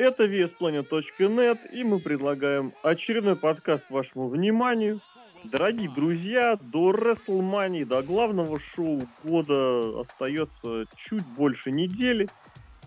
[0.00, 5.02] Это VSPlanet.net, и мы предлагаем очередной подкаст вашему вниманию.
[5.44, 12.30] Дорогие друзья, до WrestleMania, до главного шоу года остается чуть больше недели.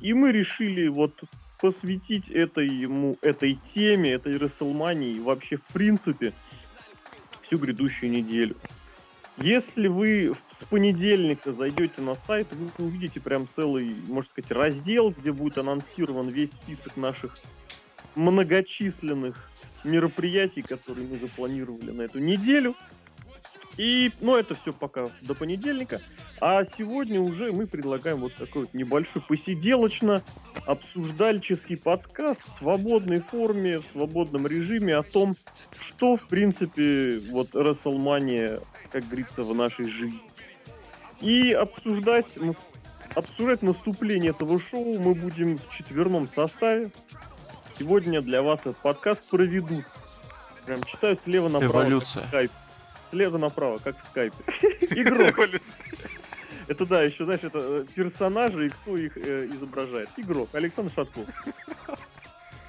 [0.01, 1.13] И мы решили вот
[1.61, 6.33] посвятить этой, ему, этой теме, этой WrestleMania и вообще в принципе
[7.43, 8.55] всю грядущую неделю.
[9.37, 15.31] Если вы с понедельника зайдете на сайт, вы увидите прям целый, можно сказать, раздел, где
[15.31, 17.35] будет анонсирован весь список наших
[18.15, 19.49] многочисленных
[19.83, 22.75] мероприятий, которые мы запланировали на эту неделю.
[23.77, 25.99] И, ну, это все пока до понедельника.
[26.39, 33.85] А сегодня уже мы предлагаем вот такой вот небольшой посиделочно-обсуждальческий подкаст в свободной форме, в
[33.93, 35.35] свободном режиме о том,
[35.79, 40.19] что, в принципе, вот WrestleMania, как говорится, в нашей жизни.
[41.21, 42.27] И обсуждать,
[43.15, 46.91] обсуждать наступление этого шоу мы будем в четверном составе.
[47.79, 49.85] Сегодня для вас этот подкаст проведут.
[50.65, 51.83] Прям читаю слева направо.
[51.83, 52.27] Эволюция.
[52.29, 52.51] Как
[53.13, 54.35] слева направо, как в скайпе.
[54.95, 55.39] Игрок.
[56.67, 60.09] Это да, еще, знаешь, это э, персонажи и кто их э, изображает.
[60.17, 61.25] Игрок, Александр Шатков.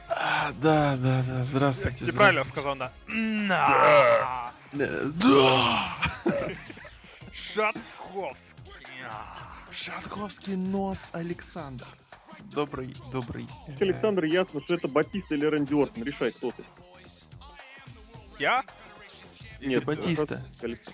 [0.09, 2.05] А, да, да, да, здравствуйте.
[2.05, 2.93] Ты правильно сказал, да.
[3.09, 4.53] Да.
[4.73, 5.97] Да.
[7.33, 8.55] Шатковский.
[9.71, 11.87] Шатковский нос Александр.
[12.53, 13.49] Добрый, добрый.
[13.81, 16.05] Александр, ясно, что это Батиста или Рэнди Ортон.
[16.05, 16.65] Решай, кто ты.
[18.39, 18.65] Я?
[19.65, 20.43] Нет, Батиста.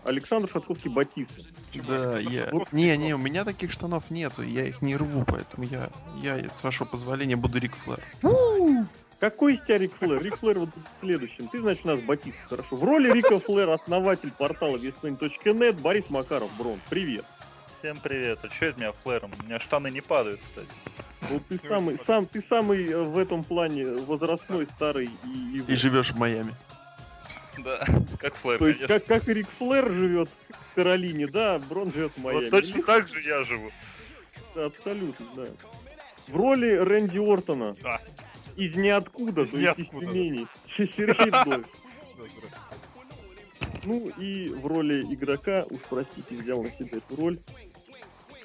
[0.05, 1.43] Александр Шатковский Батиста.
[1.87, 2.51] Да, я...
[2.73, 5.91] Не, не, у меня таких штанов нету, я их не рву, поэтому я,
[6.23, 8.01] я с вашего позволения буду Рик Флэр.
[9.19, 10.23] Какой из тебя Рик Флэр?
[10.23, 11.49] Рик Флэр вот в следующем.
[11.49, 12.77] Ты, значит, у нас Батист, хорошо.
[12.77, 16.79] В роли Рика Флэр основатель портала весплейн.нет Борис Макаров, Брон.
[16.89, 17.25] Привет.
[17.81, 18.39] Всем привет.
[18.43, 19.31] А что это у меня флэром?
[19.41, 20.69] У меня штаны не падают, кстати.
[21.31, 26.13] Ну, ты самый, сам, ты самый в этом плане возрастной, старый и, и И живешь
[26.13, 26.55] в Майами.
[27.65, 27.81] Да,
[28.19, 32.13] как флэр, То есть, как, как и Рик Флэр живет в Каролине, да, Брон живет
[32.13, 32.45] в Майами.
[32.45, 33.71] Вот точно так же я живу.
[34.57, 35.47] Абсолютно, да.
[36.29, 37.77] В роли Рэнди Ортона.
[37.83, 38.01] Да.
[38.57, 40.13] Из ниоткуда, Из то есть из ниоткуда, да.
[40.13, 40.47] Тюмени.
[40.77, 41.65] Сергей здравствуйте.
[43.85, 47.39] Ну и в роли игрока, уж простите, взял на себя эту роль.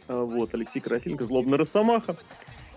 [0.08, 2.16] А, вот, Алексей Красильников, злобный Росомаха.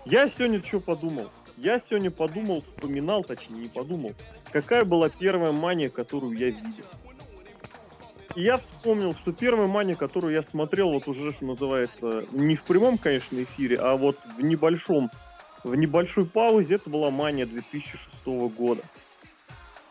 [0.05, 1.29] Я сегодня что подумал?
[1.61, 4.13] Я сегодня подумал, вспоминал, точнее не подумал,
[4.49, 6.85] какая была первая мания, которую я видел.
[8.35, 12.63] И я вспомнил, что первая мания, которую я смотрел, вот уже, что называется, не в
[12.63, 15.09] прямом, конечно, эфире, а вот в небольшом,
[15.65, 18.83] в небольшой паузе, это была мания 2006 года.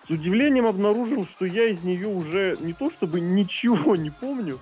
[0.07, 4.59] С удивлением обнаружил, что я из нее уже не то чтобы ничего не помню,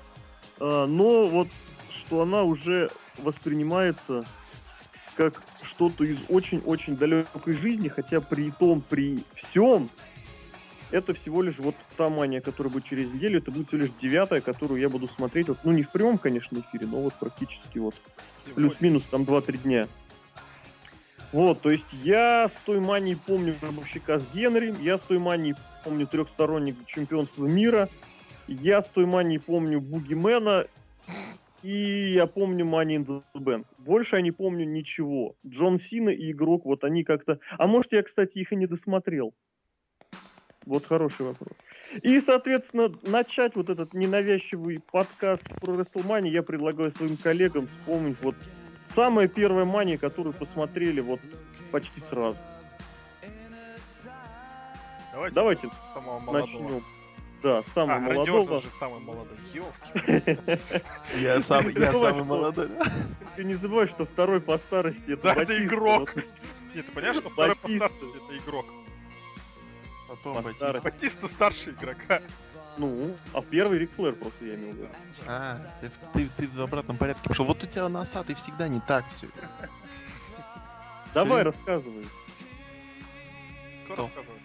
[0.58, 1.46] а, но вот
[1.88, 4.24] что она уже воспринимается
[5.16, 9.88] как что-то из очень-очень далекой жизни, хотя при том, при всем,
[10.90, 14.40] это всего лишь вот та мания, которая будет через неделю, это будет всего лишь девятая,
[14.40, 17.94] которую я буду смотреть, вот, ну не в прямом, конечно, эфире, но вот практически вот
[18.54, 19.88] плюс-минус там 2-3 дня.
[21.32, 25.56] Вот, то есть я с той манией помню гробовщика с Генри, я с той манией
[25.84, 27.88] помню трехсторонник чемпионства мира,
[28.46, 30.66] я с той манией помню Бугимена,
[31.66, 33.66] и я помню Money in the Bank.
[33.78, 35.34] Больше я не помню ничего.
[35.44, 37.40] Джон Сина и игрок, вот они как-то...
[37.58, 39.34] А может, я, кстати, их и не досмотрел.
[40.64, 41.50] Вот хороший вопрос.
[42.02, 48.36] И, соответственно, начать вот этот ненавязчивый подкаст про WrestleMania я предлагаю своим коллегам вспомнить вот
[48.94, 51.18] самая первая мания, которую посмотрели вот
[51.72, 52.38] почти сразу.
[55.12, 56.62] Давайте, Давайте с самого молодого.
[56.62, 56.95] Начнем.
[57.46, 58.40] Да, с самого А, молодого.
[58.40, 59.36] Ортон же самый молодой.
[59.54, 60.58] Ёлки.
[61.20, 62.68] Я самый молодой.
[63.36, 66.16] Ты не забывай, что второй по старости это Да, это игрок.
[66.16, 68.66] Нет, ты понимаешь, что второй по старости это игрок.
[70.08, 70.80] Потом По Батиста.
[70.82, 72.20] Батиста старше игрока.
[72.78, 74.88] Ну, а первый Рик Флэр просто я имел в виду.
[75.28, 77.44] А, ты, в- ты, ты в обратном порядке пошел.
[77.44, 79.28] Вот у тебя носатый всегда не так все.
[81.14, 82.06] Давай, рассказывай.
[83.84, 84.02] Кто Кто?
[84.02, 84.35] рассказывает?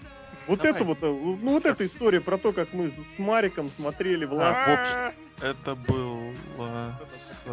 [0.48, 0.74] Вот Давай.
[0.74, 4.34] это вот, э, ну вот эта история про то, как мы с Мариком смотрели в.
[4.40, 6.20] А, в это был
[6.60, 7.46] а, с,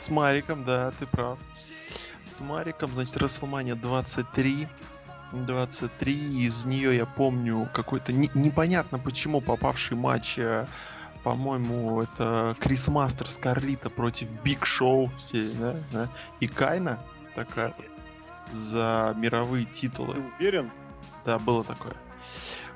[0.00, 1.38] с Мариком, да, ты прав.
[2.36, 4.68] С Мариком, значит, Расселмания 23.
[5.32, 10.66] 23, из нее я помню какой-то не- непонятно почему попавший матч, э,
[11.22, 16.08] по-моему, это Крис Мастерс Карлито против Биг Шоу, все, да, да,
[16.40, 16.98] и Кайна
[17.34, 20.14] такая вот за мировые титулы.
[20.14, 20.70] Ты уверен?
[21.24, 21.94] Да, было такое.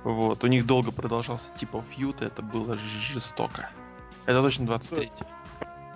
[0.05, 3.71] Вот, у них долго продолжался типа feud, и это было жестоко.
[4.27, 5.11] Это точно 23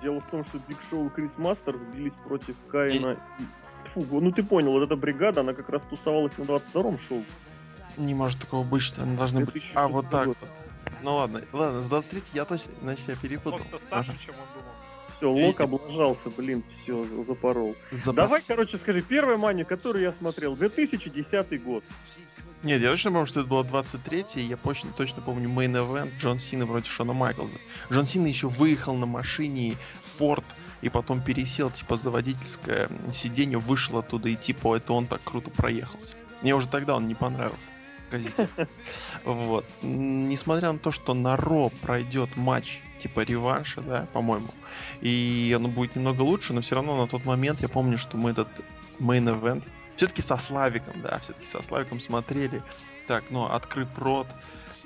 [0.02, 3.16] Дело в том, что Биг Шоу и Крис Мастерс бились против Каина
[3.94, 7.24] Фу, ну ты понял, вот эта бригада, она как раз тусовалась на 22-м шоу.
[7.96, 9.54] Не может такого быть, что они должны быть.
[9.54, 10.36] 2006 А, вот так вот.
[11.02, 13.66] Ну ладно, ладно, с 23 я точно, значит, я перепутал.
[13.78, 14.18] Старше, Ага.
[14.24, 14.55] чем он.
[15.16, 17.74] Все, Лок облажался, блин, все, запорол.
[17.90, 21.84] Забав- Давай, короче, скажи, первая мания, которую я смотрел, 2010 год.
[22.62, 26.10] Нет, я точно помню, что это было 23 и я точно, точно помню main event
[26.18, 27.56] Джон Сина против Шона Майклза.
[27.90, 29.76] Джон Сина еще выехал на машине
[30.18, 30.44] Форд
[30.82, 35.50] и потом пересел, типа, за водительское сиденье, вышел оттуда, и типа, это он так круто
[35.50, 36.14] проехался.
[36.42, 37.66] Мне уже тогда он не понравился.
[38.10, 38.48] Газете.
[39.24, 39.64] Вот.
[39.82, 44.48] Несмотря на то, что на Raw пройдет матч типа реванша, да, по-моему,
[45.00, 48.30] и оно будет немного лучше, но все равно на тот момент я помню, что мы
[48.30, 48.48] этот
[48.98, 49.64] мейн-эвент
[49.96, 52.62] все-таки со Славиком, да, все-таки со Славиком смотрели.
[53.06, 54.26] Так, ну, открыв рот,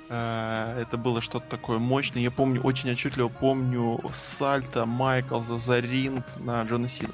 [0.09, 2.21] э, это было что-то такое мощное.
[2.21, 7.13] Я помню, очень отчетливо помню сальто Майклза за ринг на Джона Сину.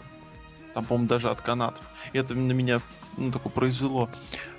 [0.73, 1.83] Там, по-моему, даже от канатов.
[2.13, 2.81] И это на меня,
[3.17, 4.09] ну, такое произвело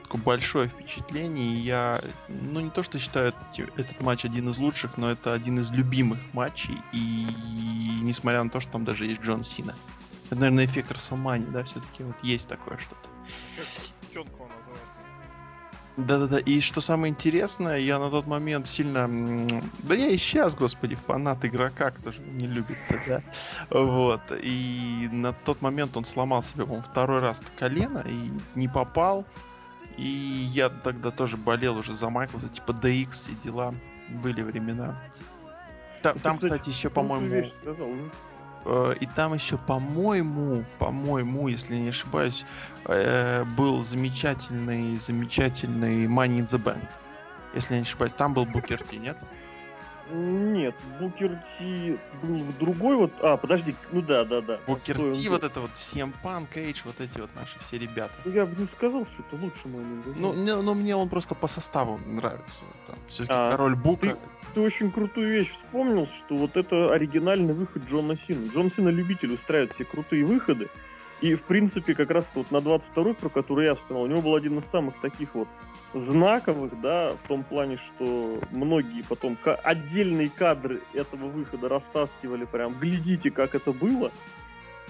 [0.08, 1.46] такое большое впечатление.
[1.46, 5.34] И я, ну, не то, что считаю эти- этот матч один из лучших, но это
[5.34, 6.78] один из любимых матчей.
[6.92, 7.26] И
[8.02, 9.74] несмотря на то, что там даже есть Джон Сина.
[10.26, 13.08] Это, наверное, эффект Расселмани, да, все-таки вот есть такое что-то.
[14.14, 15.00] Называется.
[15.98, 19.08] Да-да-да, и что самое интересное, я на тот момент сильно...
[19.82, 22.78] Да я и сейчас, господи, фанат игрока, кто же не любит
[23.08, 23.20] да?
[23.70, 29.26] Вот, и на тот момент он сломал себе, по-моему, второй раз колено и не попал.
[29.98, 30.06] И
[30.54, 33.74] я тогда тоже болел уже за Майкла, за типа DX и дела.
[34.08, 34.94] Были времена.
[36.02, 37.34] Та- Ты, Там, кстати, кстати, еще, Крутую по-моему,
[37.66, 38.10] ну.
[38.64, 42.44] Э, И там еще, по-моему, по-моему, если не ошибаюсь,
[42.86, 46.86] э, был замечательный, замечательный Money in the Bank.
[47.54, 49.18] Если не ошибаюсь, там был Букер Ти, нет?
[50.10, 53.12] Нет, Букер Ти был другой вот...
[53.20, 54.58] А, подожди, ну да, да, да.
[54.66, 55.34] Букер он Ти, был.
[55.34, 58.12] вот это вот CM Punk, Эйдж, вот эти вот наши все ребята.
[58.24, 59.82] Ну, Я бы не сказал, что это лучший мой
[60.16, 62.62] Ну, не- ну, мне он просто по составу нравится.
[63.08, 64.16] Все-таки А, король Бука.
[64.54, 68.50] ты очень крутую вещь вспомнил, что вот это оригинальный выход Джона Сина.
[68.52, 70.68] Джон Сина любитель устраивать все крутые выходы.
[71.20, 74.34] И, в принципе, как раз вот на 22-й, про который я вспоминал, у него был
[74.36, 75.48] один из самых таких вот
[75.94, 82.78] знаковых, да, в том плане, что многие потом ка- отдельные кадры этого выхода растаскивали прям.
[82.78, 84.12] Глядите, как это было.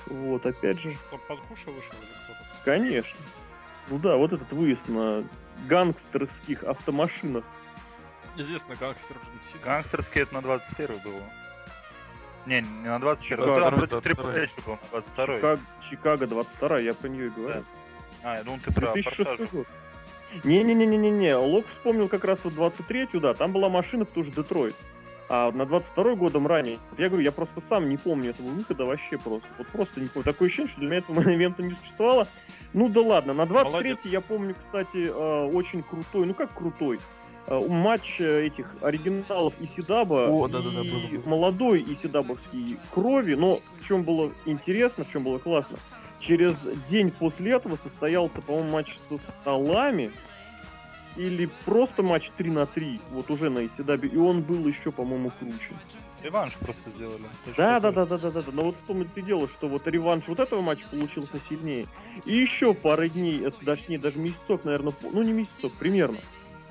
[0.06, 2.64] Вот, опять же, Там Панхуша вышел или кто-то?
[2.64, 3.19] конечно.
[3.88, 5.25] Ну да, вот этот выезд на
[5.66, 7.44] гангстерских автомашинах.
[8.36, 9.16] Известный гангстер.
[9.64, 11.22] Гангстерский это на 21 было.
[12.49, 14.33] Не, не на 21 Чикаго, Это второй, против Triple 22.
[14.33, 15.61] H был на 22 Чикаго,
[15.91, 17.65] Чикаго 22, я про нее и говорю.
[18.25, 19.50] А, я думал, ты про 2006 Форсаж.
[19.50, 19.67] год.
[20.45, 24.75] Не-не-не-не-не, Лок вспомнил как раз вот 23-ю, да, там была машина, тоже Детройт.
[25.31, 28.87] А на 22 годом ранее, вот я говорю, я просто сам не помню этого выхода
[28.87, 29.47] вообще просто.
[29.59, 30.25] Вот просто не помню.
[30.25, 32.27] Такое ощущение, что для меня этого момента не существовало.
[32.73, 34.06] Ну да ладно, на 23 Молодец.
[34.06, 36.99] я помню, кстати, э, очень крутой, ну как крутой,
[37.49, 41.29] матч э, этих оригиналов Исидаба О, да-да-да, и было, было.
[41.29, 45.79] молодой Исидабовский крови, но в чем было интересно, в чем было классно,
[46.21, 46.56] через
[46.91, 50.11] день после этого состоялся, по-моему, матч со столами,
[51.17, 55.33] или просто матч 3 на 3, вот уже на Исидабе, и он был еще, по-моему,
[55.39, 55.75] круче.
[56.23, 57.23] Реванш просто сделали.
[57.56, 58.53] Да, да, да, да, да, да, да.
[58.53, 61.87] Но вот в том и дело, что вот реванш вот этого матча получился сильнее.
[62.25, 66.19] И еще пары дней, это даже не даже месяцок, наверное, ну не месяцок, примерно.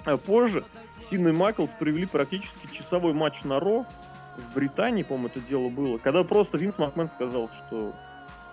[0.07, 0.63] А позже
[1.09, 3.85] Син и Майклс провели практически часовой матч на Ро
[4.37, 7.93] в Британии, по-моему, это дело было, когда просто Винс Макмен сказал, что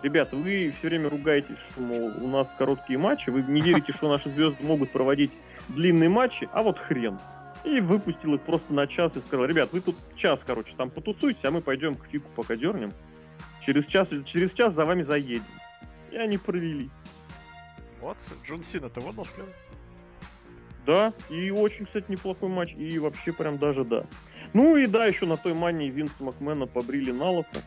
[0.03, 4.11] Ребята, вы все время ругаетесь, что, мол, у нас короткие матчи, вы не верите, что
[4.11, 5.31] наши звезды могут проводить
[5.69, 7.19] длинные матчи, а вот хрен.
[7.65, 11.43] И выпустил их просто на час и сказал, ребят, вы тут час, короче, там потусуйтесь,
[11.45, 12.93] а мы пойдем к Фику пока дернем.
[13.65, 15.45] Через час, через час за вами заедем.
[16.11, 16.91] И они провели.
[18.03, 18.35] Молодцы.
[18.45, 19.47] Джон Сина, ты вот наследил?
[20.87, 24.05] Да, и очень, кстати, неплохой матч, и вообще прям даже да.
[24.53, 27.63] Ну и да, еще на той мании Винса Макмена побрили на лысо,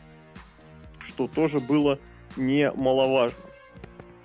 [1.04, 1.98] что тоже было
[2.36, 3.36] немаловажно.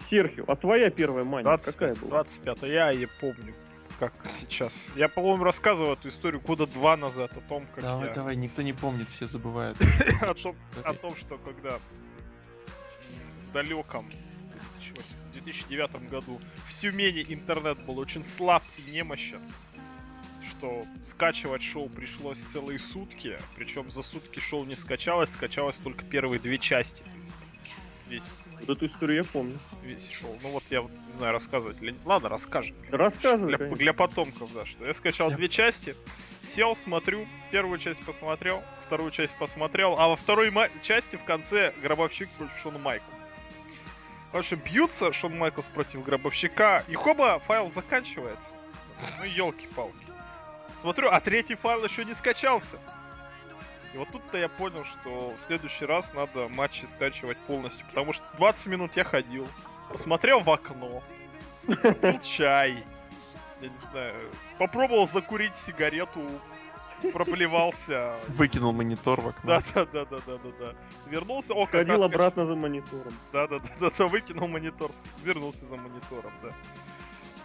[0.10, 2.24] Серхио, а твоя первая мания 25, какая была?
[2.24, 3.56] 25 я ее помню,
[4.00, 4.92] как сейчас.
[4.96, 8.14] Я, по-моему, рассказывал эту историю года два назад о том, как Давай, я...
[8.14, 9.78] давай, никто не помнит, все забывают.
[10.22, 11.80] о, том, что когда
[13.50, 14.06] в далеком
[15.44, 19.42] 2009 году в Тюмени интернет был очень слаб и немощен,
[20.50, 26.40] что скачивать шоу пришлось целые сутки, причем за сутки шоу не скачалось, скачалось только первые
[26.40, 27.04] две части.
[28.08, 28.30] Весь,
[28.68, 29.58] Вот эту историю я помню.
[29.84, 30.38] весь шоу.
[30.44, 31.96] Ну вот я вот не знаю, рассказывать или...
[32.06, 32.76] Ладно, расскажет.
[32.92, 33.78] Рассказывай, Для, конечно.
[33.78, 35.96] для потомков, да, что я скачал Я- две части,
[36.46, 41.74] сел, смотрю, первую часть посмотрел, вторую часть посмотрел, а во второй ма- части в конце
[41.82, 43.23] гробовщик против Шона Майклса.
[44.34, 48.50] В общем, бьются Шон Майклс против Гробовщика, и хоба, файл заканчивается.
[49.20, 49.94] Ну, елки-палки.
[50.76, 52.78] Смотрю, а третий файл еще не скачался.
[53.94, 58.26] И вот тут-то я понял, что в следующий раз надо матчи скачивать полностью, потому что
[58.38, 59.48] 20 минут я ходил,
[59.92, 61.04] посмотрел в окно,
[61.68, 62.84] пил чай,
[63.62, 66.22] я не знаю, попробовал закурить сигарету,
[67.12, 68.16] проплевался.
[68.30, 69.42] Выкинул монитор в окно.
[69.48, 70.76] Да, да, да, да, да, да, да.
[71.10, 73.14] Вернулся, о, Ходил раз обратно за монитором.
[73.32, 74.92] да, да, да, да, да, выкинул монитор,
[75.24, 76.54] вернулся за монитором, да.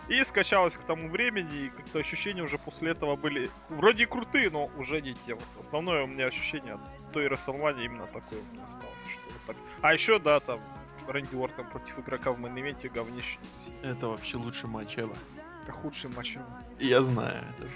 [0.09, 4.49] И скачалось к тому времени, и как-то ощущения уже после этого были вроде и крутые,
[4.49, 5.35] но уже не те.
[5.35, 8.89] Вот основное у меня ощущение от той WrestleMania именно такое у меня осталось.
[9.11, 9.57] Что вот так.
[9.83, 10.61] А еще, да, там
[11.07, 13.39] Рэнди Ортон против игрока в мейн-ивенте говнище.
[13.83, 15.17] Это вообще лучший матч ever.
[15.63, 16.37] Это худший матч.
[16.79, 17.45] Я знаю.
[17.59, 17.69] это.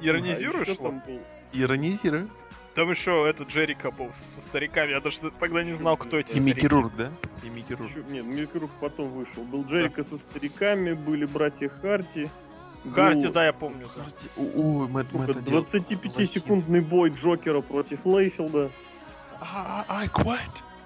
[0.00, 0.76] Иронизируешь?
[0.76, 1.20] Там был?
[1.52, 2.28] Иронизирую.
[2.74, 4.90] Там еще этот Джерика был со стариками.
[4.90, 6.66] Я даже тогда не знал, кто эти И.
[6.68, 7.10] Рурк, да?
[7.42, 7.48] И.
[7.48, 9.42] Ещё- Нет, Микрук потом вышел.
[9.42, 12.30] Был Джерика со стариками, были братья Харди.
[12.94, 13.88] Харди, был, да, я помню.
[14.36, 15.66] Ой, мы, мы сука, это делали.
[15.66, 18.70] 25-секундный бой Джокера против Лейфилда.
[19.40, 20.38] А, I quit.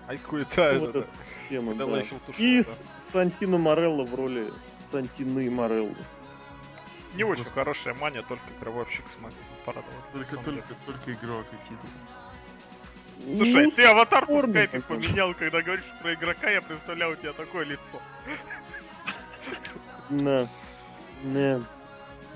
[0.09, 1.07] Ай, хуй, да, вот это
[1.49, 2.03] тема, да.
[2.39, 2.71] И да.
[3.13, 4.53] Сантино Морелло в роли
[4.93, 5.95] Сантины Морелло.
[7.15, 7.55] Не очень Господи.
[7.55, 9.95] хорошая мания, только гробовщик с Матисом порадовал.
[10.13, 10.63] Только, только, деле.
[10.87, 11.87] только игрок какие-то.
[13.37, 14.97] Слушай, Ну, ты аватарку в скайпе такой.
[14.97, 18.03] поменял, когда говоришь про игрока, я представлял у тебя такое лицо.
[20.11, 20.49] Да.
[21.23, 21.61] Да.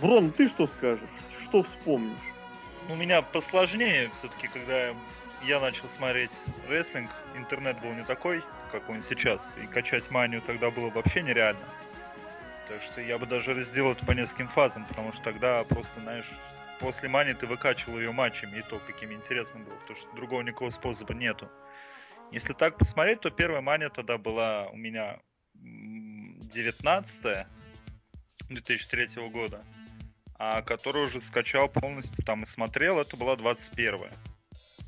[0.00, 1.08] Брон, ты что скажешь?
[1.44, 2.16] Что вспомнишь?
[2.88, 4.94] У меня посложнее все-таки, когда
[5.44, 6.30] я начал смотреть
[6.68, 8.42] рестлинг, интернет был не такой,
[8.72, 11.60] как он сейчас, и качать манию тогда было вообще нереально.
[12.68, 16.30] Так что я бы даже разделил это по нескольким фазам, потому что тогда просто, знаешь,
[16.80, 20.70] после мани ты выкачивал ее матчами, и то, какими интересным было, потому что другого никакого
[20.70, 21.48] способа нету.
[22.30, 25.18] Если так посмотреть, то первая мания тогда была у меня
[25.54, 27.46] 19
[28.50, 29.64] 2003 года
[30.38, 34.87] а которую уже скачал полностью там и смотрел, это была 21 Э,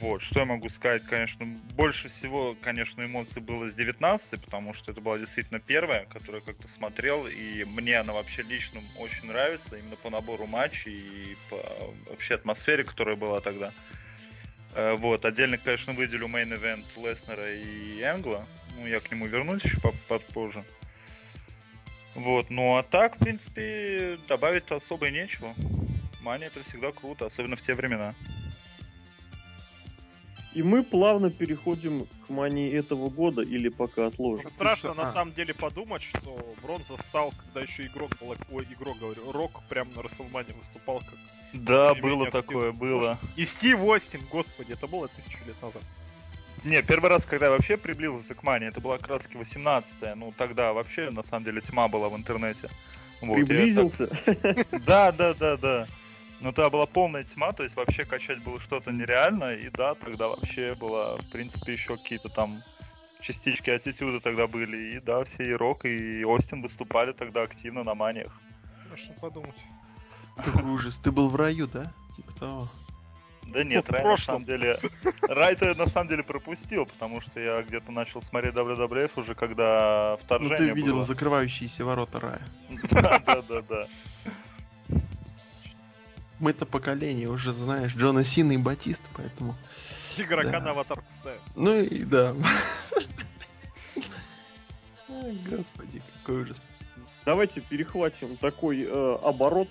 [0.00, 4.90] Вот, что я могу сказать, конечно, больше всего, конечно, эмоций было с 19 потому что
[4.90, 9.76] это была действительно первая, которую я как-то смотрел, и мне она вообще лично очень нравится,
[9.76, 11.56] именно по набору матчей и по
[12.10, 13.70] вообще атмосфере, которая была тогда.
[14.74, 18.44] Э, Вот, отдельно, конечно, выделю мейн-эвент Леснера и Энгла,
[18.78, 20.64] ну, я к нему вернусь еще по- попозже.
[22.16, 25.54] Вот, ну а так, в принципе, добавить особо и нечего.
[26.22, 28.14] Мания это всегда круто, особенно в те времена.
[30.56, 34.48] И мы плавно переходим к мании этого года или пока отложим.
[34.48, 35.12] Страшно на а.
[35.12, 39.86] самом деле подумать, что Брон застал, когда еще игрок был, ой, игрок говорю, Рок прям
[39.94, 41.14] на Расселмане выступал как...
[41.52, 43.18] Да, было такое, было.
[43.36, 45.82] И Стив Остин, господи, это было тысячу лет назад.
[46.64, 50.16] Не, первый раз, когда я вообще приблизился к мане, это была как раз таки 18
[50.16, 52.70] ну тогда вообще, на самом деле, тьма была в интернете.
[53.20, 54.08] Вот, я так- Приблизился.
[54.86, 55.86] Да, да, да, да.
[56.40, 60.28] Но тогда была полная тьма, то есть вообще качать было что-то нереально, и да, тогда
[60.28, 62.54] вообще была, в принципе, еще какие-то там
[63.22, 67.94] частички аттитюда тогда были, и да, все и Рок, и Остин выступали тогда активно на
[67.94, 68.32] маниях.
[68.86, 69.56] Страшно подумать.
[70.36, 70.98] Какой ужас.
[70.98, 71.92] Ты был в раю, да?
[72.14, 72.68] Типа того.
[73.46, 74.76] Да нет, Рай на самом деле...
[75.22, 80.16] Рай-то я на самом деле пропустил, потому что я где-то начал смотреть WWF уже когда
[80.18, 81.04] Ну вторжение ты видел было.
[81.04, 82.42] закрывающиеся ворота рая.
[82.90, 83.86] Да, да, да, да.
[86.38, 89.54] Мы-то поколение уже, знаешь, Джона Сина и Батиста, поэтому...
[90.18, 90.60] Игрока Да.
[90.60, 91.40] на аватарку ставят.
[91.54, 92.34] Ну и да.
[95.50, 96.62] Господи, какой ужас.
[97.24, 99.68] Давайте перехватим такой э, оборот.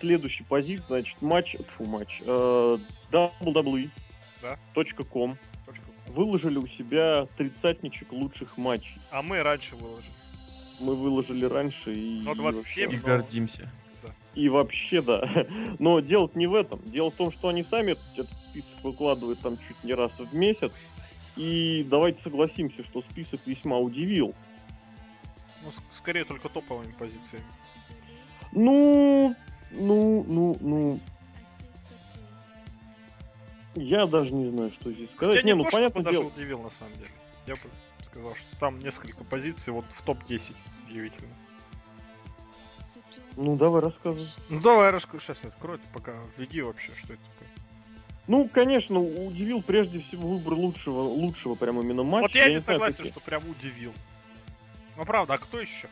[0.00, 2.78] Следующий позит, значит, матч, фу, матч, э,
[3.12, 3.90] WWE.
[4.42, 4.56] Да.
[6.08, 8.96] Выложили у себя тридцатничек лучших матчей.
[9.10, 10.12] А мы раньше выложили.
[10.80, 12.22] Мы выложили раньше и...
[12.24, 13.70] 27 И но- гордимся.
[14.36, 15.46] И вообще, да.
[15.78, 16.78] Но дело не в этом.
[16.84, 20.70] Дело в том, что они сами этот, список выкладывают там чуть не раз в месяц.
[21.36, 24.34] И давайте согласимся, что список весьма удивил.
[25.64, 27.44] Ну, скорее только топовыми позициями.
[28.52, 29.34] Ну,
[29.72, 31.00] ну, ну, ну.
[33.74, 35.36] Я даже не знаю, что здесь сказать.
[35.36, 36.32] Я не, не ну то, понятно что даже дело.
[36.34, 37.10] удивил, на самом деле.
[37.46, 37.60] Я бы
[38.04, 40.54] сказал, что там несколько позиций вот в топ-10
[40.88, 41.32] удивительно.
[43.36, 44.26] Ну, давай рассказывай.
[44.48, 47.48] Ну давай расскажу, сейчас я открою, ты пока введи вообще, что это такое.
[48.28, 52.22] Ну, конечно, удивил прежде всего выбор лучшего, лучшего прям именно матча.
[52.22, 53.92] вот я, не знаю, согласен, какие- что прям удивил.
[54.96, 55.88] Ну правда, а кто еще?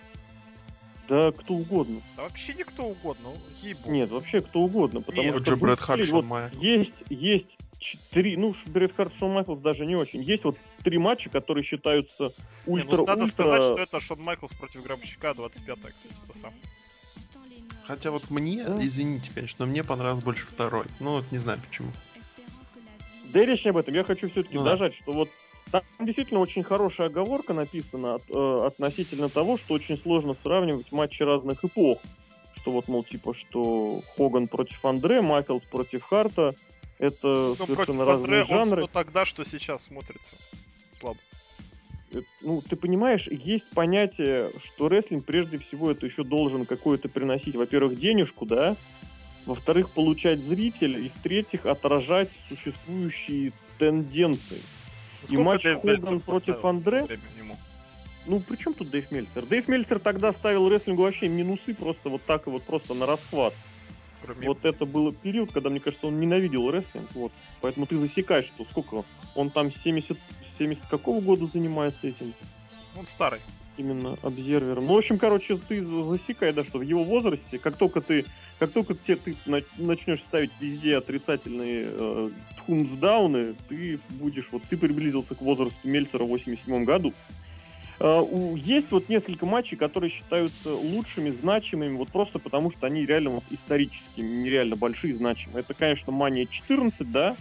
[1.07, 2.01] Да, кто угодно.
[2.17, 3.29] Да вообще никто угодно,
[3.63, 5.03] ей Нет, вообще кто угодно.
[5.03, 5.37] Потому Нет.
[5.37, 6.63] что же Брэд Харт, Шон вот Майклс.
[6.63, 7.47] есть, есть
[8.11, 10.23] три, ну, Брэд Харт, Шон Майклс даже не очень.
[10.23, 12.31] Есть вот три матча, которые считаются
[12.67, 13.33] Не, ультра ну, надо ультра...
[13.45, 16.55] сказать, что это Шон Майклс против Гробовщика 25-я, кстати, это сам.
[17.87, 18.79] Хотя вот мне, Да.
[18.85, 20.87] извините, конечно, но мне понравился больше второй.
[21.01, 21.91] Ну вот не знаю почему.
[23.33, 23.95] Да и речь не об этом.
[23.95, 24.71] Я хочу все-таки Ну да.
[24.73, 25.29] дожать, что вот
[25.71, 31.23] там действительно очень хорошая оговорка написана от- э, относительно того, что очень сложно сравнивать матчи
[31.23, 31.99] разных эпох.
[32.57, 36.55] Что вот, мол, типа, что Хоган против Андре, Майклс против Харта.
[36.99, 38.83] Это Ну, против совершенно разные Андре он жанры.
[38.85, 40.37] что тогда, что сейчас смотрится.
[41.01, 41.19] Слабо.
[42.15, 47.57] Э, Ну, ты понимаешь, есть понятие, что рестлинг прежде всего это еще должен какое-то приносить,
[47.57, 48.77] во-первых, денежку, да,
[49.47, 54.63] во-вторых, получать зрителя, и в-третьих, отражать существующие тенденции.
[55.25, 57.07] И Сколько матч Дэйв Хоган против Андре?
[58.27, 59.45] Ну, при чем тут Дэйв Мельцер?
[59.45, 63.53] Дэйв Мельцер тогда ставил рестлингу вообще минусы просто вот так и вот просто на расхват.
[64.25, 67.07] Кроме- Вот это был период, когда, мне кажется, он ненавидел рестлинг.
[67.15, 67.33] Вот.
[67.61, 69.05] Поэтому ты засекаешь, что сколько
[69.35, 69.51] он?
[69.51, 70.19] Там 70,
[70.59, 72.33] 70 какого года занимается этим?
[72.97, 73.41] Он старый.
[73.77, 74.87] именно обзервером.
[74.87, 78.25] Ну, в общем, короче, ты засекай, да, что в его возрасте, как только ты,
[78.61, 84.47] как только те, ты на- начнешь ставить везде отрицательные э, thumbs down ы, ты будешь,
[84.53, 87.13] вот ты приблизился к возрасту Мельцера в 87 году.
[88.07, 88.23] Э,
[88.57, 93.45] есть вот несколько матчей, которые считаются лучшими, значимыми, вот просто потому, что они реально вот
[93.51, 95.61] исторически нереально большие, значимые.
[95.61, 97.35] Это, конечно, Мания 14, да,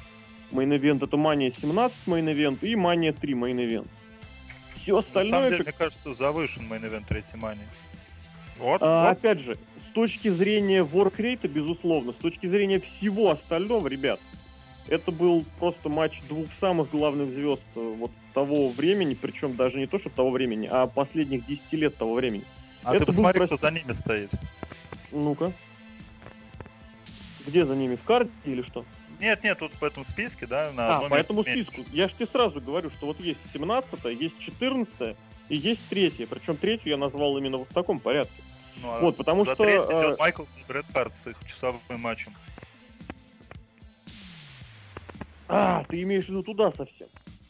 [0.53, 3.89] мейн-эвент, это Мания 17 мейн-эвент и Мания 3 мейн-эвент.
[4.77, 7.67] Все На остальное, самом деле, как мне кажется, завышен мейн-эвент третьей мании.
[8.57, 9.17] Вот, А, вот.
[9.17, 14.21] Опять же, с точки зрения workrate а, безусловно, с точки зрения всего остального, ребят,
[14.87, 19.87] это был просто матч двух самых главных звезд э, вот того времени, причем даже не
[19.87, 22.43] то, что того времени, а последних 10 лет того времени.
[22.83, 24.29] А Это ты был, посмотри, кто прости- за ними стоит.
[25.11, 25.51] Ну-ка.
[27.45, 27.95] Где за ними?
[27.95, 28.85] В карте или что?
[29.19, 31.63] Нет, нет, тут в этом списке, да, на А, по этому меньше.
[31.71, 31.85] списку.
[31.93, 35.15] Я же тебе сразу говорю, что вот есть 17 есть 14
[35.49, 36.27] и есть третья.
[36.27, 38.41] Причем третью я назвал именно вот в таком порядке.
[38.81, 41.37] Ну, а Вот, потому за что, третий э, идет Майклс и Брэд Харт с их
[41.47, 42.33] часовым матчем.
[45.47, 47.07] А, ты имеешь в виду туда совсем.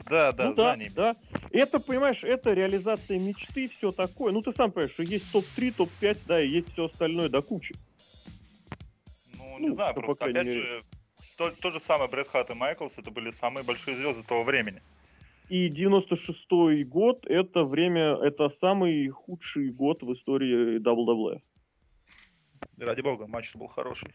[0.10, 1.14] Да, да, ну да, да.
[1.52, 4.34] Это, понимаешь, это реализация мечты, все такое.
[4.34, 7.74] Ну, ты сам понимаешь, что есть топ-3, топ-5, да, и есть все остальное до кучи.
[9.38, 10.66] Ну, не Ну, знаю, ну, по просто опять мере.
[10.66, 10.84] же,
[11.38, 14.82] то, то же самое Брэд Харт и Майклс, это были самые большие звезды того времени.
[15.50, 21.42] И 96-й год, это время, это самый худший год в истории WWF.
[22.78, 24.14] Ради бога, матч был хороший.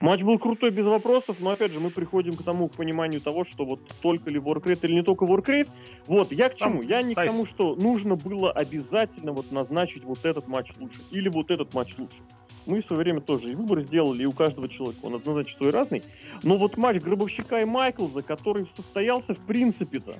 [0.00, 3.44] Матч был крутой, без вопросов, но, опять же, мы приходим к тому, к пониманию того,
[3.44, 5.68] что вот только ли Warcraft или не только Warcraft.
[6.06, 6.82] Вот, я к Там чему?
[6.82, 7.38] Я не к Тайсон.
[7.38, 11.94] тому, что нужно было обязательно вот назначить вот этот матч лучше, или вот этот матч
[11.96, 12.16] лучше.
[12.66, 15.70] Мы в свое время тоже и выбор сделали, и у каждого человека он однозначно свой
[15.70, 16.02] разный.
[16.42, 20.16] Но вот матч Гробовщика и Майклза, который состоялся в принципе-то,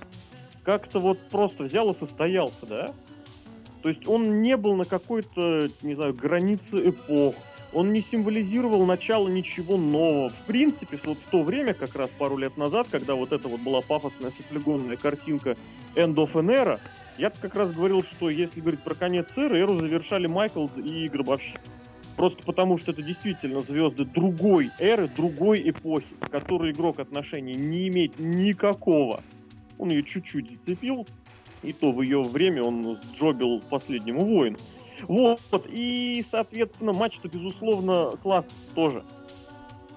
[0.62, 2.90] как-то вот просто взял и состоялся, да?
[3.82, 7.34] То есть он не был на какой-то, не знаю, границе эпох,
[7.74, 10.30] он не символизировал начало ничего нового.
[10.30, 13.60] В принципе, вот в то время, как раз пару лет назад, когда вот это вот
[13.60, 15.56] была пафосная софлегонная картинка
[15.96, 16.80] End of an Era,
[17.18, 21.60] я как раз говорил, что если говорить про конец эры, эру завершали Майклз и Гробовщик.
[22.16, 27.88] Просто потому, что это действительно звезды другой эры, другой эпохи, к которой игрок отношения не
[27.88, 29.22] имеет никакого.
[29.78, 31.06] Он ее чуть-чуть зацепил,
[31.64, 34.58] и то в ее время он сджобил последнему воину.
[35.02, 39.02] Вот, и, соответственно, матч-то, безусловно, класс тоже.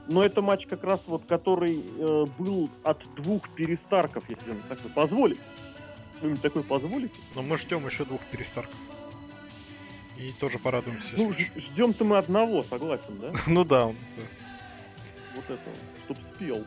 [0.07, 4.89] Но это матч как раз вот, который э, был от двух перестарков, если мне такой
[4.91, 5.39] позволить.
[6.21, 7.19] Вы мне такой позволите?
[7.35, 8.75] Но мы ждем еще двух перестарков.
[10.17, 11.09] И тоже порадуемся.
[11.17, 13.33] Ну, ждем-то мы одного, согласен, да?
[13.47, 14.23] ну да, он- да.
[15.35, 15.69] Вот это,
[16.05, 16.63] чтоб спел.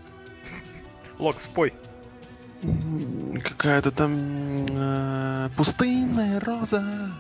[1.19, 1.73] Лок, спой.
[3.43, 7.13] Какая-то там э, пустынная роза.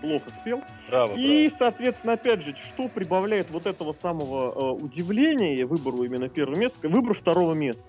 [0.00, 0.62] Плохо спел.
[0.88, 6.56] Браво, И, соответственно, опять же, что прибавляет вот этого самого э, удивления выбору именно первого
[6.56, 7.82] места, выбор второго места.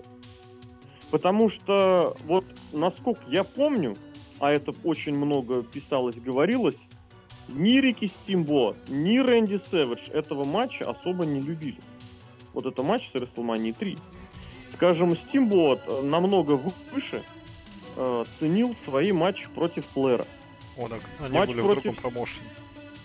[1.10, 3.96] Потому что, вот, насколько я помню,
[4.38, 6.76] а это очень много писалось, говорилось,
[7.48, 11.78] ни Рики Стимбо, ни Рэнди Сэвидж этого матча особо не любили.
[12.52, 13.98] Вот это матч с WrestleMania 3.
[14.74, 16.52] Скажем, Стимбот э, намного
[16.92, 17.22] выше
[17.96, 20.26] э, ценил свои матчи против Флэра.
[20.76, 22.46] О, так, они Матч были против- в другом промоушене.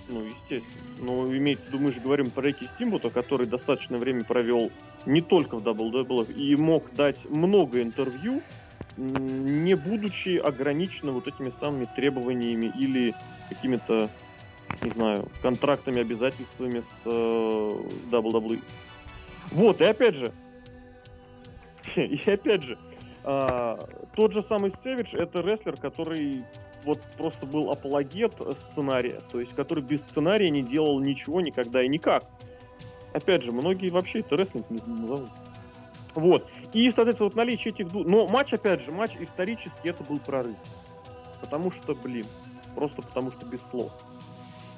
[0.08, 0.84] Ну, естественно.
[1.00, 4.72] Но имеет в виду, мы же говорим про Рики Стимбота, который достаточно время провел
[5.06, 8.42] не только в WWF и мог дать много интервью,
[8.98, 13.14] не будучи ограничен вот этими самыми требованиями или
[13.50, 14.10] какими-то,
[14.82, 17.80] не знаю, контрактами, обязательствами с э,
[18.12, 18.62] WWE.
[19.52, 20.32] Вот, и опять же,
[21.96, 22.78] и опять же,
[23.24, 26.44] а, тот же самый Сэвидж это рестлер, который
[26.86, 28.34] вот просто был апологет
[28.72, 32.26] сценария, то есть который без сценария не делал ничего никогда и никак.
[33.14, 35.30] Опять же, многие вообще это рестлинг не назовут.
[36.14, 36.48] Вот.
[36.74, 38.06] И, соответственно, вот наличие этих двух...
[38.06, 40.56] Но матч, опять же, матч исторически это был прорыв.
[41.42, 42.26] Потому что, блин,
[42.76, 43.92] просто потому что без слов.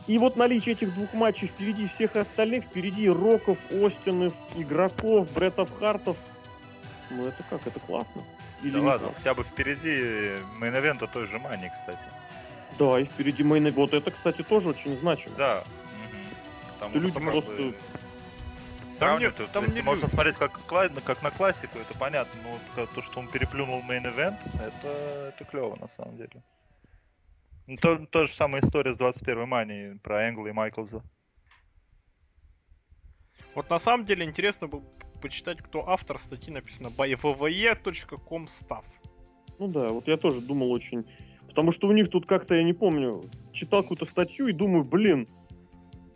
[0.08, 6.17] И вот наличие этих двух матчей впереди всех остальных, впереди Роков, Остинов, игроков, Бреттов Хартов.
[7.10, 8.24] Ну это как, это классно.
[8.62, 12.00] Или да ладно, хотя бы впереди мейн-эвента той же Мани, кстати.
[12.78, 15.36] Да, и впереди мейн Вот это, кстати, тоже очень значимо.
[15.38, 15.60] Да.
[15.60, 16.80] Угу.
[16.80, 17.74] Там, люди просто...
[19.00, 22.39] Там нет, там не можно смотреть как, как на классику, это понятно,
[22.76, 26.41] но то, что он переплюнул мейн-эвент, это, это клево на самом деле.
[27.67, 31.04] Ну, то, то же самая история с 21 Мани про Энгла и Майклза.
[33.54, 34.84] Вот на самом деле интересно было
[35.28, 37.20] почитать, кто автор статьи написано by
[38.48, 38.86] staff.
[39.60, 41.06] Ну да, вот я тоже думал очень...
[41.48, 45.28] Потому что у них тут как-то, я не помню, читал какую-то статью и думаю, блин,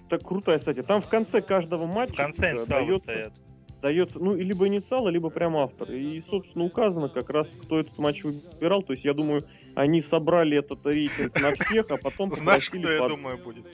[0.08, 0.84] так крутая статья.
[0.84, 2.14] Там в конце каждого матча...
[2.14, 3.34] В конце дается, стоят.
[3.82, 5.92] Дается, ну, либо инициалы, либо прям автор.
[5.92, 8.84] И, собственно, указано как раз, кто этот матч выбирал.
[8.84, 12.34] То есть, я думаю, они собрали этот рейтинг на всех, а потом...
[12.36, 13.66] Знаешь, кто, я думаю, будет?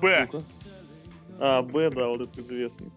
[0.00, 0.28] Б.
[1.38, 2.90] А, Б, да, вот это известный.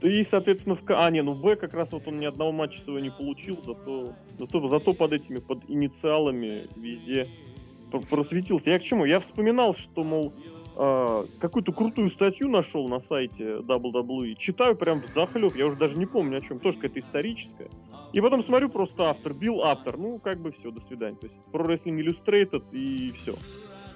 [0.00, 0.82] И, соответственно, в...
[0.88, 4.14] А, не, ну Б как раз вот он ни одного матча своего не получил, зато,
[4.38, 7.26] зато, зато под этими, под инициалами везде
[7.90, 8.70] просветился.
[8.70, 9.04] Я к чему?
[9.04, 10.32] Я вспоминал, что, мол,
[10.76, 14.36] э, какую-то крутую статью нашел на сайте WWE.
[14.36, 17.68] Читаю прям захлеб, я уже даже не помню о чем, тоже какая-то историческая.
[18.12, 21.16] И потом смотрю просто автор, Билл Автор, ну, как бы все, до свидания.
[21.16, 23.34] То есть, Pro Wrestling Illustrated и все.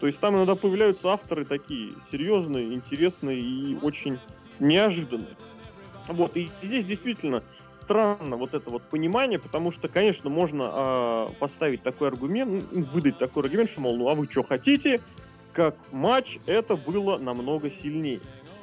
[0.01, 4.19] То есть там иногда появляются авторы такие серьезные, интересные и очень
[4.59, 5.37] неожиданные.
[6.09, 7.43] Вот, и здесь действительно
[7.83, 13.19] странно вот это вот понимание, потому что, конечно, можно э, поставить такой аргумент, ну, выдать
[13.19, 15.01] такой аргумент, что, мол, ну а вы что хотите,
[15.53, 18.21] как матч это было намного сильнее.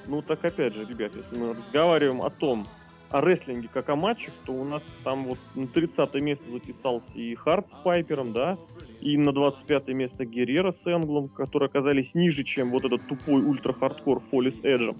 [0.07, 2.65] Ну так опять же, ребят, если мы разговариваем о том,
[3.11, 7.33] о рестлинге как о матчах, то у нас там вот на 30 место записался и
[7.35, 8.57] Харт с Пайпером, да,
[9.01, 14.21] и на 25 место Геррера с Энглом, которые оказались ниже, чем вот этот тупой ультра-хардкор
[14.31, 14.97] Фоли с Эджем.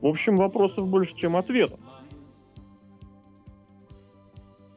[0.00, 1.78] В общем, вопросов больше, чем ответов.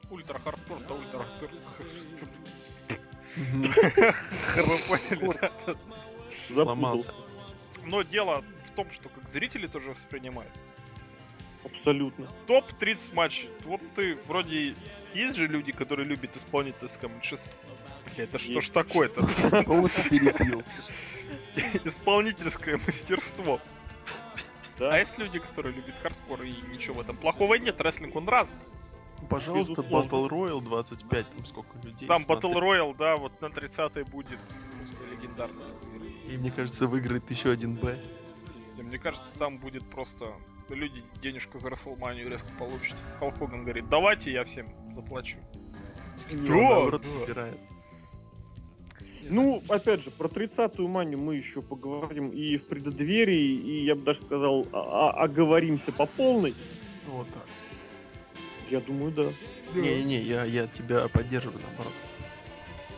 [0.10, 1.50] Ультра-хардкор, да ультра-хардкор.
[4.56, 5.52] Вы поняли,
[6.48, 7.14] Сломался.
[7.86, 10.52] Но дело в том, что как зрители тоже воспринимают.
[11.64, 12.28] Абсолютно.
[12.48, 13.50] Топ-30 матчей.
[13.66, 14.76] Вот ты вроде...
[15.14, 17.54] Есть же люди, которые любят исполнительское мастерство.
[18.18, 19.22] Это что ж такое-то?
[21.86, 23.62] Исполнительское мастерство.
[24.78, 24.94] Да.
[24.94, 28.58] А есть люди, которые любят хардкор, и ничего в этом плохого нет, рестлинг он разный.
[29.30, 32.08] Пожалуйста, Battle Royale 25, там сколько людей.
[32.08, 34.40] Там Battle Royale, да, вот на 30 будет
[34.78, 35.62] просто легендарно.
[36.28, 37.98] И мне кажется, выиграет еще один Б.
[38.78, 40.34] Мне кажется, там будет просто
[40.70, 42.98] люди денежку за Расселманию резко получат.
[43.20, 45.38] Халк Хоган говорит, давайте я всем заплачу.
[46.30, 47.60] И не он, наоборот, собирает.
[49.30, 54.02] Ну, опять же, про 30-ю манию мы еще поговорим и в преддверии, и я бы
[54.02, 56.54] даже сказал, оговоримся по полной.
[57.08, 57.46] Вот так.
[58.70, 59.26] Я думаю, да.
[59.76, 61.94] Не-не, я, я тебя поддерживаю, наоборот.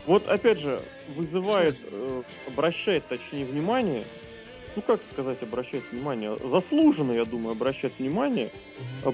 [0.06, 0.80] Вот, опять же,
[1.16, 4.04] вызывает, э, обращает, точнее, внимание,
[4.76, 8.52] ну, как сказать, обращает внимание, заслуженно, я думаю, обращает внимание,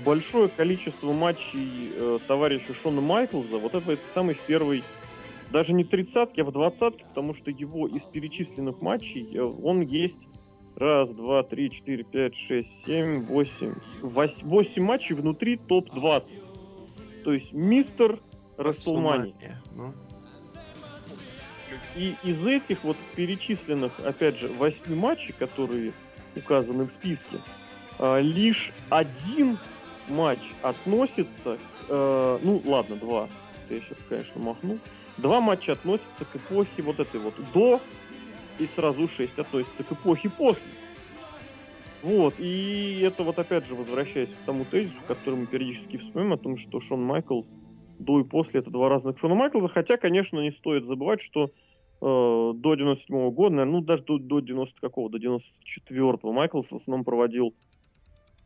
[0.05, 4.85] большое количество матчей э, товарища Шона Майклза, вот это, это самый первый
[5.53, 10.19] даже не тридцатки, а в двадцатке, потому что его из перечисленных матчей, э, он есть
[10.77, 16.25] раз, два, три, четыре, пять, шесть, семь, восемь, восемь матчей внутри топ-20.
[17.25, 18.19] То есть мистер
[18.57, 19.35] Расселмани.
[19.75, 19.93] Ну.
[21.97, 25.93] И из этих вот перечисленных, опять же, восьми матчей, которые
[26.35, 27.39] указаны в списке,
[27.99, 29.59] э, лишь один
[30.09, 33.29] матч относится, э, ну ладно, два,
[33.69, 34.79] я сейчас, конечно, махну,
[35.19, 37.81] Два матча относятся к эпохе вот этой вот до,
[38.59, 40.63] и сразу шесть относятся к эпохе после.
[42.03, 46.39] Вот, и это вот опять же возвращаясь к тому тезису, который мы периодически вспоминаем, о
[46.39, 47.47] том, что Шон Майклс
[48.01, 51.51] до и после это два разных Шона Майклза, хотя, конечно, не стоит забывать, что э,
[52.01, 56.77] до 97 -го года, наверное, ну даже до, до 90 какого, до 94-го Майклс в
[56.77, 57.55] основном проводил,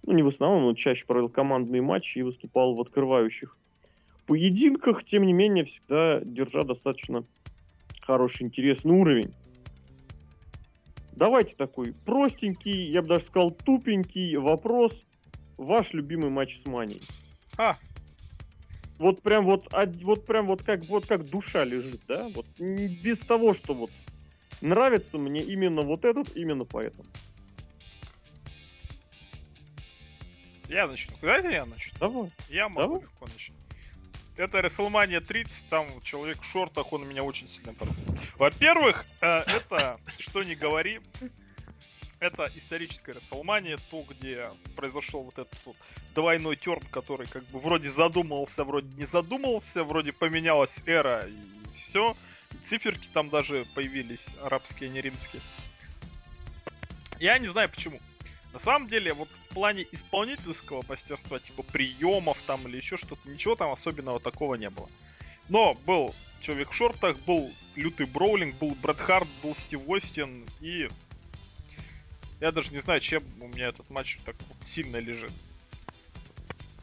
[0.05, 3.57] ну не в основном, но чаще проводил командные матчи и выступал в открывающих
[4.27, 7.25] поединках, тем не менее, всегда держа достаточно
[8.03, 9.33] хороший, интересный уровень.
[11.13, 14.93] Давайте такой простенький, я бы даже сказал тупенький вопрос.
[15.57, 17.01] Ваш любимый матч с Маней?
[17.57, 17.77] А,
[18.99, 19.69] вот прям вот,
[20.03, 22.29] вот прям вот как, вот как душа лежит, да?
[22.35, 23.91] Вот без того, что вот
[24.61, 27.09] нравится мне именно вот этот, именно поэтому.
[30.69, 31.17] Я начну.
[31.21, 31.99] Давайте я начну.
[32.01, 32.31] Давай.
[32.49, 33.01] Я могу Давай.
[33.03, 33.56] легко начать.
[34.37, 38.19] Это WrestleMania 30, там человек в шортах, он меня очень сильно порадовал.
[38.37, 41.01] Во-первых, э, это, что не говори,
[42.21, 45.77] это историческая WrestleMania, то, где произошел вот этот вот
[46.15, 52.15] двойной терн, который как бы вроде задумался, вроде не задумался, вроде поменялась эра и все.
[52.63, 55.43] Циферки там даже появились, арабские, а не римские.
[57.19, 58.01] Я не знаю почему.
[58.53, 63.55] На самом деле, вот в плане исполнительского мастерства, типа приемов там или еще что-то, ничего
[63.55, 64.89] там особенного такого не было.
[65.49, 66.15] Но был
[66.47, 70.89] Человек в шортах, был лютый броулинг, был Брэд Харт, был Стив Остин и...
[72.39, 75.33] Я даже не знаю, чем у меня этот матч так вот сильно лежит.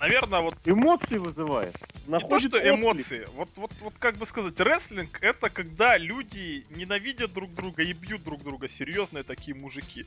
[0.04, 1.74] Наверное, вот Эмоции вызывает.
[1.76, 2.74] не то, Находит что отклик.
[2.74, 3.28] эмоции.
[3.36, 8.22] Вот, вот, вот как бы сказать, рестлинг это когда люди ненавидят друг друга и бьют
[8.22, 8.68] друг друга.
[8.68, 10.06] Серьезные такие мужики.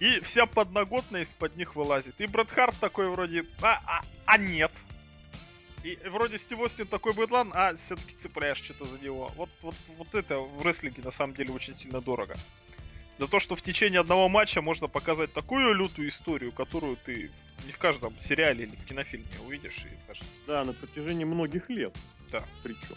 [0.00, 2.18] И вся подноготная из-под них вылазит.
[2.22, 4.72] И Брэд Харт такой вроде, а, а, а нет.
[5.82, 9.30] И вроде Стив Остин такой быдлан, а все-таки цепляешь что-то за него.
[9.36, 12.34] Вот, вот, вот это в рестлинге на самом деле очень сильно дорого.
[13.18, 17.30] За то, что в течение одного матча можно показать такую лютую историю, которую ты
[17.64, 19.84] не в каждом сериале или в кинофильме увидишь.
[19.84, 21.96] И кажется, Да, на протяжении многих лет.
[22.30, 22.44] Да.
[22.62, 22.96] Причем.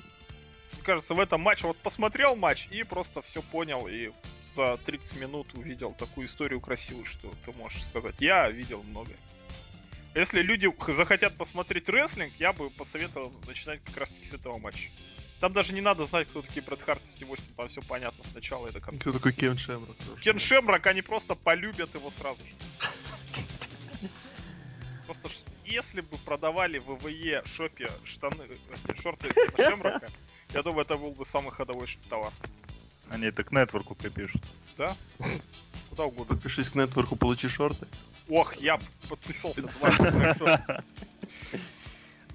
[0.73, 4.11] Мне кажется, в этом матче вот посмотрел матч и просто все понял и
[4.55, 8.15] за 30 минут увидел такую историю красивую, что ты можешь сказать.
[8.19, 9.17] Я видел многое.
[10.15, 14.89] Если люди захотят посмотреть рестлинг, я бы посоветовал начинать как раз таки с этого матча.
[15.39, 18.23] Там даже не надо знать, кто такие Брэд Харт и Стив Остин, там все понятно
[18.23, 18.99] с начала и до конца.
[18.99, 19.95] Кто такой Кен Шемрок?
[20.23, 22.51] Кен Шемрак, они просто полюбят его сразу же.
[25.07, 25.29] Просто
[25.65, 30.09] если бы продавали в ВВЕ шопе штаны, эти шорты Кена Шемрака,
[30.53, 32.33] я думаю, это был бы самый ходовой товар.
[33.09, 34.41] Они это к нетворку припишут.
[35.89, 36.35] Куда угодно.
[36.35, 37.87] Подпишись к нетворку, получи шорты.
[38.27, 39.61] Ох, я подписался.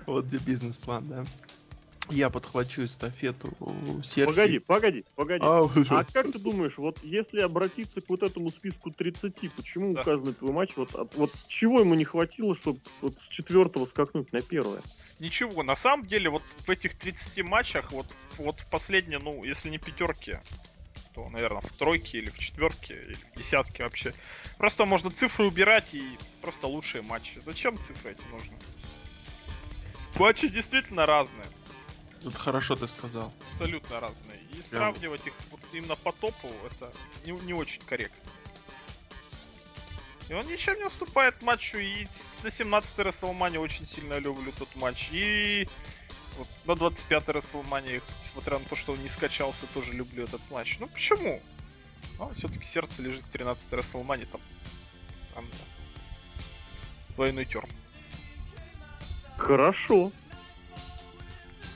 [0.04, 1.26] Вот где бизнес-план, да.
[2.10, 3.54] Я подхвачу эстафету
[4.04, 4.26] Серхи.
[4.26, 5.44] Погоди, погоди, погоди.
[5.44, 10.00] А, А как ты думаешь, вот если обратиться к вот этому списку 30, почему Да.
[10.02, 14.32] указанный твой матч, вот, от- вот чего ему не хватило, чтобы вот с четвертого скакнуть
[14.32, 14.80] на первое?
[15.20, 19.70] Ничего, на самом деле, вот в этих 30 матчах, вот, вот в последние, ну, если
[19.70, 20.36] не пятерки,
[21.14, 24.12] то, наверное, в тройке или в четверке, или в десятке вообще.
[24.58, 26.02] Просто можно цифры убирать и
[26.42, 27.40] просто лучшие матчи.
[27.46, 28.56] Зачем цифры эти нужны?
[30.18, 31.46] Матчи действительно разные,
[32.24, 33.32] Это хорошо ты сказал.
[33.50, 34.38] абсолютно разные.
[34.52, 36.92] И сравнивать их вот именно по топу, это
[37.24, 38.30] не, не очень корректно.
[40.28, 42.06] И он ничем не уступает матчу, и
[42.42, 45.68] на 17-й WrestleMania очень сильно люблю тот матч, и
[46.38, 50.78] вот на 25-й WrestleMania, несмотря на то, что он не скачался, тоже люблю этот матч.
[50.78, 51.42] Ну почему?
[52.18, 54.40] А, все-таки сердце лежит к 13-й WrestleMania, там,
[55.34, 56.44] там да.
[57.16, 57.68] двойной терн.
[59.36, 60.12] Хорошо.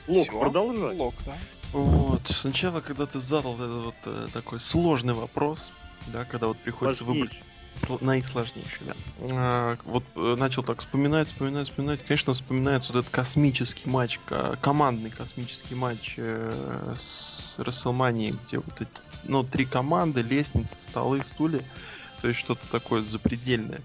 [0.07, 0.39] Лок, Всё.
[0.39, 0.95] продолжай.
[0.95, 1.37] Лок, да?
[1.73, 5.71] Вот, сначала, когда ты задал этот вот э, такой сложный вопрос,
[6.07, 7.31] да, когда вот приходится выбрать
[7.85, 7.97] Сложнейший.
[7.99, 8.93] сл- наисложнейший, да.
[9.19, 11.99] А, вот э, начал так вспоминать, вспоминать, вспоминать.
[12.05, 18.79] Конечно, вспоминается вот этот космический матч, ко- командный космический матч э, с WrestleMania, где вот
[18.81, 18.89] эти,
[19.25, 21.63] ну, три команды, лестницы, столы, стулья.
[22.21, 23.81] То есть что-то такое запредельное.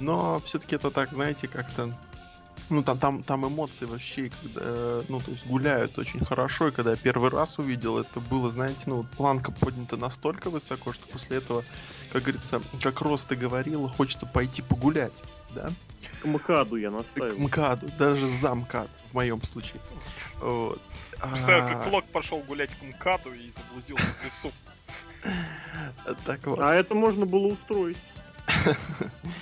[0.00, 1.96] Но все-таки это так, знаете, как-то...
[2.72, 6.70] Ну, там, там, там эмоции вообще, когда, э, ну, то есть гуляют очень хорошо, и
[6.70, 11.06] когда я первый раз увидел, это было, знаете, ну, вот планка поднята настолько высоко, что
[11.06, 11.64] после этого,
[12.12, 15.12] как говорится, как Рост и говорил, хочется пойти погулять,
[15.54, 15.70] да?
[16.22, 17.40] К МКАДу я К настаиваю.
[17.42, 19.78] МКАДу, даже за МКАД, в моем случае.
[20.40, 20.80] Вот.
[21.20, 24.52] Представляю, как А, Лок пошел гулять к МКАДу и заблудился в лесу.
[26.24, 26.58] Так вот.
[26.58, 27.98] А это можно было устроить.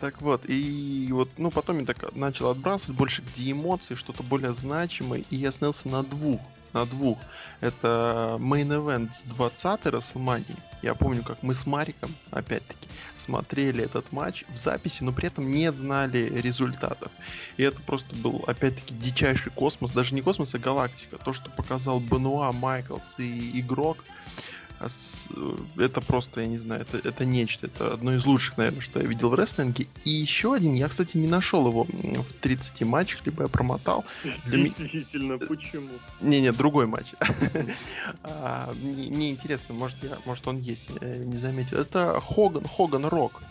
[0.00, 4.54] Так вот, и вот, ну, потом я так начал отбрасывать больше где эмоции, что-то более
[4.54, 6.40] значимое, и я остановился на двух.
[6.72, 7.18] На двух.
[7.60, 10.58] Это Main Event с 20-й WrestleMania.
[10.82, 15.50] Я помню, как мы с Мариком, опять-таки, смотрели этот матч в записи, но при этом
[15.52, 17.10] не знали результатов.
[17.58, 19.90] И это просто был, опять-таки, дичайший космос.
[19.90, 21.18] Даже не космос, а галактика.
[21.18, 23.98] То, что показал Бенуа, Майклс и Игрок,
[25.76, 27.66] это просто, я не знаю, это, это нечто.
[27.66, 29.86] Это одно из лучших, наверное, что я видел в рестлинге.
[30.04, 34.04] И еще один, я, кстати, не нашел его в 30 матчах, либо я промотал.
[34.46, 35.90] Для ми- Действительно, почему?
[36.20, 37.06] Не-не, другой матч.
[38.22, 41.78] А, Мне интересно, может, я, может он есть, не заметил.
[41.78, 43.42] Это Хоган, Хоган Рок.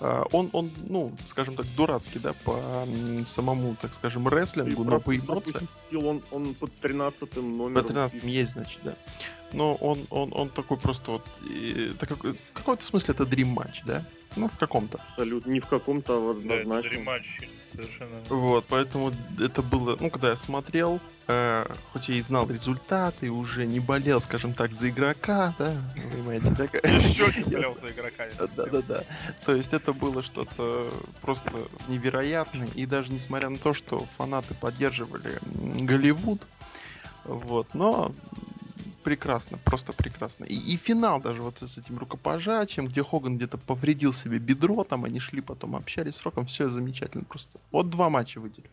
[0.00, 2.60] А, Он, он, ну, скажем так, дурацкий, да, по
[3.26, 5.68] самому, так скажем, рестлингу, но по эмоциям.
[5.92, 7.74] он, он под 13 номером.
[7.74, 8.94] По 13 есть, значит, да.
[9.52, 11.26] Но он, он, он такой просто вот...
[11.48, 14.04] и, так в каком-то смысле это дрим матч, да?
[14.36, 14.98] Ну, в каком-то.
[15.10, 15.50] Абсолютно.
[15.50, 16.88] Не в каком-то а Да, это однозначно.
[16.88, 17.26] рематч.
[17.74, 18.20] Совершенно.
[18.28, 23.66] Вот, поэтому это было, ну, когда я смотрел, э, хоть я и знал результаты, уже
[23.66, 26.74] не болел, скажем так, за игрока, да, вы понимаете, так?
[26.84, 28.24] Еще не болел за игрока.
[28.26, 29.04] я Да, да, да.
[29.46, 31.50] То есть это было что-то просто
[31.88, 32.68] невероятное.
[32.74, 36.42] И даже несмотря на то, что фанаты поддерживали Голливуд,
[37.24, 38.12] вот, но
[39.02, 40.44] прекрасно, просто прекрасно.
[40.44, 45.04] И, и финал даже вот с этим рукопожатием, где Хоган где-то повредил себе бедро, там
[45.04, 47.60] они шли потом, общались с Роком, все замечательно просто.
[47.70, 48.70] Вот два матча выделю.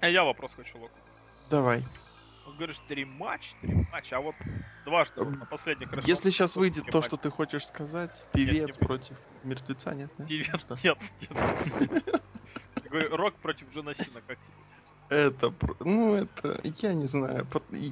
[0.00, 0.90] А я вопрос хочу, Лок.
[1.50, 1.84] Давай.
[2.58, 4.34] Говоришь, три матч, три матча, а вот
[4.84, 7.08] дважды вот на последних Если WrestleMania сейчас выйдет то, матча.
[7.08, 8.78] что ты хочешь сказать, не певец будет.
[8.78, 10.10] против мертвеца, нет?
[10.18, 10.30] нет?
[10.30, 10.78] Нет, Что?
[10.82, 10.98] нет,
[11.80, 12.22] нет.
[13.12, 14.65] Рок против Джона Сина, как тебе?
[15.08, 17.46] Это, ну это, я не знаю.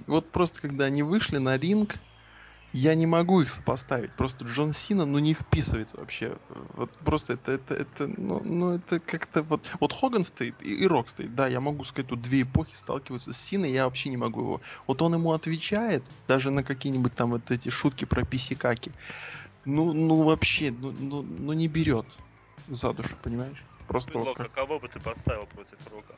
[0.06, 1.96] Вот просто когда они вышли на ринг,
[2.72, 4.10] я не могу их сопоставить.
[4.12, 6.36] Просто Джон Сина, ну не вписывается вообще.
[6.74, 9.64] Вот просто это, это, это, ну, ну это как-то вот.
[9.78, 11.36] Вот Хоган стоит и, и Рок стоит.
[11.36, 14.60] Да, я могу сказать, тут две эпохи сталкиваются с Синой, я вообще не могу его.
[14.88, 18.90] Вот он ему отвечает, даже на какие-нибудь там вот эти шутки про писикаки.
[19.64, 22.06] Ну, ну вообще, ну, ну, ну не берет
[22.68, 23.62] за душу, понимаешь?
[23.86, 26.14] Просто вот Лок, как- а кого бы ты поставил против Рока?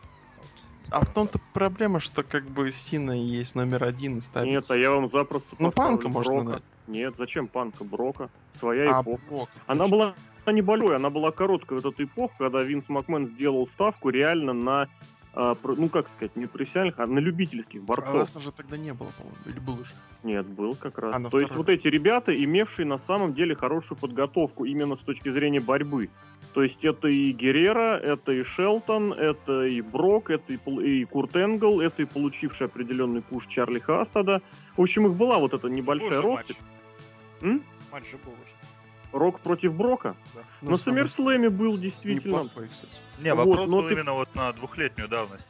[0.91, 4.51] А в том-то проблема, что как бы Сина есть номер один и ставится.
[4.51, 6.63] Нет, а я вам запросто Ну, Панка можно дать.
[6.87, 7.83] Нет, зачем Панка?
[7.85, 8.31] Брока.
[8.61, 9.21] Своя А, эпоха.
[9.29, 9.97] Брок, Она точно.
[9.97, 10.15] была
[10.53, 14.89] не большой, она была короткая вот эта эпоха, когда Винс Макмен сделал ставку реально на,
[15.37, 18.15] ну как сказать, не профессиональных, а на любительских А борцов.
[18.15, 19.93] Леснер же тогда не было, по-моему, или был уже?
[20.23, 21.15] Нет, был как раз.
[21.15, 25.31] А, То есть вот эти ребята, имевшие на самом деле хорошую подготовку именно с точки
[25.31, 26.09] зрения борьбы.
[26.55, 31.37] То есть это и Геррера, это и Шелтон, это и Брок, это и, и Курт
[31.37, 34.41] Энгл, это и получивший определенный пуш Чарли Хастада.
[34.77, 36.47] В общем, их была вот эта небольшая же матч.
[37.43, 37.63] М?
[37.93, 38.55] Матч же был уже.
[39.19, 40.15] Рок против Брока.
[40.63, 42.93] Ну, На самый Сумерслэме был действительно Неплохой, кстати.
[43.19, 45.47] Не, Вот, вопрос но был ты- именно вот на двухлетнюю давность.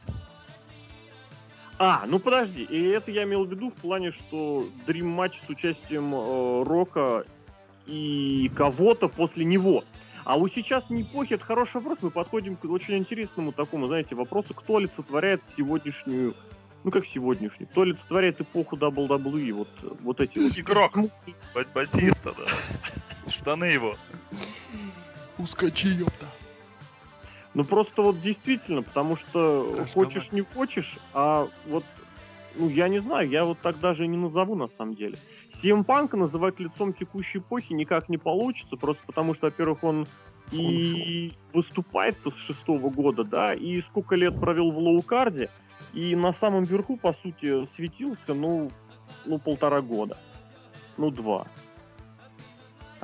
[1.79, 5.50] А, ну подожди, и это я имел в виду в плане, что Дрим матч с
[5.50, 7.24] участием э, Рока
[7.87, 9.85] и кого-то после него.
[10.24, 14.14] А вот сейчас не эпохи, это хороший вопрос, мы подходим к очень интересному такому, знаете,
[14.14, 16.35] вопросу, кто олицетворяет сегодняшнюю,
[16.83, 19.68] ну как сегодняшнюю, кто олицетворяет эпоху WWE, вот,
[20.02, 20.59] вот эти вот.
[20.59, 20.96] Игрок.
[21.55, 22.46] Ба- Батиста, да.
[23.29, 23.97] Штаны его.
[25.39, 26.27] Ускочи, ёпта.
[27.55, 31.85] Ну просто вот действительно, потому что Страж хочешь не хочешь, а вот,
[32.55, 35.17] ну я не знаю, я вот так даже и не назову на самом деле.
[35.62, 40.07] CM Панка называть лицом текущей эпохи никак не получится, просто потому что, во-первых, он
[40.53, 45.51] и выступает-то с шестого года, да, и сколько лет провел в лоукарде,
[45.93, 48.71] и на самом верху, по сути, светился, ну,
[49.25, 50.19] ну, полтора года.
[50.97, 51.47] Ну, два.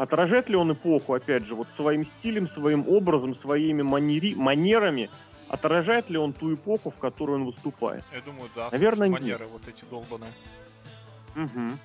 [0.02, 5.08] Отражает ли он эпоху, опять же, вот своим стилем, своим образом, своими манери, манерами,
[5.46, 8.02] отражает ли он ту эпоху, в которую он выступает?
[8.12, 8.68] Я думаю, да.
[8.72, 9.20] Наверное, нет.
[9.20, 10.32] манеры вот эти долбаные.
[11.36, 11.78] Мгм.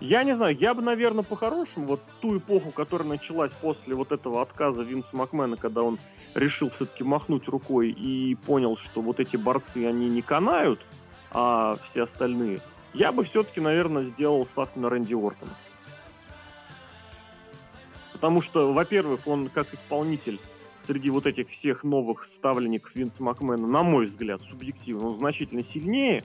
[0.00, 4.42] Я не знаю, я бы, наверное, по-хорошему, вот ту эпоху, которая началась после вот этого
[4.42, 5.98] отказа Винса Макмена, когда он
[6.34, 10.84] решил все-таки махнуть рукой и понял, что вот эти борцы, они не канают,
[11.30, 12.58] а все остальные,
[12.92, 15.52] я бы все-таки, наверное, сделал ставку на Рэнди Ортона.
[18.22, 20.38] Потому что, во-первых, он как исполнитель
[20.86, 26.22] среди вот этих всех новых ставленников Винса Макмена, на мой взгляд, субъективно, он значительно сильнее.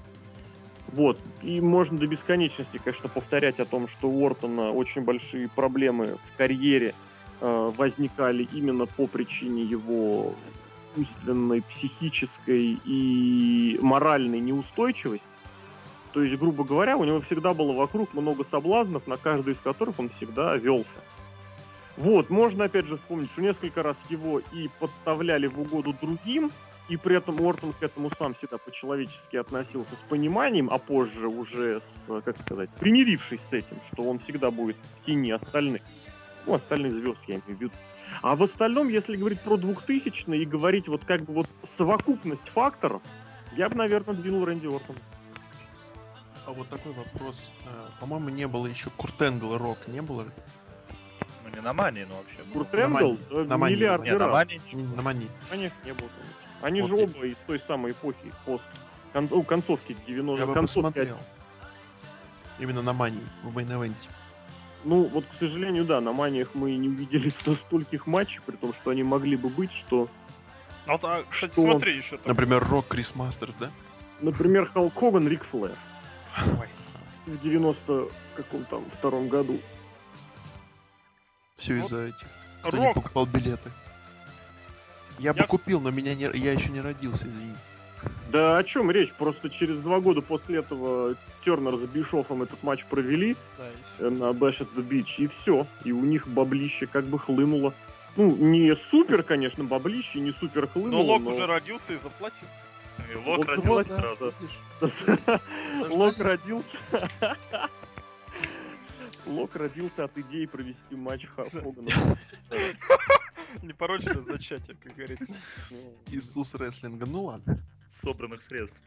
[0.90, 1.20] Вот.
[1.42, 6.38] И можно до бесконечности, конечно, повторять о том, что у Уортона очень большие проблемы в
[6.38, 6.94] карьере
[7.42, 10.36] э, возникали именно по причине его
[10.96, 15.26] умственной, психической и моральной неустойчивости.
[16.14, 20.00] То есть, грубо говоря, у него всегда было вокруг много соблазнов, на каждый из которых
[20.00, 20.86] он всегда велся.
[21.98, 26.52] Вот, можно опять же вспомнить, что несколько раз его и подставляли в угоду другим,
[26.90, 31.82] и при этом Уортон к этому сам всегда по-человечески относился с пониманием, а позже уже
[31.82, 35.82] с, как сказать, примирившись с этим, что он всегда будет в тени остальных.
[36.46, 37.72] Ну, остальных звезд, я имею в виду.
[38.22, 43.02] А в остальном, если говорить про 2000 и говорить вот как бы вот совокупность факторов,
[43.58, 45.00] я бы, наверное, двинул Рэнди Ортона.
[46.46, 47.38] А вот такой вопрос.
[47.66, 50.26] Э, По-моему, не было еще Курт и Рок, не было?
[51.50, 52.40] Ну не на мании, но вообще.
[52.54, 55.28] Курт на Энгл Мани- э, на Мани- миллиарды Не, на Не, На Мани.
[55.50, 56.10] Конечно, не было.
[56.62, 57.06] Они же Окей.
[57.06, 58.64] оба из той самой эпохи, пост,
[59.14, 61.18] кон- ну, концовки 90 Я бы концовки посмотрел.
[62.60, 64.10] Именно на Мани, в мейн-эвенте.
[64.84, 68.74] Ну, вот, к сожалению, да, на маниях мы не увидели сто- стольких матчей, при том,
[68.74, 70.10] что они могли бы быть, что,
[70.86, 71.62] Ну, вот, а, кстати, Что?
[71.62, 72.24] смотри еще там.
[72.28, 73.70] Например, Рок Крис Мастерс, да?
[74.20, 75.76] например, Халк Хоган, Рик Флэр
[76.60, 76.70] Ой.
[77.28, 79.60] в 90 каком там втором году.
[81.58, 81.86] Все Вот.
[81.92, 82.28] из-за этих.
[82.64, 83.72] Кто не покупал билеты.
[85.20, 86.24] Я бы Я- купил, но меня не...
[86.34, 87.60] я еще не родился, извините.
[88.32, 89.12] Да о чем речь?
[89.14, 93.66] Просто через два года после этого Тернер с Бишофом этот матч провели Да,
[94.00, 95.66] э, на Bash at the Beach, и все.
[95.84, 97.74] И у них баблище как бы хлынуло.
[98.16, 102.48] Ну, не супер, конечно, баблище, не супер хлынуло, Но Лок но- уже родился и заплатил.
[103.12, 104.34] И Лок Вот родился вот, да, сразу.
[105.96, 107.10] Лок родился.
[109.28, 112.18] Лок родился от идеи провести матч Хогана.
[113.62, 115.36] Непорочное зачатие, как говорится.
[115.70, 117.06] Ну, Иисус рестлинга.
[117.06, 117.60] Ну ладно.
[118.02, 118.78] Собранных средств.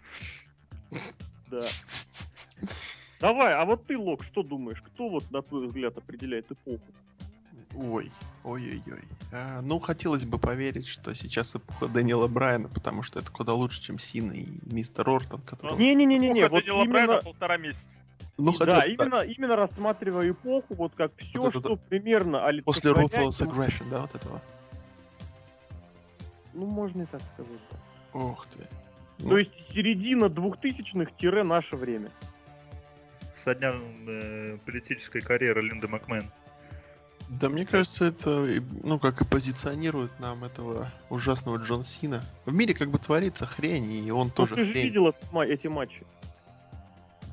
[1.50, 1.66] Да.
[3.20, 4.80] Давай, а вот ты, Лок, что думаешь?
[4.80, 6.80] Кто вот, на твой взгляд, определяет эпоху?
[7.74, 8.10] Ой,
[8.42, 9.02] ой-ой-ой.
[9.32, 13.82] А, ну, хотелось бы поверить, что сейчас эпоха Дэниела Брайана, потому что это куда лучше,
[13.82, 15.78] чем Сина и мистер Ортон, который...
[15.78, 17.22] Не-не-не-не, Эпоха вот Дэниела Брайана именно...
[17.22, 17.98] полтора месяца.
[18.44, 22.44] Ну, хотя Да, так, именно, именно рассматривая эпоху, вот как все, Вот это что примерно
[22.64, 24.40] после Ruthless Aggression, да, вот этого?
[26.54, 27.60] Ну, можно и так сказать.
[27.70, 27.78] да.
[28.18, 28.58] Ох ты.
[28.58, 28.66] То
[29.28, 31.10] Ну, есть середина двухтысячных
[31.44, 32.10] наше время.
[33.44, 33.72] Со дня
[34.06, 36.24] э, политической карьеры Линды Макмен.
[37.28, 38.44] Да, мне кажется, это,
[38.82, 42.24] ну, как и позиционирует нам этого ужасного Джон Сина.
[42.44, 44.84] В мире как бы творится хрень, и он Ну, тоже ты же хрень.
[44.86, 46.02] видел этот ма- эти матчи.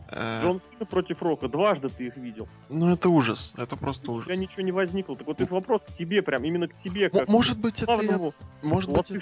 [0.10, 1.48] Э, Джон Сина против Рока.
[1.48, 2.48] Дважды ты их видел.
[2.70, 3.54] Ну, это ужас.
[3.58, 4.26] Это просто У ужас.
[4.26, 5.16] тебя ничего не возникло.
[5.16, 8.20] Так вот, это вопрос к тебе, прям именно к тебе, как Может быть, это, я-
[8.62, 9.20] может быть, это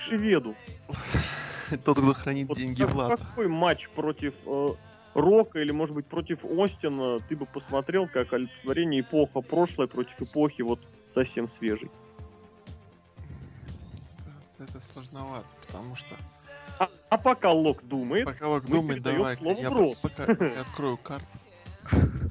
[1.84, 3.20] тот, кто хранит Вот деньги в латах.
[3.30, 4.68] какой матч против э,
[5.16, 10.62] Рока или, может быть, против Остина ты бы посмотрел как олицетворение эпоха прошлой против эпохи
[10.62, 10.80] вот
[11.14, 11.90] совсем свежей?
[14.70, 16.16] Это, сложновато, потому что...
[16.80, 19.94] А, а пока Лок думает, Пока Лок мы думает, давай слово я Бро.
[20.02, 21.28] пока я открою карту.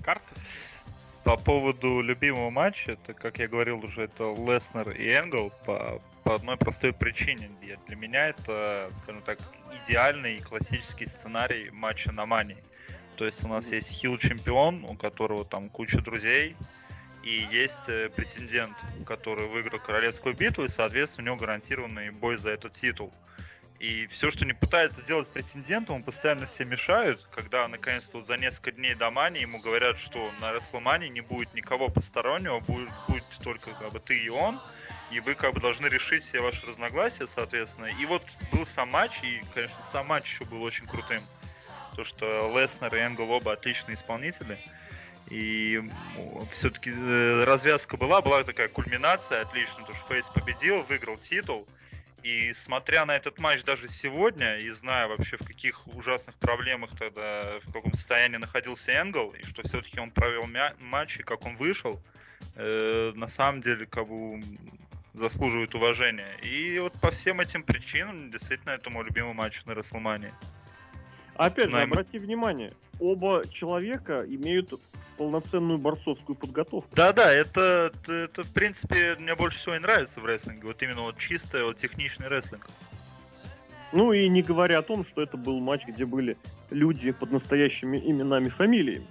[0.05, 0.35] Карты.
[1.23, 6.35] По поводу любимого матча, это, как я говорил уже, это Леснер и Энгл по, по
[6.35, 7.51] одной простой причине.
[7.87, 9.39] Для меня это, скажем так,
[9.87, 12.57] идеальный классический сценарий матча на Мани.
[13.17, 16.57] То есть у нас есть хил-чемпион, у которого там куча друзей,
[17.25, 22.51] и есть э, претендент, который выиграл королевскую битву, и, соответственно, у него гарантированный бой за
[22.51, 23.13] этот титул.
[23.81, 28.37] И все, что не пытается сделать претендентом, он постоянно все мешают, когда наконец-то вот за
[28.37, 33.25] несколько дней до Мани ему говорят, что на Рестлмане не будет никого постороннего, будет, будет
[33.43, 34.61] только как бы ты и он,
[35.11, 37.87] и вы как бы должны решить все ваши разногласия, соответственно.
[37.87, 38.23] И вот
[38.53, 41.23] был сам матч, и, конечно, сам матч еще был очень крутым.
[41.97, 44.59] То, что Леснер и Энгл оба отличные исполнители.
[45.35, 45.83] И
[46.53, 46.93] все-таки
[47.43, 51.67] развязка была, была такая кульминация отличная, то что Фейс победил, выиграл титул.
[52.23, 57.59] И смотря на этот матч даже сегодня, и зная вообще в каких ужасных проблемах тогда,
[57.65, 60.47] в каком состоянии находился Энгл, и что все-таки он провел
[60.79, 62.01] матч, и как он вышел,
[62.55, 64.41] э, на самом деле, как бы
[65.15, 66.37] заслуживает уважения.
[66.45, 70.33] И вот по всем этим причинам, действительно, это мой любимый матч на Расселмане.
[71.37, 72.71] Опять же, обрати внимание,
[73.01, 74.73] оба человека имеют
[75.17, 76.89] полноценную борцовскую подготовку.
[76.95, 80.67] Да-да, это, это, это, в принципе, мне больше всего и нравится в рестлинге.
[80.67, 82.69] Вот именно вот чистый, вот техничный рестлинг.
[83.93, 86.37] Ну и не говоря о том, что это был матч, где были
[86.71, 89.07] люди под настоящими именами, фамилиями.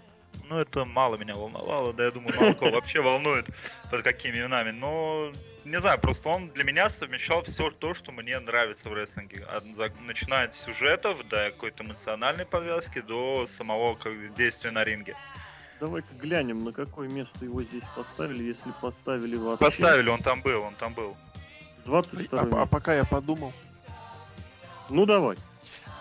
[0.50, 3.46] Ну, это мало меня волновало, да, я думаю, мало кого вообще волнует,
[3.90, 4.72] под какими именами.
[4.72, 5.32] Но,
[5.64, 9.46] не знаю, просто он для меня совмещал все то, что мне нравится в рестлинге.
[9.46, 9.64] От-
[10.06, 15.16] начиная от сюжетов, до какой-то эмоциональной повязки, до самого как, действия на ринге.
[15.80, 19.66] Давай-ка глянем, на какое место его здесь поставили, если поставили вообще.
[19.66, 21.16] Поставили, он там был, он там был.
[21.86, 23.54] 22 А, а пока я подумал,
[24.90, 25.38] Ну давай.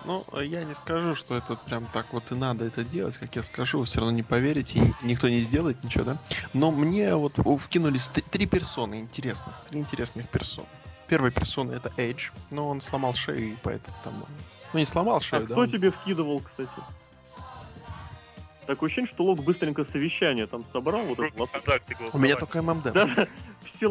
[0.05, 3.43] Ну, я не скажу, что это прям так вот и надо это делать, как я
[3.43, 6.17] скажу, вы все равно не поверите, и никто не сделает ничего, да?
[6.53, 10.67] Но мне вот вкинулись т- три персоны интересных, три интересных персоны.
[11.09, 14.15] Первая персона это Эйдж, но он сломал шею, и поэтому там...
[14.73, 15.55] Ну, не сломал А шею, да?
[15.55, 16.71] кто он- тебе вкидывал, кстати?
[18.67, 22.63] Такое ощущение, что Лок быстренько совещание там собрал, вот это лат- ВКонтакте У меня только
[22.63, 22.93] ММД.
[22.93, 23.27] Да,
[23.75, 23.89] все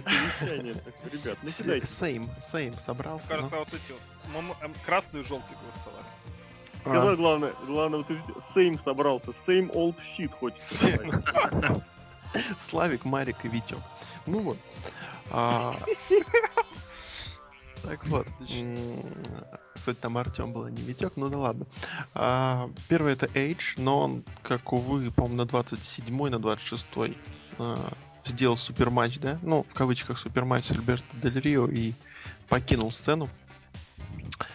[0.00, 0.74] совещание.
[0.74, 1.86] Так, Ребят, ну кидайте.
[1.86, 3.26] Сейм, Сейм собрался.
[3.30, 3.36] ну.
[3.36, 6.06] Кажется, вот эти эм, красные и желтые голосовали.
[6.84, 9.32] А, Сказал главное, главное, вот Сейм собрался.
[9.46, 10.86] Same old shit хочется.
[12.58, 13.78] Славик, Марик и Витек.
[14.26, 14.58] Ну вот.
[17.84, 18.26] А, Так вот.
[19.74, 21.66] Кстати, там Артем был, а не Витек, ну да ладно.
[22.14, 27.16] А, первый это Эйдж, но он, как увы, по-моему, на 27-й, на 26-й
[27.58, 27.78] а,
[28.24, 29.38] сделал суперматч, да?
[29.42, 31.92] Ну, в кавычках суперматч с Альберто Дель Рио и
[32.48, 33.28] покинул сцену.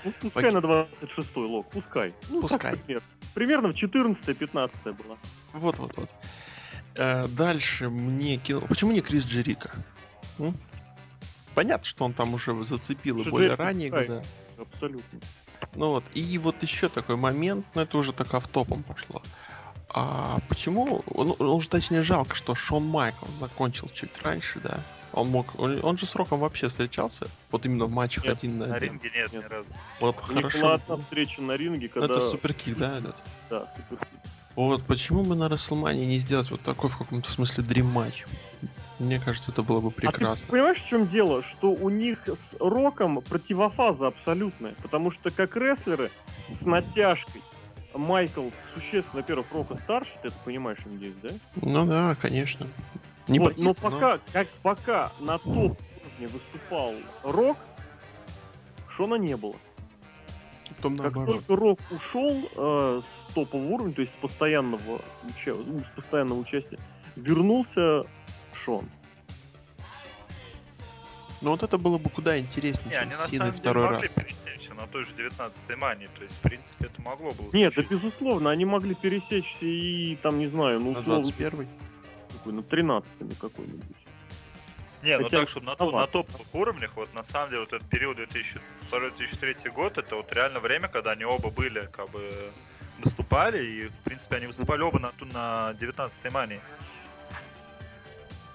[0.04, 2.14] Ну, пускай на 26-й лог, пускай.
[2.30, 2.72] Ну, Пускай.
[2.72, 3.08] так примерно.
[3.34, 5.18] Примерно в 14-15 было.
[5.54, 6.10] Вот-вот-вот.
[6.96, 8.62] Э, Дальше мне кинул...
[8.68, 9.72] Почему не Крис Джерика?
[10.40, 10.56] М?
[11.56, 13.89] Понятно, что он там уже зацепил и более пускай.
[13.89, 14.24] года.
[14.58, 15.20] Абсолютно.
[15.76, 19.22] Ну вот, и вот еще такой момент, но это уже так автопом пошло.
[19.89, 24.84] А почему, ну, уже точнее жалко, что Шон Майклс закончил чуть раньше, да?
[25.12, 28.58] Он мог, он, он же с Роком вообще встречался, вот именно в матчах Нет, один
[28.58, 28.93] на На один.
[28.93, 29.51] ринге нет, ни Нет.
[29.51, 29.68] разу.
[29.99, 30.60] Вот У хорошо.
[30.60, 32.16] была одна встреча на ринге, Ну, когда...
[32.18, 33.16] Это суперкик, да, идет?
[33.51, 34.08] Да, супер.
[34.56, 38.26] Вот почему бы на Расселмане не сделать вот такой в каком-то смысле дрим матч?
[39.04, 40.47] Мне кажется, это было бы А ты прекрасно.
[40.49, 41.43] понимаешь, в чем дело?
[41.43, 44.74] Что у них с Роком противофаза абсолютная.
[44.82, 46.10] Потому что как рестлеры
[46.60, 47.41] с натяжкой
[47.93, 51.30] Майкл существенно, во-первых, Рока старше, ты это понимаешь, надеюсь, да?
[51.62, 52.66] Ну да, конечно.
[53.28, 55.47] Не вот, но Батиста, но- пока, как пока на топ
[55.80, 56.93] уровне выступал
[57.24, 57.58] Рок,
[58.95, 59.56] Шона не было.
[60.78, 61.43] Потом Как наоборот.
[61.47, 66.80] только Рок ушел э, с топового уровня, то есть с постоянного, уча- с постоянного участия,
[67.16, 68.04] вернулся
[68.64, 68.89] Шон.
[71.41, 73.61] Ну вот это было бы куда интереснее, Не, они чем на с Синой самом деле
[73.61, 74.11] второй могли раз.
[74.14, 76.07] пересечься на той же 19-й мании.
[76.18, 80.39] То есть, в принципе, это могло было Нет, да безусловно, они могли пересечься и там,
[80.39, 81.68] не знаю, ну, На условно, 21
[82.32, 83.09] какой, на 13
[83.39, 83.84] какой-нибудь.
[85.03, 87.74] Не, ну Хотя- так, чтобы на, ну на топовых уровнях, вот на самом деле, вот
[87.74, 92.32] этот период 2002-2003 год, это вот реально время, когда они оба были, как бы,
[93.03, 96.61] выступали, и, в принципе, они выступали оба на, ту- на 19-й мании.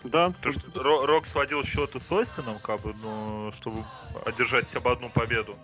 [0.04, 3.84] Да, То, что Ро- Рок сводил счеты с Остином, как бы, ну, чтобы
[4.24, 5.56] одержать хотя бы одну победу.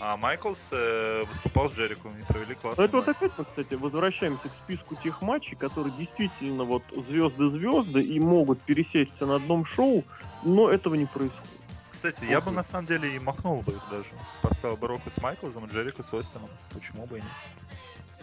[0.00, 3.16] А Майклс э, выступал с Джериком и провели классный это вот матч.
[3.16, 9.26] опять мы, кстати, возвращаемся к списку тех матчей, которые действительно вот звезды-звезды и могут пересечься
[9.26, 10.02] на одном шоу,
[10.42, 11.60] но этого не происходит.
[11.92, 14.08] Кстати, я бы на самом деле и махнул бы их даже.
[14.40, 16.48] Поставил бы Рока с Майклзом, и Джерика с Остином.
[16.72, 17.30] Почему бы и нет?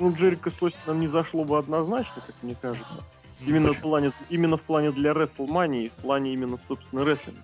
[0.01, 3.03] Ну, Джерика с Остином не зашло бы однозначно, как мне кажется.
[3.45, 7.41] Именно в плане, именно в плане для WrestleMania и в плане именно, собственно, рестлинга.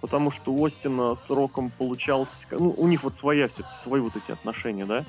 [0.00, 2.28] Потому что у Остина с Роком получалось...
[2.50, 5.04] Ну, у них вот своя все свои вот эти отношения, да?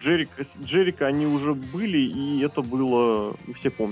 [0.00, 3.36] Джерика, Джерика они уже были, и это было...
[3.46, 3.86] ну, Все это.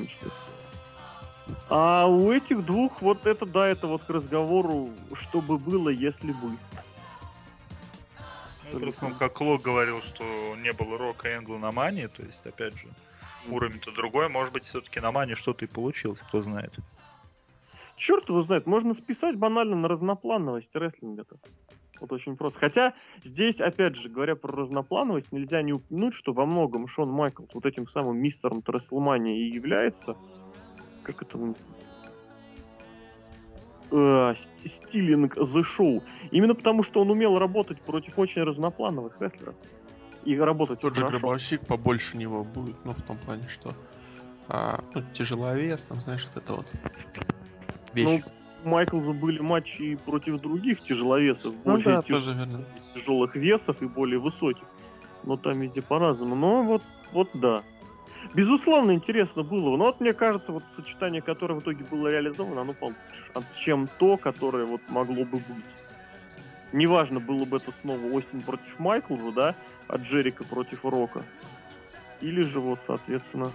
[1.69, 6.33] А у этих двух вот это, да, это вот к разговору, что бы было, если
[6.33, 6.57] бы.
[8.73, 10.25] Ну, просто, как Лок говорил, что
[10.57, 12.87] не было Рока Энгла на Мании, то есть, опять же,
[13.49, 16.74] уровень-то другой, может быть, все-таки на Мании что-то и получилось, кто знает.
[17.97, 21.36] Черт его знает, можно списать банально на разноплановость рестлинга-то.
[22.01, 22.59] Вот очень просто.
[22.59, 27.51] Хотя здесь, опять же, говоря про разноплановость, нельзя не упомянуть, что во многом Шон Майклс
[27.53, 30.16] вот этим самым мистером Трестлмания и является.
[31.03, 31.55] Как это?
[33.91, 36.03] Э, ст- стилинг The Show.
[36.30, 39.57] Именно потому, что он умел работать против очень разноплановых рестлеров.
[40.25, 41.18] И работать Тот же хорошо.
[41.18, 43.73] гробовщик побольше него будет, ну, в том плане, что
[44.49, 48.23] а, ну, тяжеловес, там, знаешь, вот это вот Ну, вещь.
[48.64, 52.64] у Майклза были матчи и против других тяжеловесов, Ну, более да, тяж- тоже верно.
[52.95, 54.64] тяжелых весов и более высоких.
[55.25, 56.35] Но там везде по-разному.
[56.35, 57.62] Но вот, вот да.
[58.35, 59.77] Безусловно, интересно было.
[59.77, 62.99] Но вот мне кажется, вот сочетание, которое в итоге было реализовано, оно получше,
[63.57, 65.64] чем то, которое вот могло бы быть.
[66.73, 69.55] Неважно, было бы это снова Остин против Майклза, да,
[69.91, 71.24] а Джерика против Рока.
[72.20, 73.51] Или же вот, соответственно,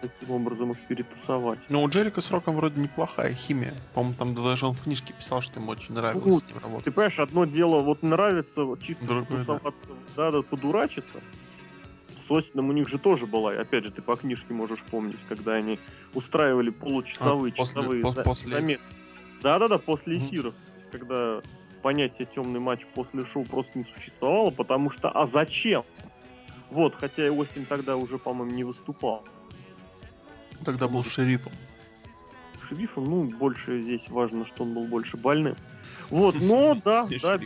[0.00, 1.58] таким образом их перетасовать.
[1.70, 3.74] Ну, у Джерика с Роком вроде неплохая химия.
[3.94, 6.84] По-моему, там даже он в книжке писал, что ему очень нравилось Ну, с ним работать.
[6.84, 10.30] Ты понимаешь, одно дело вот нравится вот чисто Другое, да.
[10.30, 11.20] да, подурачиться.
[12.28, 15.18] С Остином у них же тоже была, и опять же, ты по книжке можешь помнить,
[15.28, 15.78] когда они
[16.12, 18.82] устраивали получасовые, А, после- часовые по- после замесы.
[19.42, 20.54] Да-да-да, после эфиров.
[20.54, 21.40] Есть, Когда
[21.82, 25.84] понятие темный матч после шоу просто не существовало, потому что а зачем?
[26.70, 29.24] Вот, хотя и Остин тогда уже, по-моему, не выступал.
[30.64, 31.52] Тогда был шерифом.
[32.68, 35.54] Шерифом, ну, больше здесь важно, что он был больше больным.
[36.10, 37.38] Вот, но да, да.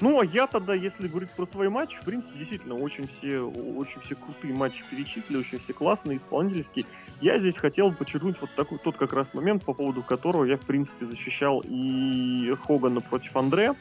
[0.00, 4.00] Ну, а я тогда, если говорить про свои матчи, в принципе, действительно, очень все, очень
[4.02, 6.84] все крутые матчи перечислили, очень все классные, исполнительские.
[7.20, 10.62] Я здесь хотел подчеркнуть вот такой, тот как раз момент, по поводу которого я, в
[10.62, 13.74] принципе, защищал и Хогана против Андре,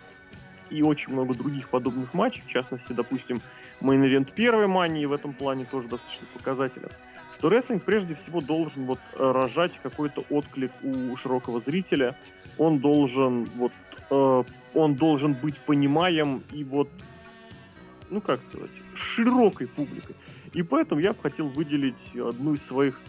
[0.69, 3.41] и очень много других подобных матчей, в частности, допустим,
[3.81, 6.89] мейн-ивент первой мании в этом плане тоже достаточно показателен
[7.37, 12.15] что рестлинг прежде всего должен вот э, рожать какой-то отклик у широкого зрителя.
[12.57, 13.73] Он должен вот
[14.09, 16.89] э, он должен быть понимаем и вот
[18.09, 20.15] ну как сказать, широкой публикой.
[20.53, 22.99] И поэтому я бы хотел выделить одну из своих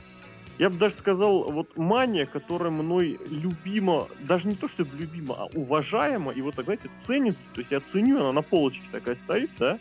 [0.58, 5.44] я бы даже сказал, вот мания, которая мной любима, даже не то, что любима, а
[5.54, 9.50] уважаема, и вот, так, знаете, ценится, то есть я ценю, она на полочке такая стоит,
[9.58, 9.78] да,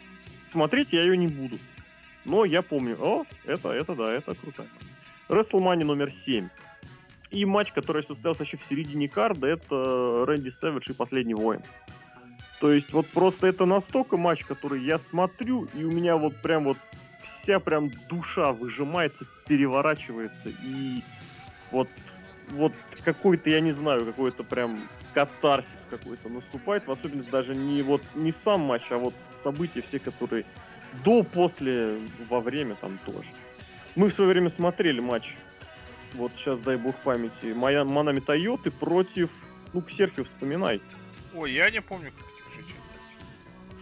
[0.52, 1.58] смотреть я ее не буду.
[2.26, 4.66] Но я помню, о, это, это, да, это круто.
[5.30, 6.50] WrestleMania номер 7.
[7.32, 11.62] И матч, который состоялся еще в середине карда, это Рэнди Сэвидж и Последний воин.
[12.60, 16.64] То есть вот просто это настолько матч, который я смотрю, и у меня вот прям
[16.64, 16.78] вот
[17.44, 21.04] вся прям душа выжимается, переворачивается, и
[21.72, 21.90] вот,
[22.52, 22.74] вот
[23.04, 24.80] какой-то, я не знаю, какой-то прям
[25.14, 29.14] катарсис какой-то наступает, в особенности даже не вот не сам матч, а вот
[29.44, 30.46] события все, которые
[31.04, 31.98] до, после,
[32.30, 33.28] во время там тоже.
[33.96, 35.36] Мы в свое время смотрели матч,
[36.14, 39.30] вот сейчас, дай бог памяти, моя Манами Тойоты против,
[39.74, 40.82] ну, Ксерхио вспоминай.
[41.34, 42.26] Ой, я не помню, как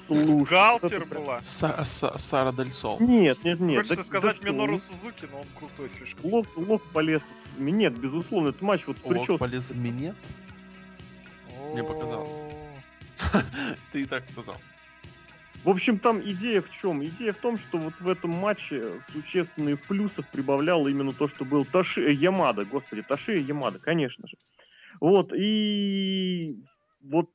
[0.07, 1.39] Слушай, Галтер была.
[1.39, 2.99] Са- Са- Сара Дель Сол.
[2.99, 3.77] Нет, нет, нет.
[3.77, 6.29] Хочется да- сказать да Минору Сузуки, но он крутой слишком.
[6.29, 7.21] Лов, лов полез.
[7.57, 9.37] Нет, безусловно, это матч вот Лок причем.
[9.37, 10.13] полез в мне?
[11.71, 12.29] Мне показалось.
[13.91, 14.55] Ты и так сказал.
[15.63, 17.03] В общем, там идея в чем?
[17.03, 21.63] Идея в том, что вот в этом матче существенные плюсов прибавляло именно то, что был
[21.63, 24.35] Таши э, Ямада, господи, Таши Ямада, конечно же.
[24.99, 26.57] Вот, и
[27.01, 27.29] вот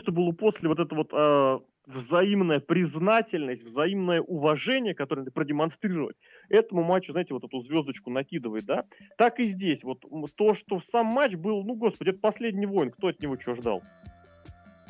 [0.00, 6.16] что было после вот это вот а, взаимная признательность, взаимное уважение, которое надо продемонстрировать,
[6.50, 8.84] этому матчу, знаете, вот эту звездочку накидывает, да?
[9.16, 9.82] Так и здесь.
[9.82, 10.04] Вот
[10.36, 13.82] то, что сам матч был, ну, господи, это последний воин, кто от него что ждал?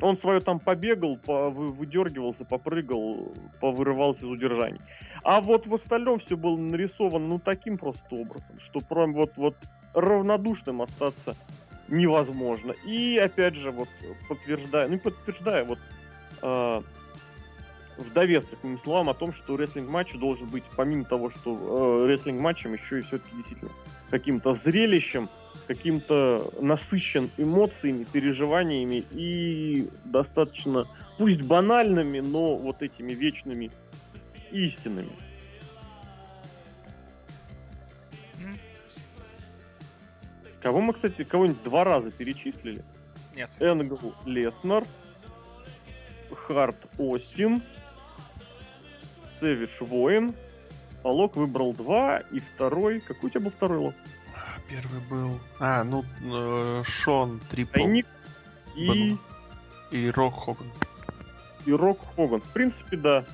[0.01, 4.79] Он свое там побегал, по- вы- выдергивался, попрыгал, повырывался из удержаний.
[5.23, 9.55] А вот в остальном все было нарисовано, ну, таким просто образом, что прям вот, вот
[9.93, 11.35] равнодушным остаться
[11.89, 12.73] невозможно.
[12.85, 13.89] И опять же, вот
[14.29, 15.79] подтверждая, ну, подтверждая, вот
[16.41, 16.81] э,
[17.97, 22.07] в довесок к моим словам о том, что рестлинг-матч должен быть, помимо того, что э,
[22.07, 23.71] рестлинг-матчем, еще и все-таки действительно
[24.09, 25.29] каким-то зрелищем,
[25.67, 30.87] каким-то насыщен эмоциями, переживаниями и достаточно,
[31.17, 33.71] пусть банальными, но вот этими вечными
[34.51, 35.11] истинами.
[40.61, 42.83] Кого мы, кстати, кого-нибудь два раза перечислили?
[43.35, 43.49] Нет.
[43.59, 44.83] Энгл Леснер,
[46.31, 47.61] Харт Остин,
[49.39, 50.35] Сэвидж Воин,
[51.03, 52.99] а Лок выбрал два, и второй...
[52.99, 53.95] Какой у тебя был второй Лок?
[54.69, 55.39] Первый был...
[55.59, 58.05] А, ну, э, Шон Трипл Тайник
[58.75, 59.17] и,
[59.91, 60.71] и Рок Хоган.
[61.65, 62.41] и Рок Хоган.
[62.41, 63.25] В принципе, да.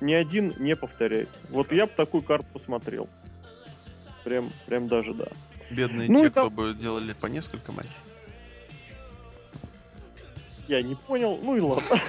[0.00, 1.34] Ни один не повторяется.
[1.50, 3.08] Вот я бы такую карту посмотрел.
[4.24, 5.26] Прям, прям даже да.
[5.70, 7.90] Бедные Ну, те, там- кто бы делали по несколько матчей.
[10.68, 12.02] Я не понял, ну и ладно.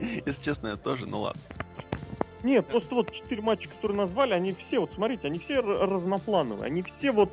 [0.26, 1.42] Если честно, я тоже, ну ладно.
[2.46, 6.82] Нет, просто вот четыре матча, которые назвали, они все, вот смотрите, они все разноплановые, они
[6.82, 7.32] все вот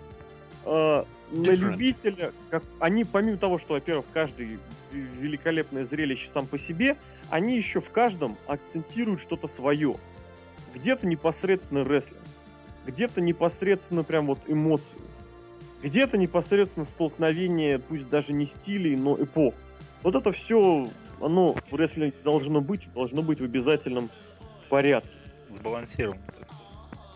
[0.66, 4.58] э, на любителя, как они помимо того, что, во-первых, каждый
[4.92, 6.98] великолепное зрелище сам по себе,
[7.30, 9.98] они еще в каждом акцентируют что-то свое.
[10.74, 12.18] Где-то непосредственно рестлинг,
[12.88, 14.88] где-то непосредственно прям вот эмоции,
[15.84, 19.54] где-то непосредственно столкновение, пусть даже не стилей, но эпох.
[20.02, 20.90] Вот это все,
[21.22, 24.10] оно в рестлинге должно быть, должно быть в обязательном
[24.66, 25.10] порядке.
[25.50, 26.18] Сбалансирован.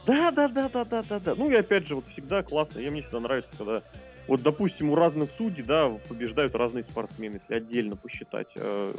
[0.06, 1.36] Да, да, да, да, да, да, да.
[1.36, 2.80] Ну и опять же, вот всегда классно.
[2.80, 3.84] Я мне всегда нравится, когда
[4.28, 8.94] вот, допустим, у разных судей, да, побеждают разные спортсмены, если отдельно посчитать э,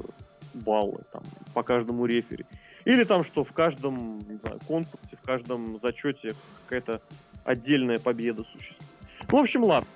[0.55, 1.22] баллы там
[1.55, 2.46] по каждому рефери.
[2.84, 6.34] Или там, что в каждом не знаю, конкурсе, в каждом зачете
[6.64, 7.03] какая-то
[7.44, 8.82] отдельная победа существует.
[9.30, 9.88] Ну, в общем, ладно.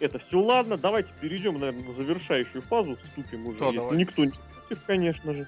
[0.00, 0.76] Это все ладно.
[0.76, 2.96] Давайте перейдем, наверное, на завершающую фазу.
[2.96, 3.96] Вступим уже, если давай.
[3.98, 5.46] никто не против, конечно же.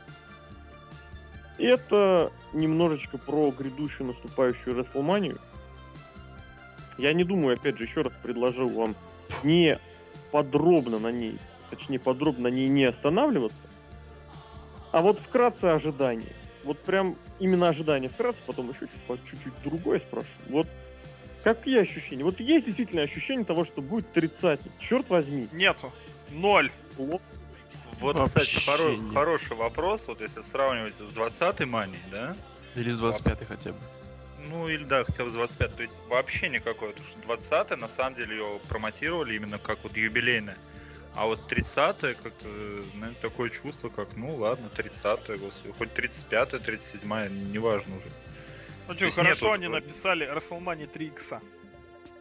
[1.62, 5.38] Это немножечко про грядущую наступающую Рестлманию.
[6.98, 8.96] Я не думаю, опять же, еще раз предложил вам
[9.44, 9.78] не
[10.32, 11.38] подробно на ней,
[11.70, 13.56] точнее, подробно на ней не останавливаться,
[14.90, 16.32] а вот вкратце ожидания.
[16.64, 18.88] Вот прям именно ожидания вкратце, потом еще
[19.30, 20.26] чуть-чуть другое спрошу.
[20.48, 20.66] Вот
[21.44, 22.24] какие ощущения?
[22.24, 24.72] Вот есть действительно ощущение того, что будет тридцатник.
[24.80, 25.48] Черт возьми.
[25.52, 25.92] Нету.
[26.30, 26.72] Ноль.
[26.98, 27.22] Лоб.
[28.03, 29.14] Вот, Вообще кстати, хоро- нет.
[29.14, 30.03] хороший вопрос.
[30.09, 32.36] Вот если сравнивать с 20-й манией, да?
[32.74, 33.78] Или с 25 хотя бы.
[34.48, 36.88] Ну или да, хотя бы с 25 То есть вообще никакой.
[36.90, 40.57] Потому что 20 на самом деле ее промотировали именно как вот юбилейная.
[41.14, 42.48] А вот 30 как-то,
[42.96, 45.03] знаете, такое чувство, как, ну ладно, 30
[45.38, 48.07] господи, хоть 35 37 неважно уже.
[48.88, 51.40] Ну То что, хорошо нету они написали WrestleMania 3 икса.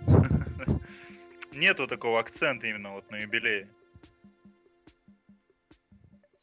[1.54, 3.68] Нету такого акцента именно вот на юбилее.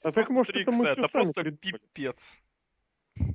[0.08, 2.34] А так, может, 93 это мы это просто пипец.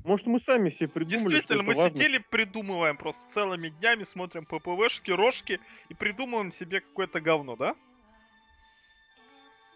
[0.04, 1.96] Может, мы сами себе придумали, Действительно, мы важно.
[1.98, 5.60] сидели, придумываем просто целыми днями, смотрим ППВшки, рожки
[5.90, 7.76] и придумываем себе какое-то говно, да?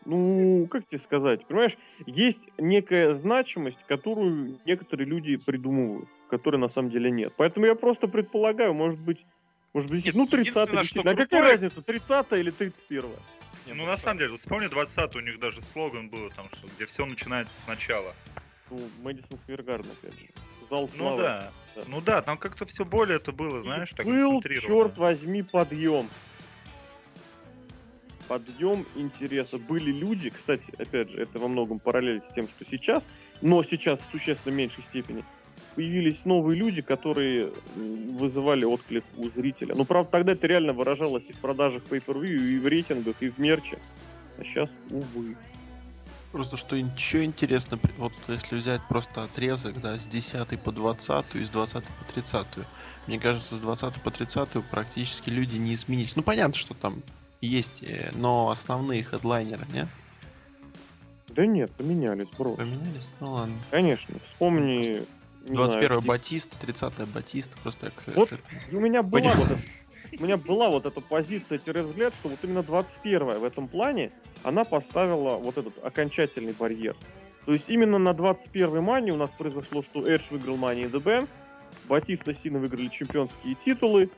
[0.06, 1.46] Ну, как тебе сказать?
[1.46, 7.34] Понимаешь, есть некая значимость, которую некоторые люди придумывают, которой на самом деле нет.
[7.36, 9.24] Поэтому я просто предполагаю, может быть,
[9.74, 11.02] может быть, Нет, ну 30 единственное, что.
[11.02, 13.12] А какая крутое- разница, 30 или 31
[13.68, 16.86] Не, Ну, на самом деле, вспомни 20 у них даже слоган был там, что где
[16.86, 18.14] все начинается сначала.
[18.70, 20.28] Ну, Мэдисон Сквер Гарден, опять же.
[20.70, 21.22] Зал Ну славы.
[21.22, 21.52] да.
[21.76, 21.82] да.
[21.88, 26.10] Ну да, там как-то все более это было, И знаешь, так был, черт возьми, подъем.
[28.28, 29.58] Подъем интереса.
[29.58, 33.04] Были люди, кстати, опять же, это во многом параллель с тем, что сейчас,
[33.42, 35.24] но сейчас в существенно меньшей степени,
[35.78, 39.76] появились новые люди, которые вызывали отклик у зрителя.
[39.76, 43.38] Ну, правда, тогда это реально выражалось и в продажах pay-per-view, и в рейтингах, и в
[43.38, 43.78] мерче.
[44.40, 45.38] А сейчас, увы.
[46.32, 51.46] Просто что ничего интересно, вот если взять просто отрезок, да, с 10 по 20 и
[51.46, 52.48] с 20 по 30.
[53.06, 56.16] Мне кажется, с 20 по 30 практически люди не изменились.
[56.16, 57.04] Ну, понятно, что там
[57.40, 59.88] есть, э, но основные хедлайнеры, не?
[61.30, 62.56] Да нет, поменялись, бро.
[62.56, 63.08] Поменялись?
[63.20, 63.56] Ну ладно.
[63.70, 64.16] Конечно.
[64.32, 65.06] Вспомни...
[65.50, 68.16] не 21 знаю, Батиста, 30 Батиста, просто как...
[68.16, 68.32] Вот.
[68.32, 68.42] это-
[68.72, 69.60] И у меня была вот эта,
[70.20, 74.12] у меня была вот эта позиция-взгляд, что вот именно 21 в этом плане
[74.44, 76.96] она поставила вот этот окончательный барьер.
[77.46, 81.02] То есть именно на 21 мане у нас произошло, что Эдж выиграл Money in the
[81.02, 81.28] Bank,
[81.88, 84.10] Батиста Сина выиграли чемпионские титулы,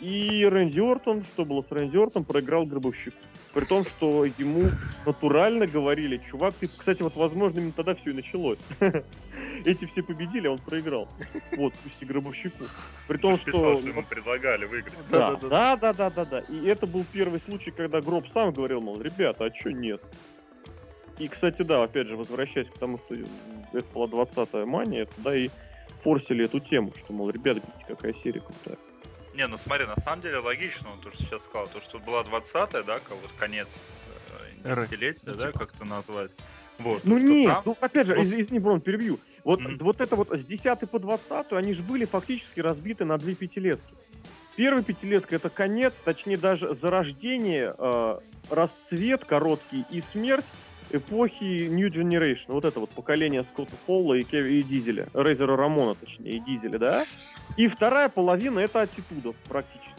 [0.00, 3.16] и Рэнди Ортон, что было с Рэнди Ортон, проиграл Гробовщику.
[3.52, 4.70] При том, что ему
[5.04, 8.58] натурально говорили, чувак, ты, кстати, вот, возможно, именно тогда все и началось.
[9.64, 11.08] Эти все победили, а он проиграл.
[11.56, 12.64] Вот, пусть и Гробовщику.
[13.08, 13.80] При том, что...
[13.80, 14.94] ему предлагали выиграть.
[15.10, 16.40] Да, да, да, да, да, да.
[16.48, 20.00] И это был первый случай, когда Гроб сам говорил, мол, ребята, а чё нет?
[21.18, 23.14] И, кстати, да, опять же, возвращаясь к тому, что
[23.72, 25.50] это была 20-я мания, да, и
[26.02, 28.78] форсили эту тему, что, мол, ребята, какая серия крутая.
[29.40, 32.20] Не, ну смотри, на самом деле логично, он то, что сейчас сказал, то, что была
[32.24, 33.68] 20-я, да, как вот конец
[34.66, 35.60] э, десятилетия, да, типа.
[35.60, 36.30] как это назвать.
[36.78, 39.18] Вот, Ну нет, там- ну опять же, Ну, из- извини, Брон, перебью.
[39.44, 39.78] Вот, Мгм.
[39.78, 43.94] вот это вот с 10 по 20 они же были фактически разбиты на две пятилетки.
[44.56, 48.18] Первая пятилетка это конец, точнее даже зарождение, э,
[48.50, 50.44] расцвет короткий и смерть
[50.90, 52.46] эпохи New Generation.
[52.48, 55.06] Вот это вот поколение Скотта Холла и, Кеви, и Дизеля.
[55.14, 57.04] Рейзера Рамона, точнее, и Дизеля, да?
[57.56, 59.90] И вторая половина это аттитудов практически.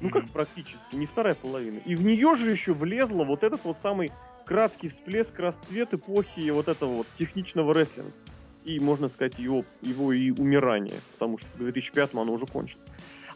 [0.00, 1.78] Ну как практически, не вторая половина.
[1.84, 4.10] И в нее же еще влезла вот этот вот самый
[4.44, 8.12] краткий всплеск расцвет эпохи вот этого вот техничного рестлинга.
[8.64, 12.84] И, можно сказать, его, его и умирание, потому что к 2005 оно уже кончилось.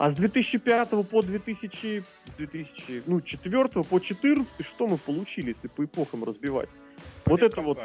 [0.00, 2.02] А с 2005 по 2000,
[2.38, 6.70] 2000 ну, 4 по 14 что мы получили, если по эпохам разбивать?
[7.26, 7.78] Вот это вот,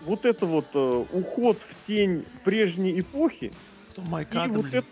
[0.00, 3.52] вот это вот э, уход в тень прежней эпохи,
[3.90, 4.86] Кто Майк и вот это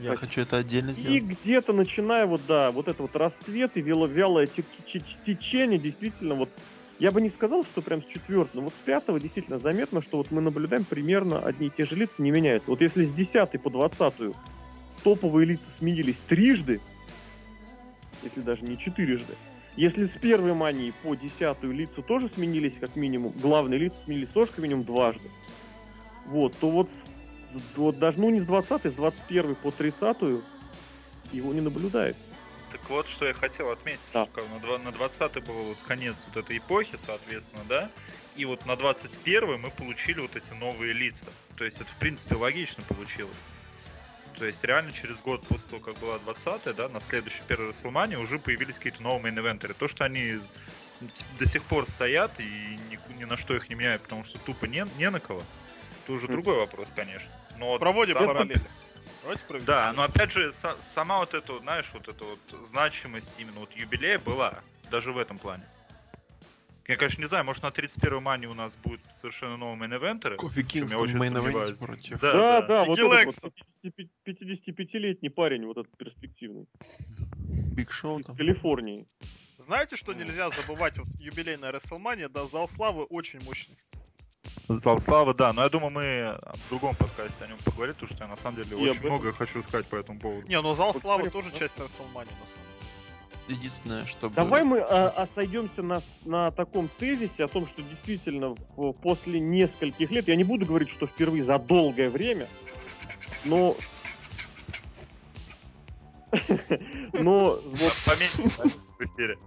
[0.00, 1.22] Я хочу это отдельно И сделать.
[1.24, 6.48] где-то начиная вот, да, вот это вот расцвет и вялое те- те- течение, действительно, вот,
[6.98, 10.16] я бы не сказал, что прям с четвертого, но вот с пятого действительно заметно, что
[10.16, 12.70] вот мы наблюдаем примерно одни и те же лица, не меняются.
[12.70, 14.34] Вот если с десятой по двадцатую
[15.02, 16.80] топовые лица сменились трижды,
[18.22, 19.34] если даже не четырежды,
[19.76, 24.50] если с первой мании по десятую лица тоже сменились как минимум, главные лица сменились тоже
[24.50, 25.30] как минимум дважды,
[26.26, 26.90] вот, то вот,
[27.76, 30.16] вот даже, ну не с 20 с 21 по 30
[31.32, 32.16] его не наблюдает.
[32.72, 34.26] Так вот, что я хотел отметить, Да.
[34.26, 37.90] что на 20 был вот конец вот этой эпохи, соответственно, да,
[38.36, 41.24] и вот на 21 мы получили вот эти новые лица.
[41.56, 43.34] То есть это, в принципе, логично получилось.
[44.38, 48.18] То есть реально через год после того, как была 20 да, на следующий первый WrestleMania
[48.18, 50.38] уже появились какие-то новые мейн То, что они
[51.38, 54.66] до сих пор стоят и ни, ни на что их не меняют, потому что тупо
[54.66, 55.42] не, не на кого,
[56.02, 57.30] это уже другой вопрос, конечно.
[57.56, 58.60] Но Проводим сам- параллели.
[59.22, 63.60] Давайте да, но опять же, са- сама вот эта, знаешь, вот эта вот значимость именно
[63.60, 64.60] вот юбилея была,
[64.90, 65.64] даже в этом плане.
[66.88, 70.36] Я, конечно, не знаю, может на 31 мане у нас будет совершенно новый мейн-эвентер.
[70.36, 71.34] Кофи я Кингстон очень мейн
[71.76, 72.66] против Да, Да, да.
[72.66, 73.52] да, вот Бигги этот вот
[74.26, 76.66] 55-летний парень, вот этот перспективный,
[77.76, 78.36] Биг Шоу из там.
[78.36, 79.06] Калифорнии.
[79.58, 80.96] Знаете, что нельзя забывать?
[80.96, 83.76] Вот юбилейная WrestleMania, да, зал славы очень мощный.
[84.68, 88.24] Зал славы, да, но я думаю, мы в другом подкасте о нем поговорим, потому что
[88.24, 89.10] я на самом деле И очень этом.
[89.10, 90.48] много хочу сказать по этому поводу.
[90.48, 91.58] Не, ну зал славы тоже да.
[91.58, 92.87] часть WrestleMania, на самом деле.
[93.48, 94.34] Единственное, чтобы...
[94.34, 99.40] Давай мы а, а, сойдемся на, на таком тезисе о том, что действительно в- после
[99.40, 102.46] нескольких лет, я не буду говорить, что впервые за долгое время,
[103.44, 103.76] но
[107.12, 109.38] Но вот Поменьше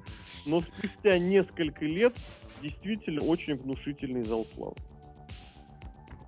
[0.45, 2.15] но спустя несколько лет
[2.61, 4.75] действительно очень внушительный зал славы.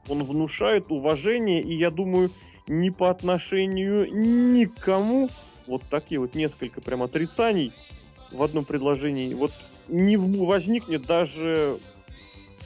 [0.07, 2.29] Он внушает уважение, и я думаю,
[2.67, 5.29] не по отношению никому,
[5.67, 7.71] вот такие вот несколько прям отрицаний
[8.31, 9.51] в одном предложении, вот
[9.87, 11.79] не возникнет даже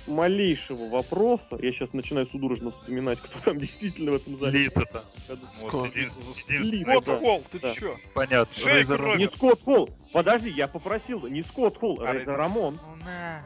[0.05, 4.59] малейшего вопроса, я сейчас начинаю судорожно вспоминать, кто там действительно в этом зале.
[4.59, 5.03] Лид это.
[5.27, 5.95] Вот Скот.
[5.95, 6.13] един- Лид,
[6.47, 6.95] единственный.
[6.95, 7.17] Вот да.
[7.17, 7.73] Холл, ты Да.
[7.73, 7.97] чё?
[8.13, 8.53] Понятно.
[8.53, 9.17] Шейк Рейзер-.
[9.17, 12.79] Не Скотт Холл, подожди, я попросил, не Скотт Холл, А, Рейзер- Рамон.
[12.87, 13.43] Ну на.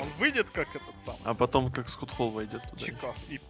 [0.00, 1.16] Он выйдет как этот сам.
[1.24, 2.84] А потом как Скотт Холл войдет туда.
[2.84, 3.14] Чика.
[3.28, 3.40] И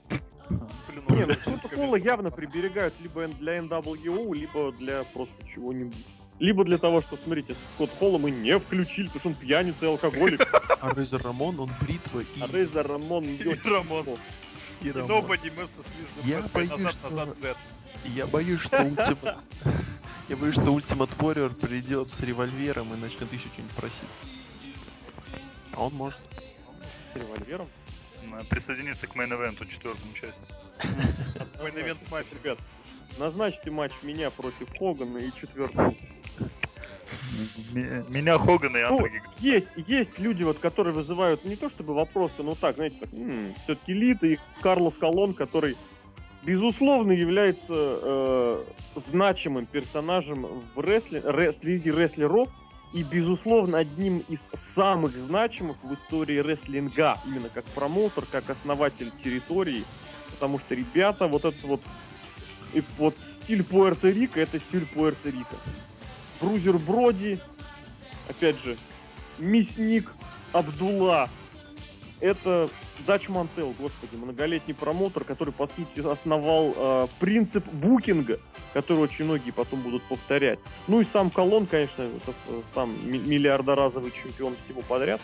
[0.48, 5.96] блин, Не, ну Скотта Холла явно приберегают либо для NWO, либо для просто чего-нибудь.
[6.38, 9.88] Либо для того, что, смотрите, Скотт Холла мы не включили, потому что он пьяница и
[9.88, 10.40] алкоголик,
[10.80, 13.42] А Рейзер Рамон, он бритва и, а Рейзер Рамон И.
[13.64, 14.06] Рамон.
[14.80, 15.08] и И Рамон.
[16.24, 17.34] Я боюсь, что-
[18.04, 19.36] Я боюсь, что Ultimate...
[20.28, 24.00] Я боюсь, что Ultimate Warrior придет с револьвером и начнет еще что-нибудь просить.
[25.76, 26.18] А он может.
[27.12, 27.66] С револьвером.
[28.24, 30.54] М, Присоединиться к мейн-эвенту четвертому части.
[31.62, 32.26] Мейн ивент матч.
[32.32, 32.58] Ребят,
[33.18, 35.94] назначьте матч меня против Хогана и четвертого.
[37.72, 42.42] Меня Хоган и Ну, Андре есть, есть люди, вот, которые вызывают не то чтобы вопросы,
[42.42, 43.10] но так, знаете, так,
[43.64, 45.76] все-таки Лита и Карлос Колон, который,
[46.42, 48.64] безусловно, является э,
[49.10, 52.48] значимым персонажем в рестле, ре- среди рестлеров
[52.92, 54.38] и, безусловно, одним из
[54.74, 59.84] самых значимых в истории рестлинга, именно как промоутер, как основатель территории,
[60.32, 61.80] потому что ребята, вот этот вот,
[62.74, 65.56] и вот стиль Пуэрто-Рико, это стиль Пуэрто-Рико.
[66.40, 67.38] Брузер Броди,
[68.28, 68.76] опять же,
[69.38, 70.12] мясник
[70.52, 71.30] Абдулла.
[72.22, 72.70] Это
[73.04, 78.38] Дач Мантел, господи, многолетний промоутер, который, по сути, основал э, принцип букинга,
[78.72, 80.60] который очень многие потом будут повторять.
[80.86, 85.20] Ну и сам Колон, конечно, это, э, сам ми- миллиардоразовый чемпион всего подряд.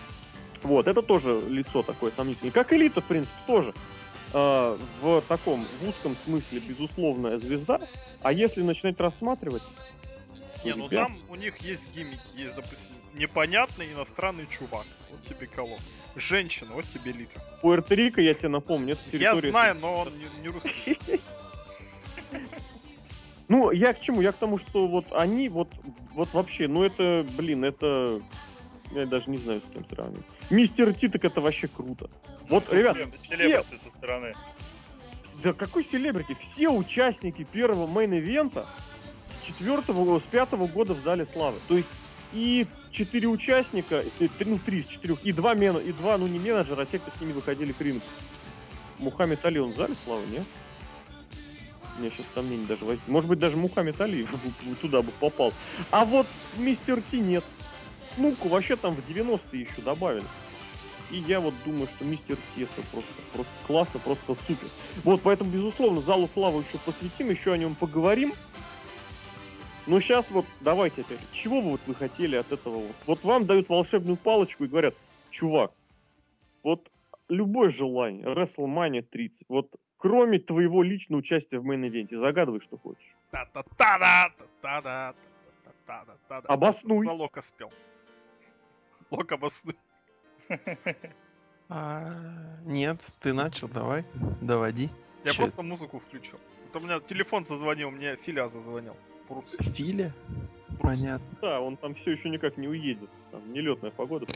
[0.65, 2.51] Вот, это тоже лицо такое сомнительное.
[2.51, 3.73] Как элита, в принципе, тоже.
[4.35, 7.81] Э, в таком, в узком смысле, безусловная звезда.
[8.23, 9.63] А если начинать рассматривать,
[10.65, 14.85] Не, ну ребят, там у них есть гиммики, есть, допустим, непонятный иностранный чувак.
[15.13, 15.79] Вот тебе колон.
[16.19, 17.41] Женщина, вот тебе литр.
[17.63, 19.51] Пуэрто-Рико, я тебе напомню, это Я территория...
[19.51, 20.99] знаю, но он не, не русский.
[23.49, 24.21] Ну, я к чему?
[24.21, 25.71] Я к тому, что вот они вот,
[26.13, 28.21] вот вообще, ну это, блин, это...
[28.91, 30.27] Я даже не знаю, с кем сравнивать.
[30.51, 32.11] Мистер Ти, так это вообще круто.
[32.51, 34.35] Вот, ребят, все, со стороны.
[35.43, 36.37] да какой селебрити?
[36.53, 38.67] Все участники первого мейн-ивента
[39.27, 41.59] с четвертого, с пятого года в Зале Славы.
[41.69, 41.89] То есть
[42.33, 46.39] и четыре участника, три- ну три из четырех, и два, мена, и два, ну не
[46.39, 48.03] менеджера, а те, кто с ними выходили к рингу.
[48.99, 50.45] Мухаммед Али, он в Зале Славы, нет?
[51.97, 53.07] У меня сейчас сомнений даже возник.
[53.09, 54.27] Может быть, даже Мухаммед Али
[54.81, 55.53] туда бы попал.
[55.91, 56.27] А вот
[56.57, 57.45] мистер Ти нет.
[58.17, 60.25] Ну-ка, вообще там в 90-е еще добавили.
[61.11, 64.69] И я вот думаю, что мистер Ти просто, просто классно, просто супер.
[65.05, 68.35] Вот, поэтому, безусловно, залу славы еще посвятим, еще о нем поговорим.
[69.89, 72.97] Но сейчас вот давайте опять, чего вы вот вы хотели от этого вот?
[73.07, 74.95] Вот вам дают волшебную палочку и говорят,
[75.31, 75.73] чувак,
[76.63, 76.91] вот
[77.29, 83.17] любое желание, WrestleMania 30, вот кроме твоего личного участия в мейн-ивенте, загадывай, что хочешь.
[83.31, 84.31] Та-та-та-да,
[84.61, 85.15] та-та-да,
[85.87, 86.49] та-та-та-да.
[86.49, 87.07] Обоснуй.
[87.07, 87.73] За Лока спел.
[89.11, 89.77] Лок обоснуй.
[92.65, 94.05] Нет, ты начал, давай,
[94.43, 94.91] доводи.
[95.25, 96.39] Я просто музыку включил.
[96.69, 98.95] Это у меня телефон зазвонил, мне Филя зазвонил.
[99.29, 99.57] Брус.
[99.75, 100.13] Филя?
[100.81, 101.27] Понятно.
[101.41, 103.11] Да, он там все еще никак не уедет.
[103.31, 104.27] Там нелетная погода.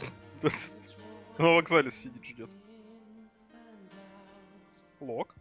[1.38, 2.50] На вокзале сидит, ждет.
[5.00, 5.34] Лок.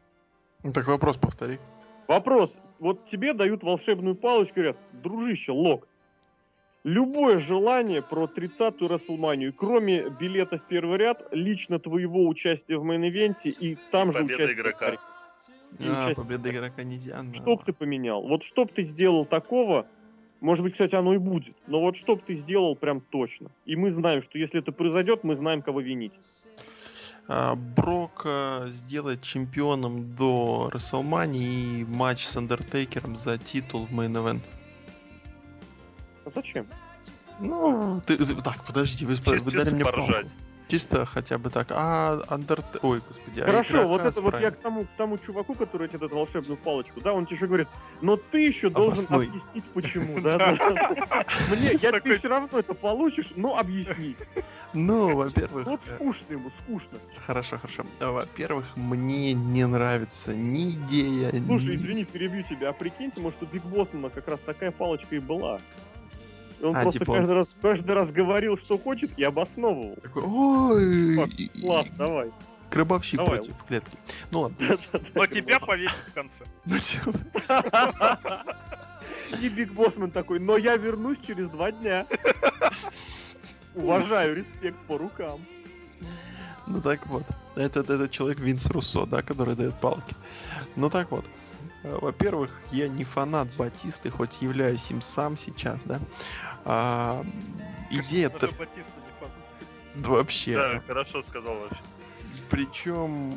[0.64, 1.60] Ну так вопрос повтори.
[2.08, 2.56] Вопрос.
[2.80, 5.88] Вот тебе дают волшебную палочку, говорят, дружище, Лок,
[6.84, 13.10] любое желание про 30-ю Рестлманию, кроме билета в первый ряд, лично твоего участия в main
[13.10, 14.98] event е и там же Победа участие игрока.
[15.80, 17.22] А, победа игрока нельзя.
[17.24, 18.22] но- Что б ты поменял?
[18.28, 19.88] Вот что б ты сделал такого,
[20.42, 23.50] может быть, кстати, оно и будет, но вот что б ты сделал прям точно.
[23.66, 26.14] И мы знаем, что если это произойдет, мы знаем, кого винить.
[27.28, 28.26] А, Брок
[28.68, 34.42] сделает чемпионом до Расселмани и матч с Андертейкером за титул в мейн event.
[36.26, 36.68] А зачем?
[37.40, 40.28] Ну, ты, так, подожди, вы, вы дали мне поржать.
[40.28, 40.36] паузу.
[40.72, 41.68] Чисто хотя бы так.
[41.72, 42.80] А, Андерте...
[42.82, 45.90] Ой, господи, а Хорошо, игрока вот это вот я к тому, к тому чуваку, который
[45.90, 47.68] тебе дает волшебную палочку, да, он тебе еще говорит,
[48.00, 49.28] но ты еще должен Обоснуй.
[49.28, 50.58] объяснить, почему, да.
[51.50, 54.16] Мне, я тебе все равно это получишь, но объясни.
[54.74, 55.66] Ну, во-первых...
[55.66, 57.00] Вот э, скучно ему, скучно.
[57.26, 57.86] Хорошо, хорошо.
[58.00, 62.70] А, Во-первых, мне не нравится ни идея, Слушай, ни- извини, перебью тебя.
[62.70, 65.60] А прикиньте, может, у Биг Боссмана как раз такая палочка и была.
[66.62, 69.96] И он А, просто типа каждый, раз, каждый раз говорил, что хочет, и обосновывал.
[70.02, 72.32] Такой, Ой, fuck, и- и- Класс, давай.
[72.70, 73.36] Гробовщик Давай.
[73.38, 73.98] против клетки.
[74.32, 74.78] Ну ладно.
[75.16, 76.46] Но тебя повесят в конце.
[76.66, 78.46] Ну, типа,
[79.42, 82.06] И Биг Боссман такой, но я вернусь через два дня.
[83.76, 85.42] Уважаю, респект по рукам.
[86.68, 87.24] Ну так вот.
[87.56, 90.16] Этот, этот человек Винс Руссо, да, который дает палки.
[90.76, 91.26] Ну так вот.
[91.84, 96.00] Во-первых, я не фанат Батисты, хоть являюсь им сам сейчас, да.
[96.66, 97.26] А,
[97.90, 100.08] идея-то Батиста не фанат.
[100.08, 100.54] вообще.
[100.54, 101.80] Да, хорошо сказал вообще.
[102.50, 103.36] Причем,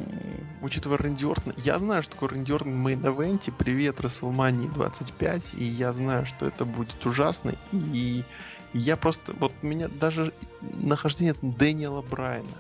[0.61, 4.73] учитывая Рэнди Ортона, я знаю, что такое Рэнди Ортон в main event е, привет WrestleMania
[4.73, 8.25] 25, и я знаю, что это будет ужасно, и
[8.73, 12.57] я просто, вот меня даже нахождение Дэниела Брайана,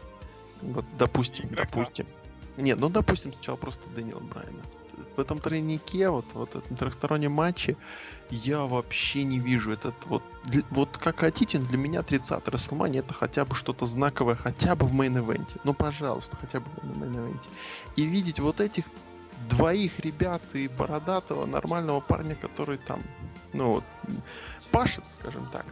[0.62, 1.66] вот, допустим, Игрока.
[1.66, 2.06] допустим,
[2.56, 4.62] нет, ну, допустим, сначала просто Дэниела Брайана.
[5.16, 7.76] В этом тройнике, вот, вот этом трехстороннем матче,
[8.30, 10.22] я вообще не вижу этот вот,
[10.70, 14.94] вот как хотите, для меня 30 Рестлмания это хотя бы что-то знаковое, хотя бы в
[14.94, 15.60] main event е.
[15.64, 17.48] Ну, пожалуйста, хотя бы на main event е.
[17.96, 18.84] И видеть вот этих
[19.48, 23.02] двоих ребят и бородатого нормального парня, который там,
[23.52, 23.84] ну вот,
[24.70, 25.66] пашет, скажем так,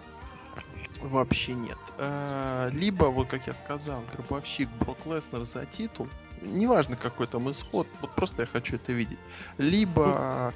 [1.01, 1.79] вообще нет.
[1.99, 6.09] Э, Либо, вот как я сказал, гробовщик Брок Леснер за титул,
[6.45, 9.19] неважно какой там исход, вот просто я хочу это видеть.
[9.59, 10.53] Либо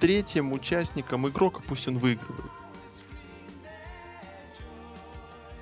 [0.00, 2.50] третьим участником игрока пусть он выигрывает.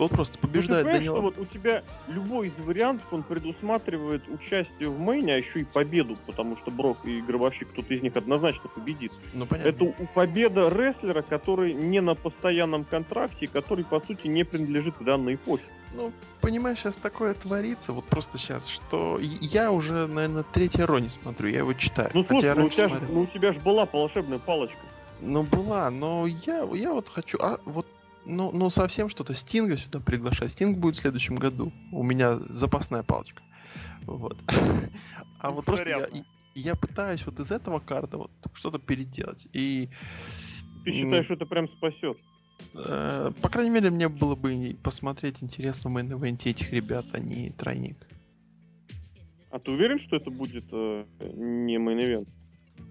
[0.03, 1.16] Вот просто Ну, ты побеждает Данила.
[1.16, 5.64] что вот у тебя любой из вариантов, он предусматривает участие в мейне, а еще и
[5.64, 9.12] победу, потому что Брок и Гробовщик, кто-то из них однозначно победит.
[9.34, 9.68] Ну понятно.
[9.68, 15.34] Это у победа рестлера, который не на постоянном контракте, который, по сути, не принадлежит данной
[15.34, 15.64] эпохе.
[15.94, 21.11] Ну, понимаешь, сейчас такое творится, вот просто сейчас, что я уже, наверное, третье Ро не
[21.11, 22.11] смотрю, я его читаю.
[22.14, 24.78] Ну, слушай, ну у, раньше тебя ж, ну, у тебя же была волшебная палочка.
[25.20, 27.86] Ну, была, но я, я вот хочу, а вот,
[28.24, 30.52] ну, ну, совсем что-то Стинга сюда приглашать.
[30.52, 31.72] Стинг будет в следующем году.
[31.90, 33.42] У меня запасная палочка.
[34.02, 34.38] Вот.
[35.44, 36.06] А вот просто я,
[36.54, 39.48] я пытаюсь вот из этого карта вот что-то переделать.
[39.52, 39.88] И
[40.84, 42.16] Ты считаешь, что это прям спасет?
[42.74, 47.06] Э, По крайней мере, мне было бы посмотреть интересно в main event е этих ребят,
[47.12, 47.96] а не тройник.
[49.50, 51.04] А ты уверен, что это будет э,
[51.34, 52.28] не main event?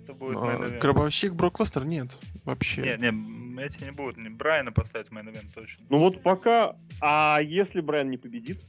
[0.04, 0.80] Это будет А.
[0.80, 2.10] Гробовщик Брок Леснер нет,
[2.46, 2.82] вообще.
[2.82, 4.18] Не, не, м, эти не будут.
[4.18, 5.86] Не Брайана поставить в main event точно.
[5.90, 6.76] Ну вот пока...
[7.00, 8.62] А если Брайан не победит?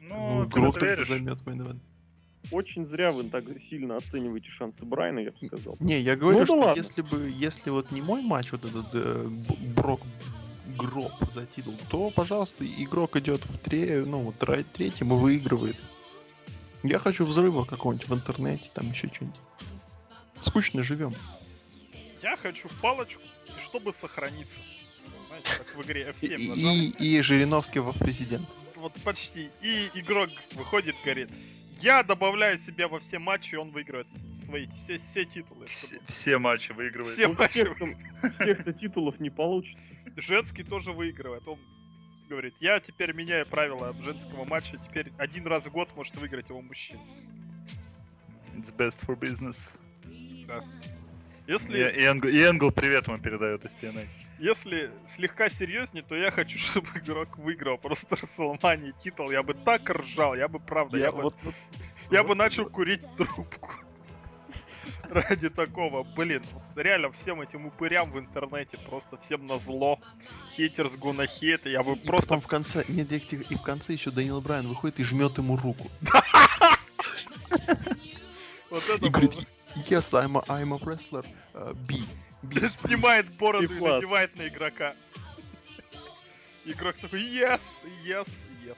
[0.00, 1.08] Ну, в Брок веришь?
[1.08, 1.80] займет main event.
[2.52, 5.76] Очень зря вы так сильно оцениваете шансы Брайана, я бы сказал.
[5.80, 6.80] Не, я говорю, да что ладно.
[6.80, 9.28] если бы, если вот не мой матч, вот этот э,
[9.74, 10.02] Брок
[10.76, 14.36] Гроб за титул, то, пожалуйста, игрок идет в тре, ну, вот
[14.72, 15.76] третьем и выигрывает.
[16.82, 19.40] Я хочу взрыва какого-нибудь в интернете, там еще что-нибудь.
[20.40, 21.14] Скучно живем.
[22.22, 24.58] Я хочу палочку, и чтобы сохраниться.
[25.28, 26.74] Знаете, как в игре И, F7 нажал.
[26.74, 28.48] и, и Жириновский во президент.
[28.74, 29.50] Вот почти.
[29.62, 31.30] И игрок выходит, говорит,
[31.80, 34.08] я добавляю себя во все матчи, и он выигрывает
[34.44, 35.66] свои все, все титулы.
[35.66, 37.14] Все, чтобы- все матчи выигрывает.
[37.14, 37.64] Все Ну, матчи.
[38.40, 39.78] всех-то титулов не получится.
[40.16, 41.46] Женский тоже выигрывает.
[41.48, 41.58] Он
[42.28, 46.60] говорит, я теперь меняю правила женского матча, теперь один раз в год может выиграть его
[46.60, 47.00] мужчина.
[48.56, 49.56] It's best for business.
[51.46, 54.06] Если, И, и, Энгл, и Энгл привет ему передает из TNA.
[54.40, 59.30] если слегка серьезнее, то я хочу, чтобы игрок выиграл просто Расселмани титул.
[59.30, 61.54] Я бы так ржал, я бы правда, я, Я бы, вот- вот-
[62.10, 63.70] я вот- бы начал курить трубку.
[65.10, 70.00] Ради такого, блин, вот реально всем этим упырям в интернете просто всем на зло.
[70.56, 73.62] Хейтерс гона хейт, я бы И просто потом в конце, нет, и в- и в
[73.62, 75.88] конце еще Даниэл Брайан выходит и жмет ему руку.
[78.70, 79.46] вот это И говорит.
[79.88, 81.24] Yes, I'm a, I'm a wrestler,
[81.54, 82.02] uh, B.
[82.42, 84.94] B Снимает бороду И надевает на игрока.
[86.64, 87.60] Игрок такой, yes,
[88.04, 88.28] yes,
[88.64, 88.76] yes.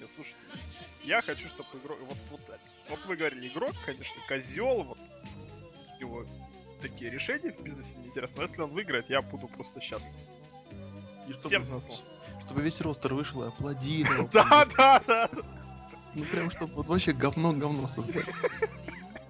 [0.00, 0.38] Я, слушайте,
[1.04, 1.98] я хочу, чтобы игрок...
[2.00, 2.40] Вот, вот,
[2.88, 4.98] вот вы говорили, игрок, конечно, козел, вот
[6.00, 6.24] его
[6.80, 8.36] такие решения в бизнесе не интересны.
[8.38, 10.12] Но если он выиграет, я буду просто счастлив.
[11.28, 11.64] И чтобы, Всем
[12.46, 14.28] чтобы весь ростер вышел и аплодировал.
[14.32, 15.30] Да, да, да.
[16.14, 18.26] Ну прям, чтобы вот вообще говно-говно создать.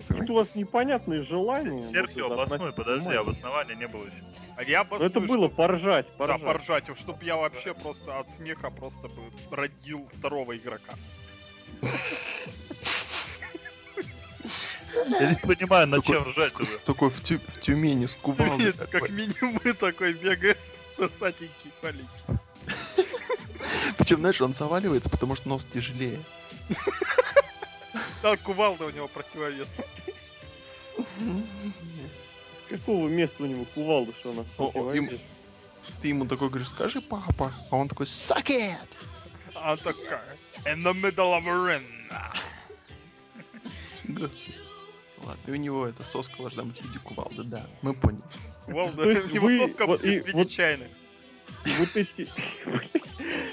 [0.08, 1.88] Какие-то у вас непонятные желания.
[1.90, 4.24] Серхио обоснуй, подожди, обоснования не было еще.
[4.56, 6.42] А я Ну, это обосную, было что- поржать, Да, поржать.
[6.44, 10.94] поржать, чтобы я вообще просто от смеха просто бы родил второго игрока.
[15.20, 16.78] Я не понимаю, над чем ржать уже.
[16.78, 20.58] Такой в, Тю- в Тюмени с кувалдой Как минимум мы такой бегает
[20.96, 22.06] сосатенький маленький.
[23.96, 26.18] Причем, знаешь, он заваливается, потому что нос тяжелее.
[28.22, 29.68] Да, кувалда у него противовес.
[32.68, 35.10] Какого места у него кувалда, что она О, о, им-
[36.02, 38.76] Ты ему такой говоришь, скажи папа, а он такой, suck it!
[39.54, 41.84] А он такая, in the middle of a ring.
[44.04, 44.54] Господи.
[45.24, 48.22] Ладно, и у него это соска должна быть в виде кувалды, да, мы поняли.
[48.66, 50.88] Кувалда, То есть его вы- соска в и- виде вот- чайных.
[51.64, 52.28] И вот эти...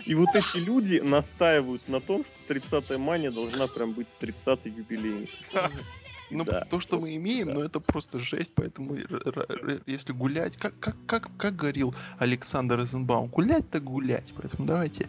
[0.06, 5.28] И вот эти люди настаивают на том, что 30-я мания должна прям быть 30-й юбилейной.
[6.30, 6.62] Ну, Да.
[6.70, 7.54] то, что мы имеем, Да.
[7.56, 8.96] ну это просто жесть, поэтому
[9.86, 15.08] если гулять, как, как, как, как говорил Александр Розенбаум, гулять так гулять, поэтому давайте,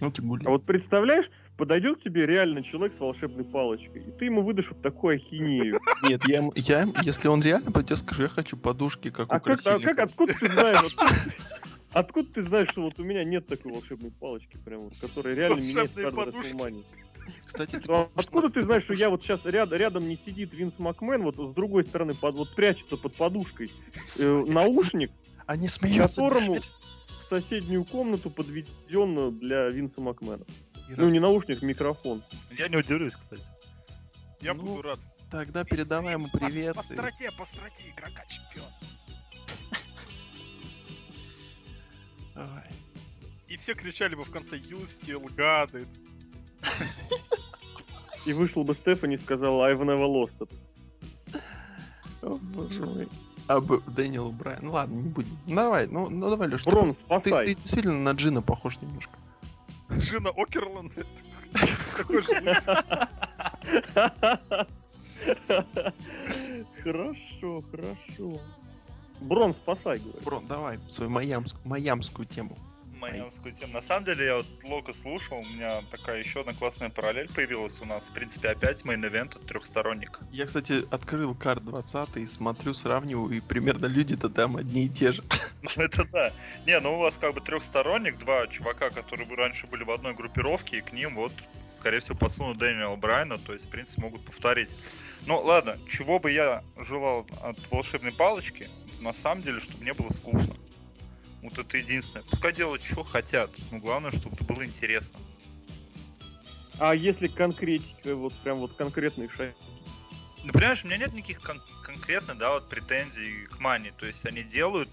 [0.00, 0.46] ну ты гулять.
[0.46, 4.68] А вот представляешь, подойдет к тебе реально человек с волшебной палочкой, и ты ему выдашь
[4.70, 5.78] вот такую ахинею.
[6.02, 9.60] Нет, я, я, если он реально пойдет, скажу, я хочу подушки, как А у как,
[9.64, 10.92] а как, откуда ты знаешь?
[11.92, 15.60] Откуда, ты знаешь, что вот у меня нет такой волшебной палочки, прям вот, которая реально
[15.60, 16.38] меняет каждый подушки.
[16.38, 16.84] Расселмании?
[17.46, 20.52] Кстати, ты Ну, а Откуда ты знаешь, что я вот сейчас ряд, рядом не сидит
[20.52, 23.70] Винс Макмен, вот с другой стороны под, вот прячется под подушкой
[24.18, 25.10] э, наушник
[25.46, 26.20] Они смеются.
[26.22, 26.70] которому- блядь.
[27.24, 30.44] в соседнюю комнату, подведенную для Винса Макмена.
[30.88, 32.22] И Ну, не наушник, микрофон.
[32.50, 33.42] Я не удивлюсь, кстати.
[34.40, 34.98] Я Ну, буду рад.
[35.30, 36.74] Тогда передавай ему По- привет.
[36.76, 38.68] По и- строке, по строке, игрока чемпион.
[42.38, 42.62] Давай.
[43.48, 45.88] И все кричали бы в конце You still got it.
[48.26, 50.50] И вышел бы Стефани и сказал I've never lost it.
[52.22, 53.08] О, боже мой.
[53.48, 54.60] А, Б- Дэниел Брайан.
[54.62, 55.36] Ну ладно, не будем.
[55.46, 56.64] Давай, ну, ну давай, Леш.
[56.64, 57.46] Брон, ты, спасай.
[57.46, 59.18] ты действительно на Джина похож немножко.
[59.90, 60.92] Джина Окерланд.
[61.96, 62.28] Такой же.
[66.84, 68.40] Хорошо, хорошо.
[69.20, 70.20] Брон, спасай, говорю.
[70.24, 72.56] Брон, давай свою маямскую, маямскую тему.
[72.98, 73.74] Майамскую тему.
[73.74, 77.80] На самом деле, я вот Лока слушал, у меня такая еще одна классная параллель появилась
[77.80, 78.02] у нас.
[78.02, 80.18] В принципе, опять main event это трехсторонник.
[80.32, 85.12] Я, кстати, открыл card 20 и смотрю, сравниваю, и примерно люди-то там одни и те
[85.12, 85.22] же.
[85.76, 86.32] Ну это да.
[86.66, 90.14] Не, ну у вас как бы трехсторонник, два чувака, которые бы раньше были в одной
[90.14, 91.32] группировке, и к ним вот,
[91.78, 94.70] скорее всего, посунут Дэниела Брайана, то есть, в принципе, могут повторить.
[95.26, 98.68] Ну ладно, чего бы я желал от волшебной палочки,
[99.00, 100.56] на самом деле, чтобы не было скучно.
[101.42, 102.24] Вот это единственное.
[102.24, 103.50] Пускай делают, что хотят.
[103.70, 105.18] Но главное, чтобы это было интересно.
[106.80, 109.54] А если конкретика, вот прям вот конкретный шаг?
[110.44, 113.92] Ну, понимаешь, у меня нет никаких кон- конкретных, да, вот претензий к Мане.
[113.98, 114.88] То есть они делают...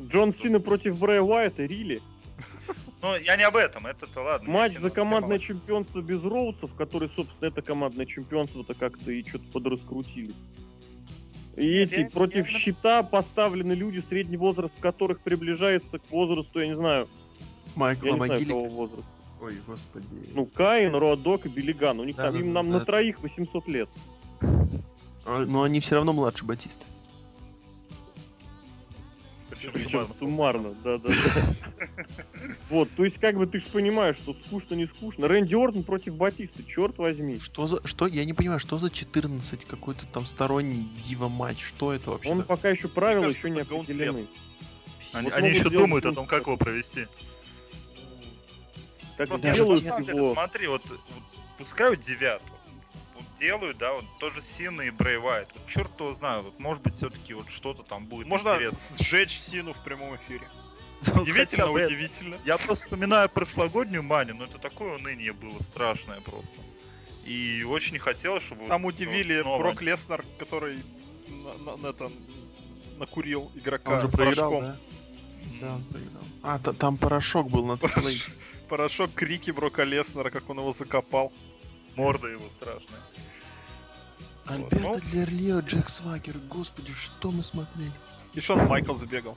[0.00, 2.02] Джон Сина против Брэя Уайта, Рили?
[3.02, 4.50] Ну, я не об этом, это-то ладно.
[4.50, 10.32] Матч за командное чемпионство без Роудсов, который, собственно, это командное чемпионство-то как-то и что-то подраскрутили.
[11.56, 16.66] И эти я- против я- щита поставлены люди, средний возраст которых приближается к возрасту, я
[16.68, 17.08] не знаю,
[17.76, 18.48] Майкла я не знаю, Могилик.
[18.48, 19.04] какого возраста.
[19.42, 20.06] Ой, господи.
[20.34, 22.00] Ну, Каин, Роадок и Биллиган.
[22.00, 22.78] У них Да, там да, им да, нам да.
[22.78, 23.88] на троих 800 лет.
[25.26, 26.84] А, Но они все равно младше Батиста.
[29.72, 30.74] Причем Причем суммарно.
[30.84, 31.14] Да-да-да.
[32.70, 35.28] Вот, то есть, как бы ты же понимаешь, что скучно не скучно.
[35.28, 37.38] Рэнди Ортон против Батиста, черт возьми.
[37.38, 37.86] Что за...
[37.86, 38.06] Что?
[38.06, 41.62] Я не понимаю, что за 14 какой-то там сторонний дива матч?
[41.62, 42.30] Что это вообще?
[42.30, 44.26] Он пока еще правила еще не определены.
[45.12, 47.06] Они, Вот они еще думают о том, как его провести.
[49.16, 50.32] Так Просто я делают же- на самом деле, его.
[50.34, 51.00] смотри, вот, вот
[51.58, 52.55] пускают девятку.
[53.36, 55.48] Вот делают, да, вот тоже Сина и Брей Уайт.
[55.54, 58.96] Вот черт его знает, вот может быть все-таки вот что-то там будет Можно интересно.
[58.98, 60.48] сжечь Сину в прямом эфире.
[61.14, 62.38] Ну, Удивительно, удивительно.
[62.46, 66.48] Я просто вспоминаю прошлогоднюю Маню, но это такое уныние было страшное просто.
[67.26, 68.66] И очень не хотелось, чтобы...
[68.66, 70.82] Там удивили Брок Леснер, который
[71.28, 72.10] на, на- это,
[72.98, 74.62] накурил игрока Он же проиграл, порошком.
[74.62, 75.58] да?
[75.60, 76.22] Да, он проиграл.
[76.42, 77.76] А, та- там порошок был на.
[77.76, 78.30] Порошок,
[78.68, 81.30] порошок крики Брока Леснера, как он его закопал.
[81.94, 83.00] Морда его страшная.
[84.46, 85.00] Альберто Ну.
[85.12, 87.92] Дерлио, Джек Свагер, господи, что мы смотрели?
[88.34, 89.36] И Шон Майкл забегал.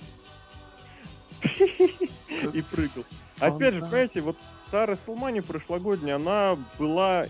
[1.42, 3.06] и прыгал.
[3.40, 4.38] Опять же, понимаете, вот
[4.72, 7.28] та Расселмания прошлогодняя, она была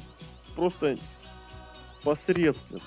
[0.56, 0.98] просто
[2.04, 2.82] посредственной.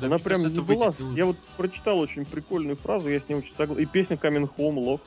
[0.00, 0.94] Да она прям не была...
[1.14, 3.82] Я вот прочитал очень прикольную фразу, я с ней очень согласен.
[3.82, 5.00] И песня Coming Home, Love.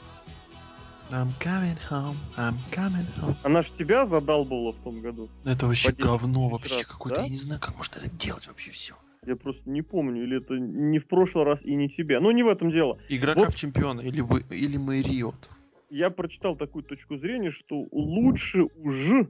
[1.12, 3.36] I'm coming home, I'm coming home.
[3.44, 5.30] Она ж тебя задалбала в том году.
[5.46, 7.20] Это вообще По 10 говно, вообще какое-то.
[7.20, 7.24] да?
[7.26, 8.94] Я не знаю, как может это делать вообще все.
[9.26, 12.20] Я просто не помню, или это не в прошлый раз и не тебя.
[12.22, 12.98] Ну, не в этом дело.
[13.10, 13.54] Игрока Вот.
[13.54, 15.36] в чемпиона или вы, или мы Риот.
[15.90, 19.28] Я прочитал такую точку зрения, что лучше уже,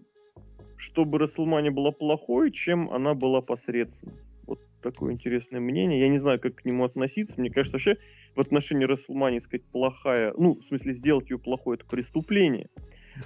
[0.78, 4.14] чтобы Расселмания была плохой, чем она была посредственной.
[4.46, 6.00] Вот такое интересное мнение.
[6.00, 7.34] Я не знаю, как к нему относиться.
[7.38, 7.98] Мне кажется, вообще
[8.36, 12.68] в отношении Расселмании сказать плохая, ну, в смысле, сделать ее плохой, это преступление.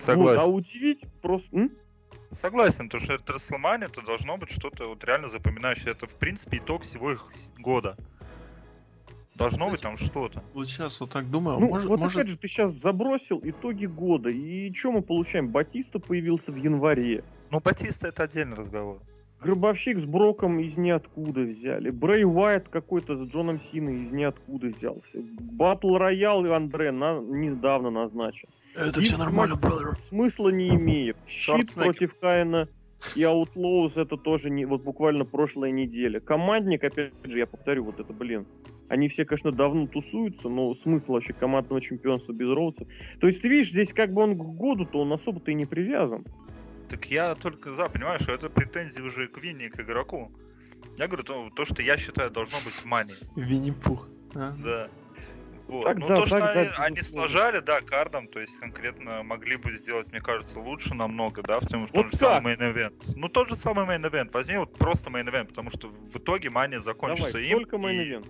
[0.06, 0.42] Согласен.
[0.42, 1.48] а удивить просто...
[1.56, 1.72] М?
[2.32, 5.92] Согласен, то что это Расселмания, это должно быть что-то вот реально запоминающее.
[5.92, 7.26] Это, в принципе, итог всего их
[7.60, 7.98] года.
[9.36, 10.44] Должно быть там что-то.
[10.54, 12.16] Вот сейчас вот так думаю, Ну, может, вот может...
[12.18, 15.50] опять же, ты сейчас забросил итоги года, и что мы получаем?
[15.50, 17.24] Батиста появился в январе.
[17.52, 19.02] Ну, Батиста это отдельный разговор.
[19.42, 21.90] Гробовщик с Броком из ниоткуда взяли.
[21.92, 25.20] Брей Уайт какой-то с Джоном Синой из ниоткуда взялся.
[25.40, 28.50] Батл Роял и Андре на- недавно назначен.
[28.76, 29.96] Это Диск все нормально, бродер.
[30.10, 31.18] Смысла не имеет.
[31.28, 32.68] Щит против Каина
[33.16, 36.20] и Outlaws это тоже не вот буквально прошлая неделя.
[36.20, 38.46] Командник, опять же, я повторю, вот это, блин.
[38.88, 42.86] Они все, конечно, давно тусуются, но смысл вообще командного чемпионства без Роудса.
[43.20, 46.24] То есть, ты видишь, здесь как бы он к году-то он особо-то и не привязан.
[46.90, 50.32] Так я только за, понимаешь, что это претензии уже к Винни, к игроку.
[50.98, 53.14] Я говорю, то, то, что я считаю, должно быть в мане.
[53.36, 54.08] Винни-Пух.
[54.36, 54.54] а?
[54.64, 54.88] Да.
[55.68, 55.84] Вот.
[55.86, 57.28] Так, ну, да, то, что так, да, они, они безусловно.
[57.30, 61.60] слажали, да, card ом, то есть конкретно могли бы сделать, мне кажется, лучше намного, да,
[61.60, 62.20] в том, в Вот том же как?
[62.20, 63.14] самом main event.
[63.16, 64.30] Ну, тот же самый main event.
[64.32, 67.58] Возьми вот просто main event, потому что в итоге мания закончится Давай, им.
[67.58, 68.28] только main и- event.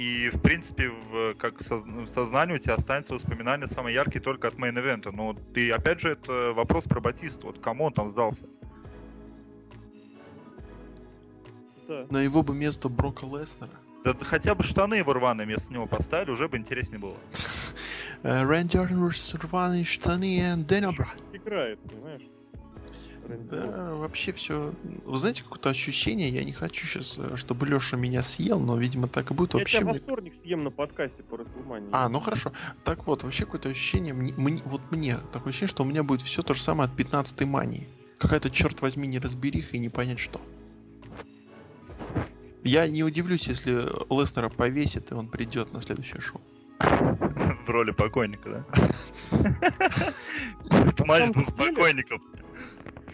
[0.00, 4.54] И, в принципе, в, как в сознании у тебя останется воспоминания самые яркие только от
[4.54, 5.10] main event а.
[5.12, 7.48] Но ты, опять же, это вопрос про Батисту.
[7.48, 8.40] Вот кому он там сдался?
[11.86, 12.06] Да.
[12.08, 13.68] На его бы место Брока Леснера.
[14.02, 17.16] Да хотя бы штаны его рваные вместо него поставили, уже бы интереснее было.
[18.22, 19.38] Э, Рэнди vs.
[19.46, 20.96] рваные штаны и Брайан.
[21.32, 22.22] Играет, понимаешь?
[23.28, 24.72] Да, вообще все.
[25.04, 29.30] Вы знаете, какое-то ощущение, я не хочу сейчас, чтобы Леша меня съел, но, видимо, так
[29.30, 29.54] и будет.
[29.54, 31.88] Я Вообще тебя во мне- вторник съем на подкасте по Расселмании.
[31.92, 32.52] А, ну хорошо.
[32.84, 36.22] Так вот, вообще какое-то ощущение, мне, мне- вот мне такое ощущение, что у меня будет
[36.22, 37.86] все то же самое от 15-й мании.
[38.18, 40.40] Какая-то, черт возьми, неразбериха и не понять что.
[42.62, 43.72] Я не удивлюсь, если
[44.10, 46.40] Леснера повесит, и он придет на следующее шоу.
[46.80, 48.90] В роли покойника, да?
[50.70, 50.92] Деле-
[51.56, 52.20] покойников.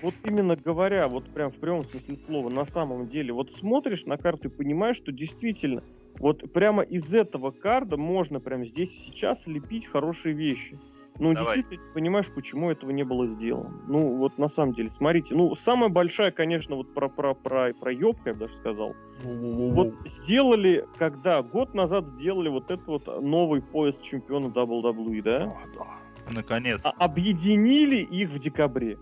[0.02, 4.16] Вот именно говоря, вот прям в прямом смысле слова, на самом деле, вот смотришь на
[4.16, 5.82] карту и понимаешь, что действительно,
[6.18, 10.78] вот прямо из этого карда можно прям здесь и сейчас лепить хорошие вещи.
[11.18, 11.56] Ну, Давай.
[11.56, 13.70] действительно, понимаешь, почему этого не было сделано.
[13.89, 17.93] Ну, вот на самом деле, смотрите, ну, самая большая, конечно, вот про, про, про, про
[17.93, 18.94] ёбка, я бы даже сказал.
[19.24, 19.94] Вот
[20.24, 25.39] сделали, когда год назад сделали вот этот вот новый пояс чемпиона WWE, да?
[25.47, 26.81] Да, да, Наконец.
[26.85, 28.98] А- объединили их в декабре.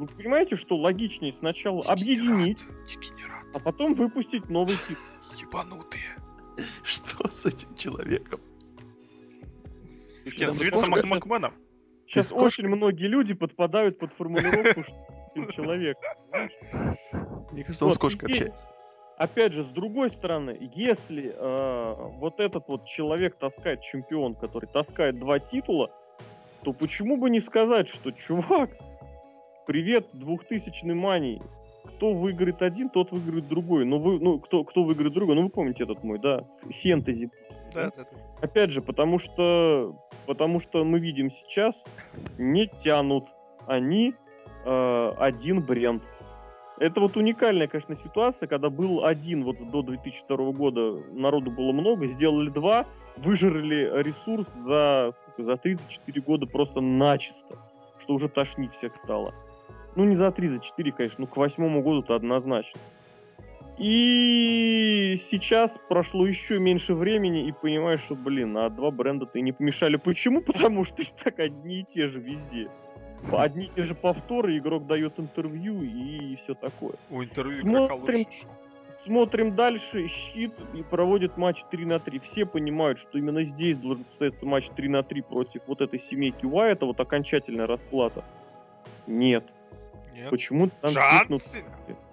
[0.00, 3.44] Вы понимаете, что логичнее сначала объединить, Дегенерат.
[3.52, 5.04] а потом выпустить новый титул.
[5.38, 6.16] Ебанутые.
[6.82, 8.40] Что с этим человеком?
[10.24, 10.52] С кем?
[10.52, 15.98] С Сейчас очень многие люди подпадают под формулировку, что с человек.
[17.52, 18.68] Мне кажется, он с кошкой общается.
[19.18, 25.18] Опять же, с другой стороны, если э, вот этот вот человек таскает чемпион, который таскает
[25.18, 25.90] два титула,
[26.62, 28.70] то почему бы не сказать, что чувак,
[29.70, 31.40] привет, двухтысячный мании.
[31.84, 33.84] Кто выиграет один, тот выиграет другой.
[33.84, 35.36] Ну, вы, ну кто, кто выиграет другой?
[35.36, 36.44] Ну, вы помните этот мой, да,
[36.82, 37.30] фэнтези
[37.72, 38.06] Да, да, да.
[38.42, 39.94] Опять же, потому что,
[40.26, 41.76] потому что мы видим сейчас,
[42.36, 43.26] не тянут
[43.68, 44.12] они
[44.64, 46.02] э, один бренд.
[46.80, 52.08] Это вот уникальная, конечно, ситуация, когда был один, вот до 2002 года народу было много,
[52.08, 52.86] сделали два,
[53.18, 57.56] выжрали ресурс за, сколько, за 34 года просто начисто,
[58.00, 59.32] что уже тошнить всех стало.
[59.96, 62.80] Ну, не за 3, за 4, конечно, ну, к восьмому году-то однозначно.
[63.78, 69.52] И сейчас прошло еще меньше времени, и понимаешь, что, блин, а два бренда-то и не
[69.52, 69.96] помешали.
[69.96, 70.42] Почему?
[70.42, 72.68] Потому что так одни и те же везде.
[73.32, 76.92] Одни и те же повторы, игрок дает интервью и все такое.
[77.10, 78.18] У интервью игрока Смотрим.
[78.18, 78.50] лучше шоу.
[79.06, 82.18] Смотрим дальше, щит и проводит матч 3 на 3.
[82.18, 86.44] Все понимают, что именно здесь должен состояться матч 3 на 3 против вот этой семейки
[86.44, 88.22] Уайта, вот окончательная расплата.
[89.06, 89.44] Нет.
[90.20, 90.30] Нет.
[90.30, 91.38] Почему там Джон.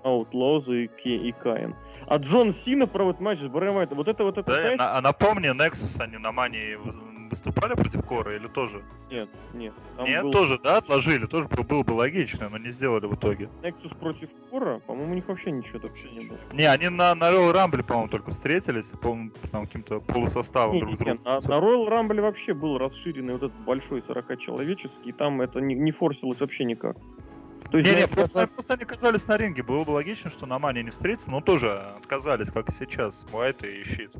[0.03, 0.89] Outlaws и,
[1.27, 1.75] и Каин?
[2.07, 3.97] А Джон Сина проводит матч с Брэм Уайтом.
[3.97, 6.93] Вот это вот это, Да, знаешь, на- а напомни, Nexus они на мании вы-
[7.29, 8.81] выступали против Кора или тоже?
[9.11, 9.73] Нет, нет.
[9.99, 13.49] Нет, был тоже, да, отложили, тоже было- было бы логично, но не сделали в итоге.
[13.61, 16.37] Nexus против Кора, по-моему, у них вообще ничего Вообще не было.
[16.53, 20.95] Не, они на, на Royal Rumble, по-моему, только встретились, по-моему, там каким-то полусоставом Не, друг
[20.95, 21.19] с другом.
[21.25, 25.75] на, на Royal Rumble вообще был расширенный вот этот большой 40-человеческий, и там это не,
[25.75, 26.95] не форсилось вообще никак.
[27.71, 29.61] То есть, Не, не, просто, когда- просто они оказались на ринге.
[29.63, 33.61] Было бы логично, что на Мане не встретятся, но тоже отказались, как и сейчас, Уайт
[33.63, 34.11] и Щит.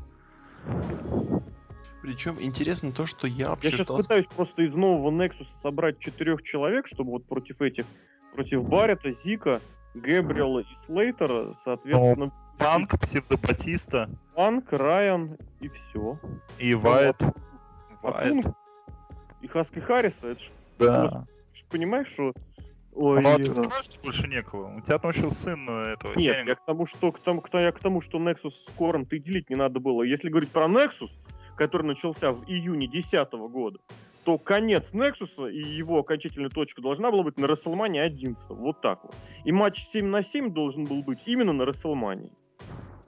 [2.02, 6.42] Причем интересно то, что я Я вообще сейчас пытаюсь просто из нового Nexus собрать четырех
[6.42, 7.86] человек, чтобы вот против этих,
[8.34, 9.60] против Баррета, Зика,
[9.94, 16.18] Гэбриэла и Слейтера, соответственно, Панк, Псевдопатиста Панк, Райан и все.
[16.58, 17.16] и Вайт.
[17.20, 17.32] А
[18.02, 18.28] Вайт.
[18.44, 18.56] Пунк
[19.40, 21.24] и Хаски Харриса, это ж Да.
[21.70, 22.32] понимаешь, что...
[23.00, 24.76] Ой, Ну, а ты знаешь, что больше некого?
[24.76, 26.14] У тебя там еще сын э, этого.
[26.16, 26.50] Нет, Хеннинга.
[26.50, 29.20] я к тому, что к тому, кто, я к тому, что Nexus с Кором ты
[29.20, 30.02] делить не надо было.
[30.02, 31.10] Если говорить про Nexus,
[31.54, 33.78] который начался в июне 2010 года,
[34.24, 38.36] то конец Nexus и его окончательная точка должна была быть на WrestleMania 11.
[38.48, 39.14] Вот так вот.
[39.44, 42.32] И матч 7 на 7 должен был быть именно на WrestleMania.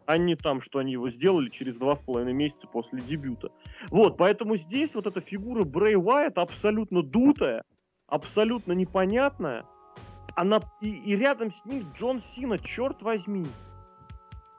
[0.07, 3.51] А не там, что они его сделали через два с половиной месяца после дебюта.
[3.91, 7.65] Вот, поэтому здесь вот эта фигура Брэй Уайт абсолютно дутая,
[8.07, 9.65] абсолютно непонятная.
[10.35, 13.47] Она и, и рядом с ним Джон Сина, черт возьми.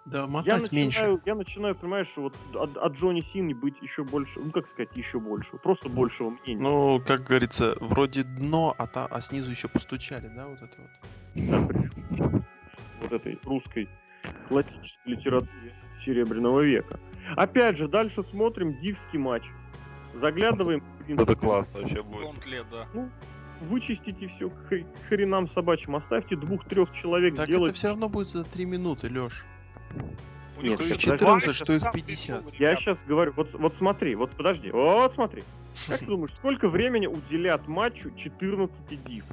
[0.05, 0.99] Да, Я мотать меньше.
[0.99, 4.67] начинаю, я начинаю, понимаешь, что вот от, от Джонни Сины быть еще больше, ну как
[4.67, 6.61] сказать, еще больше, просто большего мнения.
[6.61, 10.89] Ну, как говорится, вроде дно, а, та, а снизу еще постучали, да, вот это вот.
[11.35, 12.41] Да, при-
[13.01, 13.87] вот этой русской
[14.47, 15.73] классической литературе
[16.03, 16.99] Серебряного века.
[17.35, 19.43] Опять же, дальше смотрим дивский матч.
[20.15, 20.83] Заглядываем.
[21.07, 22.23] Это класс вообще будет.
[22.23, 22.87] Гонтле, да.
[23.61, 25.95] Вычистите все к хр- к хренам собачьим.
[25.95, 27.69] Оставьте двух-трех человек Так делать.
[27.71, 29.45] это все равно будет за 3 минуты, Леш.
[30.57, 32.43] У Нет, них сейчас еще 14, два что их месяца 50.
[32.45, 35.43] пришел, Я сейчас говорю, вот, вот смотри, вот подожди, вот смотри.
[35.87, 39.25] Как ты думаешь, сколько времени уделят матчу 14 див?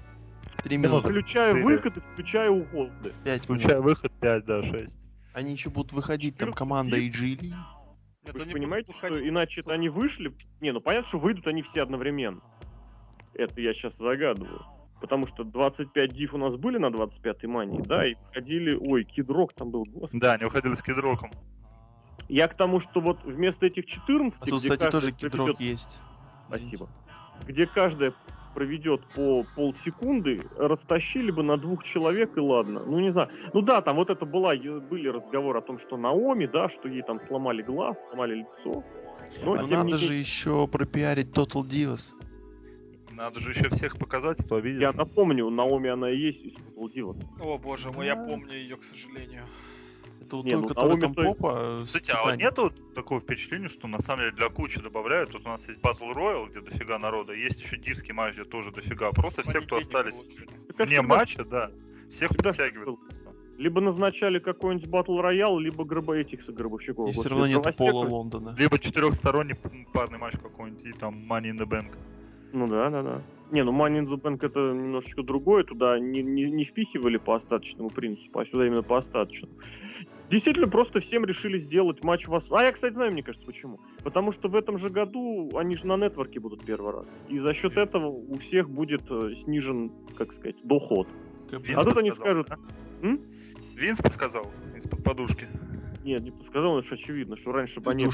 [0.62, 1.64] 3 минуты, Включая Четыре.
[1.64, 3.12] выходы, включая уходы.
[3.24, 4.94] 5 Включая выход 5, да, 6.
[5.34, 6.98] Они еще будут выходить, там 14 команда.
[6.98, 7.36] AG
[8.26, 10.34] Нет, Вы понимаете, что иначе они вышли...
[10.60, 12.40] Не, ну понятно, что выйдут они все одновременно.
[13.34, 14.62] Это я сейчас загадываю.
[15.00, 18.74] Потому что 25 див у нас были на 25-й мании, да, и ходили...
[18.74, 20.20] Ой, Кидрок там был, господи.
[20.20, 21.30] Да, они уходили с кидроком.
[22.28, 25.30] Я к тому, что вот вместо этих 14, А тут, где кстати, каждый тоже проведет-
[25.32, 26.00] кидрок есть.
[26.48, 26.88] Спасибо.
[27.46, 28.12] Где каждая
[28.54, 32.82] проведет по полсекунды, растащили бы на двух человек и ладно.
[32.84, 33.30] Ну, не знаю.
[33.54, 37.02] Ну да, там вот это была, были разговоры о том, что Наоми, да, что ей
[37.02, 38.82] там сломали глаз, сломали лицо.
[39.44, 42.12] Но, Но тем не надо же еще пропиарить Total Divas.
[43.18, 44.80] Надо же еще всех показать, а то видишь.
[44.80, 47.20] я напомню, Наоми она и есть из Divas.
[47.40, 49.42] О боже мой, я помню ее, к сожалению.
[50.20, 53.68] Это вот Не, той, ну, которая Наоми там то- попа Кстати, а нету такого впечатления,
[53.68, 55.32] что на самом деле для кучи добавляют?
[55.32, 58.70] Тут у нас есть Battle Royale, где дофига народа, есть еще дивский матч, где тоже
[58.70, 59.10] дофига.
[59.10, 60.22] Просто все, кто остались
[60.78, 61.72] а вне матча, да,
[62.12, 63.00] всех подтягивают.
[63.58, 67.10] Либо назначали какой-нибудь батл роял, либо гроба этих гробовщиков.
[67.10, 68.54] И все равно нету Дровосека- Пола Лондона.
[68.56, 69.56] Либо четырехсторонний
[69.92, 71.96] парный матч какой-нибудь, и там Money in the Bank.
[72.52, 73.22] Ну да, да, да.
[73.50, 77.34] Не, ну Money in the Bank это немножечко другое, туда не, не, не впихивали по
[77.34, 79.54] остаточному принципу, а сюда именно по остаточному.
[80.30, 83.80] Действительно, просто всем решили сделать матч в ос- А я, кстати, знаю, мне кажется, почему.
[84.04, 87.06] Потому что в этом же году они же на нетворке будут первый раз.
[87.30, 91.08] И за счет этого у всех будет э, снижен, как сказать, доход.
[91.50, 92.50] Винс А тут они скажут?
[93.00, 93.20] М?
[93.74, 94.46] Винс подсказал
[94.76, 95.46] из-под подушки.
[96.08, 98.06] Нет, не подсказал, это же очевидно, что раньше бы они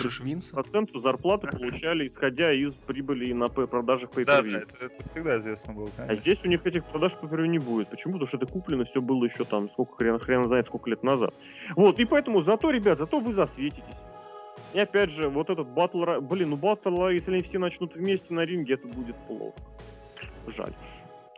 [0.51, 5.39] проценту зарплаты получали, исходя из прибыли на п- продажах pay Да, да, это, это всегда
[5.39, 6.17] известно было, А конечно.
[6.23, 7.89] здесь у них этих продаж по не будет.
[7.91, 8.15] Почему?
[8.15, 11.33] Потому что это куплено все было еще там, сколько хрен, хрен знает, сколько лет назад.
[11.77, 13.85] Вот, и поэтому зато, ребят, зато вы засветитесь.
[14.73, 16.05] И опять же, вот этот батл...
[16.21, 19.55] Блин, ну батл, Ро- если они все начнут вместе на ринге, это будет плохо.
[20.49, 20.73] Жаль.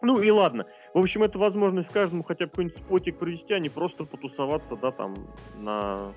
[0.01, 0.65] Ну и ладно.
[0.95, 4.91] В общем, это возможность каждому хотя бы какой-нибудь спотик провести, а не просто потусоваться, да,
[4.91, 5.15] там,
[5.61, 6.13] на,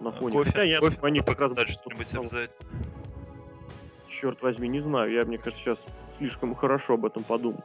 [0.00, 0.32] на фоне.
[0.32, 2.48] Кофе, Хотя я кофе они как раз что-нибудь обязательно.
[4.08, 5.12] Черт возьми, не знаю.
[5.12, 5.78] Я, мне кажется, сейчас
[6.18, 7.62] слишком хорошо об этом подумал.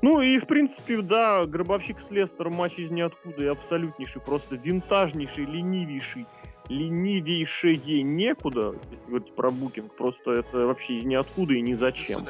[0.00, 5.44] Ну и, в принципе, да, Гробовщик с Лестером матч из ниоткуда и абсолютнейший, просто винтажнейший,
[5.44, 6.26] ленивейший,
[6.68, 12.26] ленивейшее некуда, если говорить про букинг, просто это вообще из ниоткуда и ни зачем.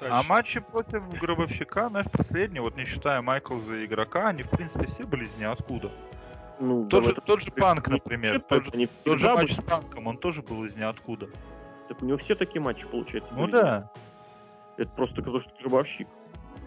[0.00, 4.86] А матчи против Гробовщика, знаешь, последние, вот не считая Майклза и игрока, они, в принципе,
[4.88, 5.90] все были из ниоткуда.
[6.60, 9.52] Ну, Тот же, тот же Панк, не например, все тот же, они тот же матч
[9.52, 11.28] с Панком, он тоже был из ниоткуда.
[11.88, 13.32] Так у него все такие матчи, получается.
[13.32, 13.52] Ну были.
[13.52, 13.90] да.
[14.76, 16.08] Это просто потому, что гробовщик.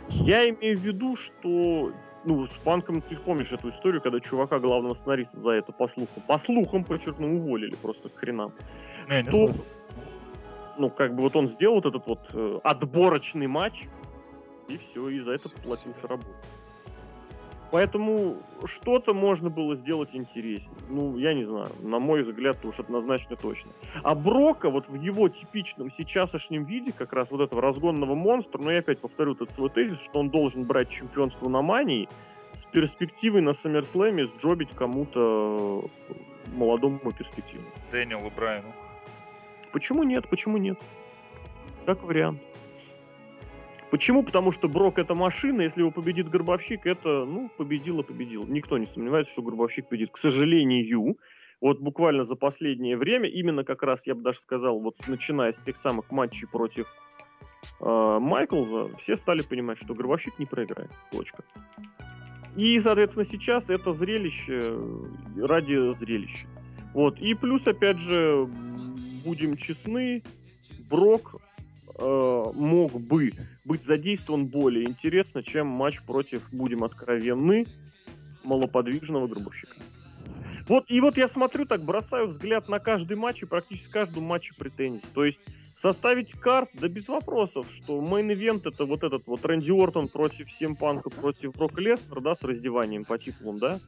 [0.09, 1.93] Я имею в виду, что
[2.23, 6.23] ну, с Панком ты помнишь эту историю, когда чувака главного сценариста за это по слухам,
[6.27, 8.53] по слухам, подчеркну, уволили просто к хренам.
[9.09, 9.65] Не, не Что, слышал.
[10.77, 13.88] ну, как бы вот он сделал вот этот вот э, отборочный матч,
[14.68, 16.34] и все, и за это поплатился работой.
[17.72, 20.69] Поэтому что-то можно было сделать интереснее.
[20.89, 23.72] Ну, я не знаю, на мой взгляд, уж однозначно точно.
[24.03, 28.72] А Брока вот в его типичном сейчасшнем виде, как раз вот этого разгонного монстра, но
[28.72, 32.10] я опять повторю этот свой тезис, что он должен брать чемпионство на мании
[32.57, 35.85] с перспективой на Саммерслэме сджобить кому-то
[36.53, 37.72] молодому перспективному.
[37.91, 38.73] Дэниелу Брайану.
[39.72, 40.27] Почему нет?
[40.30, 40.77] Почему нет?
[41.85, 42.41] Как вариант.
[43.91, 44.23] Почему?
[44.23, 48.45] Потому что Брок это машина, если его победит Горбовщик, это, ну, победил и победил.
[48.47, 50.11] Никто не сомневается, что Горбовщик победит.
[50.11, 51.18] К сожалению,
[51.59, 55.57] вот буквально за последнее время, именно как раз, я бы даже сказал, вот начиная с
[55.57, 56.88] тех самых матчей против
[57.81, 60.91] э, Майклза, все стали понимать, что гробовщик не проиграет.
[61.11, 61.43] Точка.
[62.55, 66.47] И, соответственно, сейчас это зрелище э, ради зрелища.
[66.93, 67.19] Вот.
[67.19, 68.47] И плюс, опять же,
[69.26, 70.23] будем честны,
[70.89, 71.41] Брок
[71.97, 73.31] э, мог бы
[73.65, 77.68] быть задействован более интересно, чем матч против, будем откровенны,
[78.43, 79.76] малоподвижного гробовщика.
[80.68, 84.53] Вот, и вот я смотрю, так бросаю взгляд на каждый матч и практически каждому матче
[84.57, 85.03] претензий.
[85.13, 85.39] То есть
[85.81, 90.51] составить card, да без вопросов, что main event это вот этот вот Рэнди Ортон против
[90.51, 93.80] CM Панка против Брока Леснера, да, с раздеванием по титулам, да.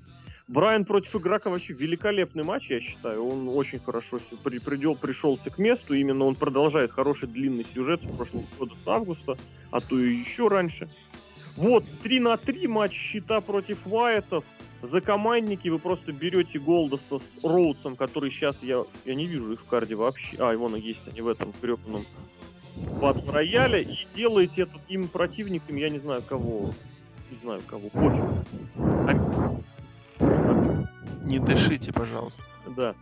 [0.48, 3.26] Брайан против игрока вообще великолепный матч, я считаю.
[3.26, 5.94] Он очень хорошо при, придел, пришелся к месту.
[5.94, 9.38] Именно он продолжает хороший длинный сюжет с прошлого года с августа,
[9.72, 10.90] а то и еще раньше.
[11.56, 14.44] Вот, 3 на 3 матч щита против Вайтов.
[14.82, 19.61] За командники вы просто берете Голдоса с Роудсом, который сейчас, я, я не вижу их
[19.61, 20.36] в карде вообще.
[20.40, 22.06] А, вон есть они в этом гребаном
[22.99, 23.84] под рояле.
[23.84, 26.74] И делаете это им противниками, я не знаю кого.
[27.32, 27.90] Не знаю кого.
[27.90, 29.64] Пофиг.
[31.24, 32.44] Не дышите, пожалуйста.
[32.76, 32.95] Да.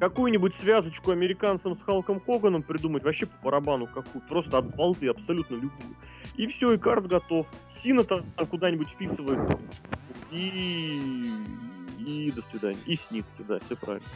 [0.00, 5.54] Какую-нибудь связочку американцам с Халком Хоганом придумать вообще по барабану какую Просто от балды абсолютно
[5.54, 5.96] любую.
[6.36, 7.46] И все, и карт готов.
[7.82, 9.58] Сина там куда-нибудь вписывается.
[10.30, 11.32] И...
[11.98, 12.78] И до свидания.
[12.86, 14.08] И Сницкий, да, все правильно.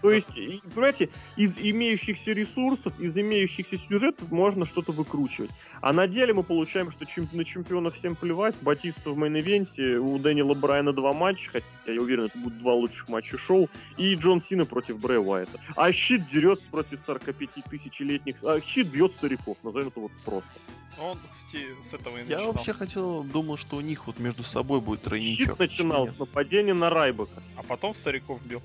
[0.00, 0.28] То есть,
[0.74, 5.50] понимаете, из имеющихся ресурсов, из имеющихся сюжетов можно что-то выкручивать.
[5.80, 8.54] А на деле мы получаем, что чем, на чемпиона всем плевать.
[8.60, 12.58] Батиста в main event е, у Дэниела Брайана два матча, хотя я уверен, это будут
[12.58, 15.58] два лучших матча шоу, и Джон Сина против Брэя Уайта.
[15.76, 18.36] А Щит дерется против 45 тысячелетних...
[18.44, 20.50] А Щит бьет стариков, назовем это вот просто.
[20.98, 22.52] Он, кстати, с этого и Я начинал.
[22.52, 25.46] вообще хотел, думал, что у них вот между собой будет тройничок.
[25.48, 27.42] Щит начинал с нападения на Райбека.
[27.56, 28.60] А потом стариков бил.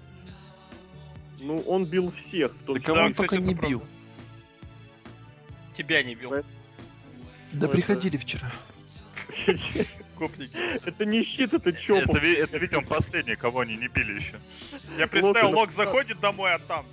[1.40, 2.52] Ну, он бил всех.
[2.54, 3.70] в том Да кого он кстати, только это не правда.
[3.70, 3.84] бил.
[5.78, 6.34] Тебя не бил.
[7.54, 8.52] Да Ну, приходили вчера.
[10.18, 10.58] Гопники.
[10.86, 12.16] Это не щит, это чопов.
[12.16, 14.40] Это, это видимо, последний, кого они не били еще.
[14.98, 16.86] Я представил, Лок- Лок заходит домой, а там.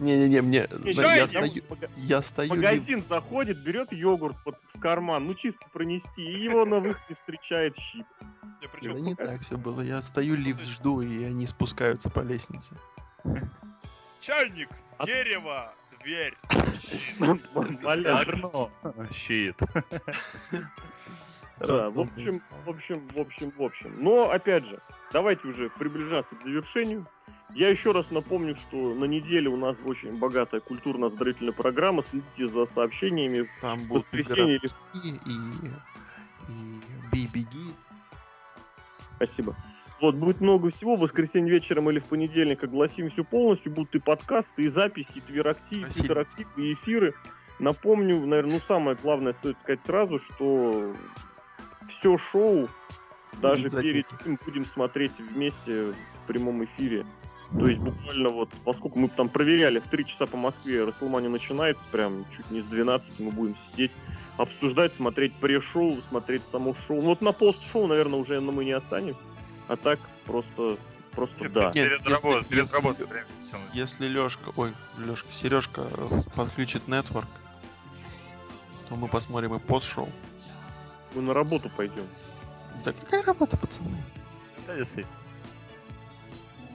[0.00, 0.66] Не-не-не, мне...
[0.84, 1.62] Не, я, я- стою,
[1.96, 2.50] я стою...
[2.50, 7.76] магазин заходит, берет йогурт под, в карман, ну чисто пронести, и его на выходе встречает
[7.76, 8.06] щит.
[8.60, 9.80] Я Да не так все было.
[9.80, 12.74] Я стою, лифт жду, и они спускаются по лестнице.
[14.20, 14.68] чайник,
[15.04, 15.72] дерево,
[16.08, 16.34] дверь.
[17.82, 18.28] Маляр.
[18.28, 18.70] Окно.
[19.12, 19.56] Щит.
[21.60, 23.92] Да, в общем, в общем, в общем, в общем.
[23.98, 24.80] Но, опять же,
[25.12, 27.06] давайте уже приближаться к завершению.
[27.50, 32.04] Я еще раз напомню, что на неделе у нас очень богатая культурно-оздоровительная программа.
[32.10, 33.50] Следите за сообщениями.
[33.60, 36.52] Там будут воскресенье игроки и...
[36.52, 36.80] и
[37.10, 37.74] бей-беги.
[39.16, 39.56] Спасибо.
[40.00, 40.96] Вот, будет много всего.
[40.96, 43.72] В воскресенье вечером или в понедельник огласим все полностью.
[43.72, 47.14] Будут и подкасты, и записи, и твиттерактив, и твиттерактив, и эфиры.
[47.58, 50.94] Напомню, наверное, ну самое главное стоит сказать сразу, что
[51.88, 52.68] все шоу,
[53.42, 57.04] даже перед этим будем смотреть вместе в прямом эфире.
[57.58, 61.82] То есть буквально вот, поскольку мы там проверяли, в 3 часа по Москве Расселмания начинается,
[61.90, 63.90] прям чуть не с 12 мы будем сидеть,
[64.36, 66.96] обсуждать, смотреть пре-шоу, смотреть само шоу.
[66.96, 69.20] Ну, вот на пост-шоу, наверное, уже мы не останемся.
[69.68, 70.76] А так просто,
[71.12, 71.64] просто да.
[71.66, 73.06] Нет, Перед если- работой, перед если- работой.
[73.74, 75.86] Если Лешка, ой, Лешка, Сережка
[76.34, 77.28] подключит нетворк,
[78.88, 80.08] то мы посмотрим и пост-шоу.
[81.14, 82.06] Мы на работу пойдем.
[82.84, 84.02] Да какая работа, пацаны?
[84.66, 85.14] Да, действительно.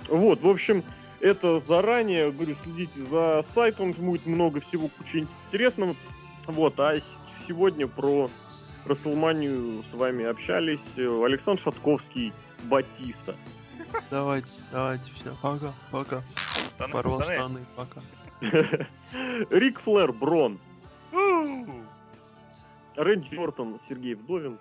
[0.10, 0.84] Вот, в общем,
[1.20, 5.96] это заранее, говорю, следите за сайтом, будет много всего, куча интересного.
[6.48, 7.00] Вот, а
[7.48, 8.30] сегодня про
[8.86, 12.34] Расселманию с вами общались э, Александр Шатковский,
[12.64, 13.36] Батиста.
[14.10, 16.22] Давайте, давайте, все, пока, пока.
[16.76, 17.36] Штаны, Порвал штаны.
[17.36, 18.02] штаны, пока.
[19.50, 20.60] Рик Флэр, Брон.
[22.96, 24.58] Рэнди Ортон, Сергей Вдовин.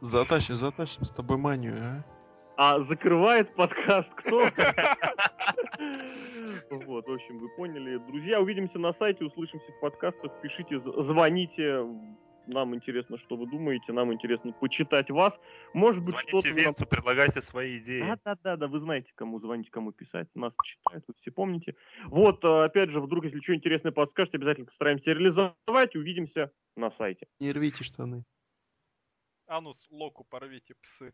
[0.00, 2.02] Затащим, затащим с тобой манию, а?
[2.56, 4.48] А закрывает подкаст кто?
[6.70, 7.96] Вот, в общем, вы поняли.
[7.98, 10.30] Друзья, увидимся на сайте, услышимся в подкастах.
[10.42, 11.84] Пишите, звоните.
[12.46, 13.92] Нам интересно, что вы думаете.
[13.92, 15.38] Нам интересно почитать вас.
[15.74, 16.54] Может быть, Звоните что-то...
[16.54, 18.00] вы нам- предлагайте свои идеи.
[18.00, 20.28] Да, да, да, да, вы знаете, кому звонить, кому писать.
[20.34, 21.76] Нас читают, вы все помните.
[22.06, 25.94] Вот, э, опять же, вдруг, если что интересное подскажете, обязательно постараемся реализовать.
[25.94, 27.26] Увидимся на сайте.
[27.40, 28.24] Не рвите штаны.
[29.46, 31.12] Анус локу порвите, псы.